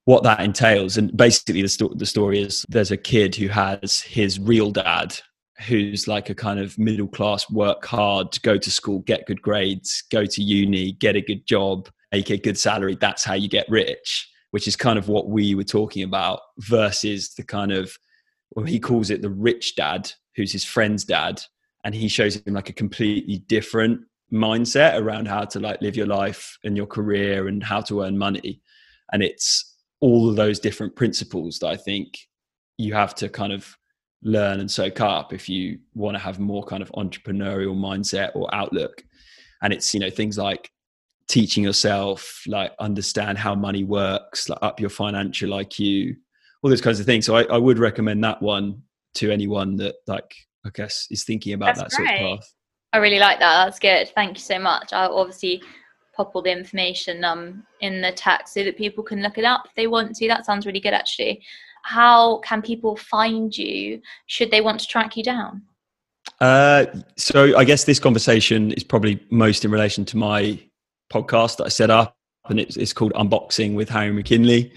what 0.06 0.24
that 0.24 0.40
entails. 0.40 0.98
And 0.98 1.16
basically, 1.16 1.62
the, 1.62 1.70
sto- 1.70 1.94
the 1.96 2.06
story 2.06 2.42
is 2.42 2.66
there's 2.70 2.92
a 2.92 2.98
kid 2.98 3.36
who 3.36 3.48
has 3.48 4.02
his 4.02 4.40
real 4.40 4.72
dad, 4.72 5.18
who's 5.68 6.08
like 6.08 6.30
a 6.30 6.36
kind 6.36 6.60
of 6.60 6.78
middle 6.78 7.08
class, 7.08 7.50
work 7.50 7.86
hard, 7.86 8.42
go 8.42 8.58
to 8.58 8.72
school, 8.72 9.00
get 9.00 9.26
good 9.26 9.42
grades, 9.42 10.04
go 10.12 10.26
to 10.26 10.42
uni, 10.42 10.94
get 10.94 11.16
a 11.16 11.22
good 11.22 11.46
job, 11.46 11.90
make 12.12 12.30
a 12.30 12.38
good 12.38 12.58
salary. 12.58 12.98
That's 13.00 13.24
how 13.24 13.36
you 13.36 13.48
get 13.48 13.70
rich, 13.70 14.30
which 14.52 14.68
is 14.68 14.76
kind 14.76 14.98
of 14.98 15.08
what 15.08 15.30
we 15.30 15.56
were 15.56 15.64
talking 15.64 16.04
about 16.04 16.40
versus 16.60 17.34
the 17.36 17.44
kind 17.44 17.72
of 17.72 17.96
well, 18.52 18.66
he 18.66 18.80
calls 18.80 19.10
it 19.10 19.22
the 19.22 19.30
rich 19.30 19.76
dad, 19.76 20.12
who's 20.36 20.52
his 20.52 20.66
friend's 20.66 21.04
dad, 21.04 21.42
and 21.84 21.96
he 21.96 22.08
shows 22.08 22.36
him 22.36 22.54
like 22.54 22.70
a 22.70 22.74
completely 22.74 23.40
different 23.48 24.02
mindset 24.32 25.00
around 25.00 25.28
how 25.28 25.44
to 25.44 25.60
like 25.60 25.82
live 25.82 25.96
your 25.96 26.08
life 26.08 26.58
and 26.64 26.78
your 26.78 26.86
career 26.86 27.48
and 27.48 27.64
how 27.64 27.82
to 27.82 28.04
earn 28.04 28.18
money. 28.18 28.62
And 29.12 29.22
it's 29.22 29.76
all 30.00 30.30
of 30.30 30.36
those 30.36 30.60
different 30.60 30.96
principles 30.96 31.60
that 31.60 31.68
I 31.68 31.78
think 31.78 32.18
you 32.78 32.94
have 32.94 33.14
to 33.16 33.30
kind 33.30 33.54
of 33.54 33.78
learn 34.24 34.60
and 34.60 34.70
soak 34.70 35.02
up 35.02 35.34
if 35.34 35.50
you 35.50 35.80
want 35.96 36.16
to 36.16 36.24
have 36.24 36.40
more 36.40 36.64
kind 36.64 36.82
of 36.82 36.92
entrepreneurial 36.92 37.76
mindset 37.76 38.32
or 38.36 38.54
outlook. 38.54 39.04
And 39.62 39.74
it's, 39.74 39.94
you 39.94 40.00
know, 40.00 40.10
things 40.10 40.38
like 40.38 40.72
teaching 41.28 41.64
yourself, 41.64 42.44
like 42.48 42.74
understand 42.80 43.38
how 43.38 43.56
money 43.56 43.84
works, 43.84 44.50
like 44.50 44.60
up 44.62 44.80
your 44.80 44.90
financial 44.90 45.50
IQ, 45.52 46.16
all 46.62 46.70
those 46.70 46.82
kinds 46.82 47.00
of 47.00 47.06
things. 47.06 47.26
So 47.26 47.36
I, 47.36 47.44
I 47.44 47.58
would 47.58 47.80
recommend 47.80 48.24
that 48.24 48.42
one 48.42 48.82
to 49.16 49.32
anyone 49.32 49.76
that 49.78 49.96
like 50.08 50.34
I 50.66 50.70
guess 50.74 51.08
is 51.10 51.24
thinking 51.24 51.54
about 51.54 51.76
That's 51.76 51.96
that 51.96 52.04
great. 52.04 52.20
sort 52.20 52.32
of 52.34 52.40
path. 52.40 52.54
I 52.94 52.98
really 52.98 53.20
like 53.20 53.40
that. 53.40 53.66
That's 53.66 53.80
good. 53.80 54.10
Thank 54.16 54.38
you 54.38 54.42
so 54.42 54.60
much. 54.60 54.94
I'll 54.94 55.18
obviously 55.18 55.62
pop 56.14 56.36
all 56.36 56.42
the 56.42 56.52
information 56.52 57.24
um 57.24 57.64
in 57.80 58.02
the 58.02 58.12
text 58.12 58.54
so 58.54 58.64
that 58.64 58.78
people 58.78 59.04
can 59.04 59.22
look 59.22 59.38
it 59.38 59.46
up 59.46 59.64
if 59.66 59.74
they 59.76 59.88
want 59.88 60.16
to. 60.18 60.28
That 60.28 60.46
sounds 60.46 60.66
really 60.66 60.82
good 60.82 60.94
actually. 60.94 61.42
how 61.84 62.38
can 62.40 62.62
people 62.62 62.96
find 62.96 63.58
you 63.58 64.02
should 64.28 64.52
they 64.52 64.62
want 64.62 64.80
to 64.80 64.88
track 64.88 65.18
you 65.18 65.24
down? 65.24 65.62
Uh, 66.40 66.86
so 67.18 67.58
I 67.58 67.64
guess 67.64 67.84
this 67.84 68.00
conversation 68.00 68.72
is 68.74 68.84
probably 68.84 69.20
most 69.30 69.66
in 69.66 69.72
relation 69.72 70.06
to 70.06 70.18
my 70.18 70.60
podcast 71.12 71.58
that 71.58 71.66
I 71.66 71.70
set 71.70 71.90
up, 71.90 72.16
and 72.50 72.60
it's, 72.60 72.78
it's 72.78 72.94
called 72.94 73.14
Unboxing 73.14 73.76
with 73.76 73.90
Harry 73.90 74.12
McInley. 74.12 74.72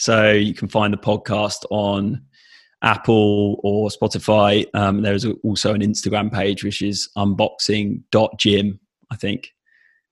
So 0.00 0.30
you 0.32 0.54
can 0.54 0.66
find 0.66 0.94
the 0.94 0.98
podcast 0.98 1.66
on 1.68 2.22
Apple 2.82 3.60
or 3.62 3.90
Spotify. 3.90 4.66
Um, 4.72 5.02
there's 5.02 5.26
also 5.44 5.74
an 5.74 5.82
Instagram 5.82 6.32
page 6.32 6.64
which 6.64 6.80
is 6.80 7.10
unboxing.gym, 7.18 8.80
I 9.10 9.16
think. 9.16 9.52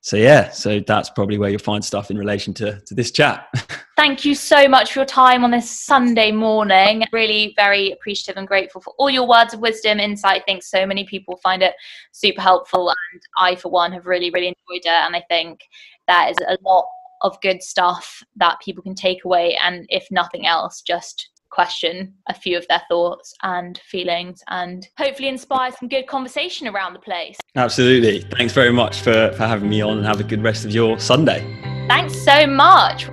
So 0.03 0.19
yeah, 0.19 0.51
so 0.51 0.81
that's 0.81 1.09
probably 1.09 1.39
where 1.39 1.49
you'll 1.49 1.59
find 1.59 1.83
stuff 1.83 2.11
in 2.11 2.19
relation 2.19 2.53
to, 2.55 2.83
to 2.83 2.95
this 2.95 3.11
chat. 3.11 3.47
Thank 3.97 4.27
you 4.27 4.35
so 4.35 4.69
much 4.69 4.93
for 4.93 4.99
your 4.99 5.07
time 5.07 5.43
on 5.43 5.53
this 5.53 5.71
Sunday 5.71 6.33
morning. 6.33 7.05
Really 7.11 7.55
very 7.57 7.91
appreciative 7.91 8.37
and 8.37 8.47
grateful 8.47 8.83
for 8.83 8.93
all 8.99 9.09
your 9.09 9.27
words 9.27 9.55
of 9.55 9.61
wisdom, 9.61 10.01
insight. 10.01 10.43
I 10.43 10.45
think 10.45 10.63
so 10.65 10.85
many 10.85 11.05
people 11.07 11.39
find 11.43 11.63
it 11.63 11.73
super 12.13 12.43
helpful 12.43 12.91
and 12.91 13.23
I 13.39 13.57
for 13.57 13.71
one 13.71 13.93
have 13.93 14.05
really, 14.05 14.29
really 14.29 14.49
enjoyed 14.49 14.85
it. 14.85 14.89
And 14.89 15.17
I 15.17 15.25
think 15.31 15.61
that 16.09 16.31
is 16.31 16.37
a 16.47 16.59
lot 16.63 16.87
of 17.23 17.41
good 17.41 17.63
stuff 17.63 18.23
that 18.37 18.59
people 18.65 18.83
can 18.83 18.95
take 18.95 19.25
away 19.25 19.59
and 19.63 19.87
if 19.89 20.07
nothing 20.11 20.47
else, 20.47 20.83
just 20.83 21.31
question 21.51 22.15
a 22.29 22.35
few 22.35 22.57
of 22.59 22.67
their 22.69 22.83
thoughts 22.89 23.35
and 23.43 23.79
feelings 23.79 24.41
and 24.49 24.87
hopefully 24.99 25.29
inspire 25.29 25.73
some 25.73 25.89
good 25.89 26.07
conversation 26.07 26.69
around 26.69 26.93
the 26.93 26.99
place. 26.99 27.37
Absolutely. 27.57 28.21
Thanks 28.37 28.53
very 28.53 28.73
much 28.73 29.01
for, 29.01 29.33
for 29.33 29.47
having 29.47 29.69
me 29.69 29.81
on 29.81 29.99
and 29.99 30.07
have 30.07 30.21
a 30.21 30.25
good 30.25 30.43
rest 30.43 30.65
of 30.65 30.73
your 30.73 30.99
Sunday. 30.99 31.41
Thanks 31.89 32.15
so 32.21 32.47
much. 32.47 33.09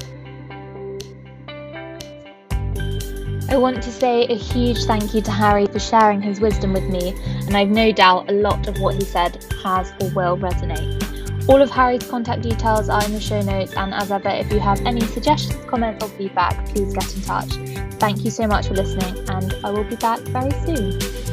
I 3.48 3.58
want 3.58 3.82
to 3.84 3.92
say 3.92 4.26
a 4.26 4.36
huge 4.36 4.84
thank 4.86 5.14
you 5.14 5.22
to 5.22 5.32
Harry 5.32 5.68
for 5.68 5.80
sharing 5.80 6.20
his 6.20 6.40
wisdom 6.40 6.74
with 6.74 6.84
me, 6.84 7.16
and 7.46 7.56
I've 7.56 7.70
no 7.70 7.92
doubt 7.92 8.30
a 8.30 8.34
lot 8.34 8.68
of 8.68 8.80
what 8.80 8.96
he 8.96 9.02
said 9.02 9.46
has 9.64 9.92
or 10.02 10.10
will 10.16 10.36
resonate. 10.36 11.06
All 11.48 11.62
of 11.62 11.70
Harry's 11.70 12.04
contact 12.08 12.42
details 12.42 12.90
are 12.90 13.06
in 13.06 13.14
the 13.14 13.20
show 13.20 13.40
notes, 13.40 13.74
and 13.78 13.94
as 13.94 14.12
ever, 14.12 14.30
if 14.30 14.52
you 14.52 14.60
have 14.60 14.84
any 14.84 15.02
suggestions, 15.02 15.64
comments, 15.66 16.04
or 16.04 16.10
feedback, 16.10 16.66
please 16.70 16.92
get 16.92 17.16
in 17.16 17.22
touch. 17.22 17.54
Thank 18.00 18.26
you 18.26 18.32
so 18.32 18.48
much 18.48 18.68
for 18.68 18.74
listening, 18.74 19.30
and 19.30 19.56
I 19.64 19.70
will 19.70 19.84
be 19.84 19.96
back 19.96 20.20
very 20.22 20.52
soon. 20.66 21.25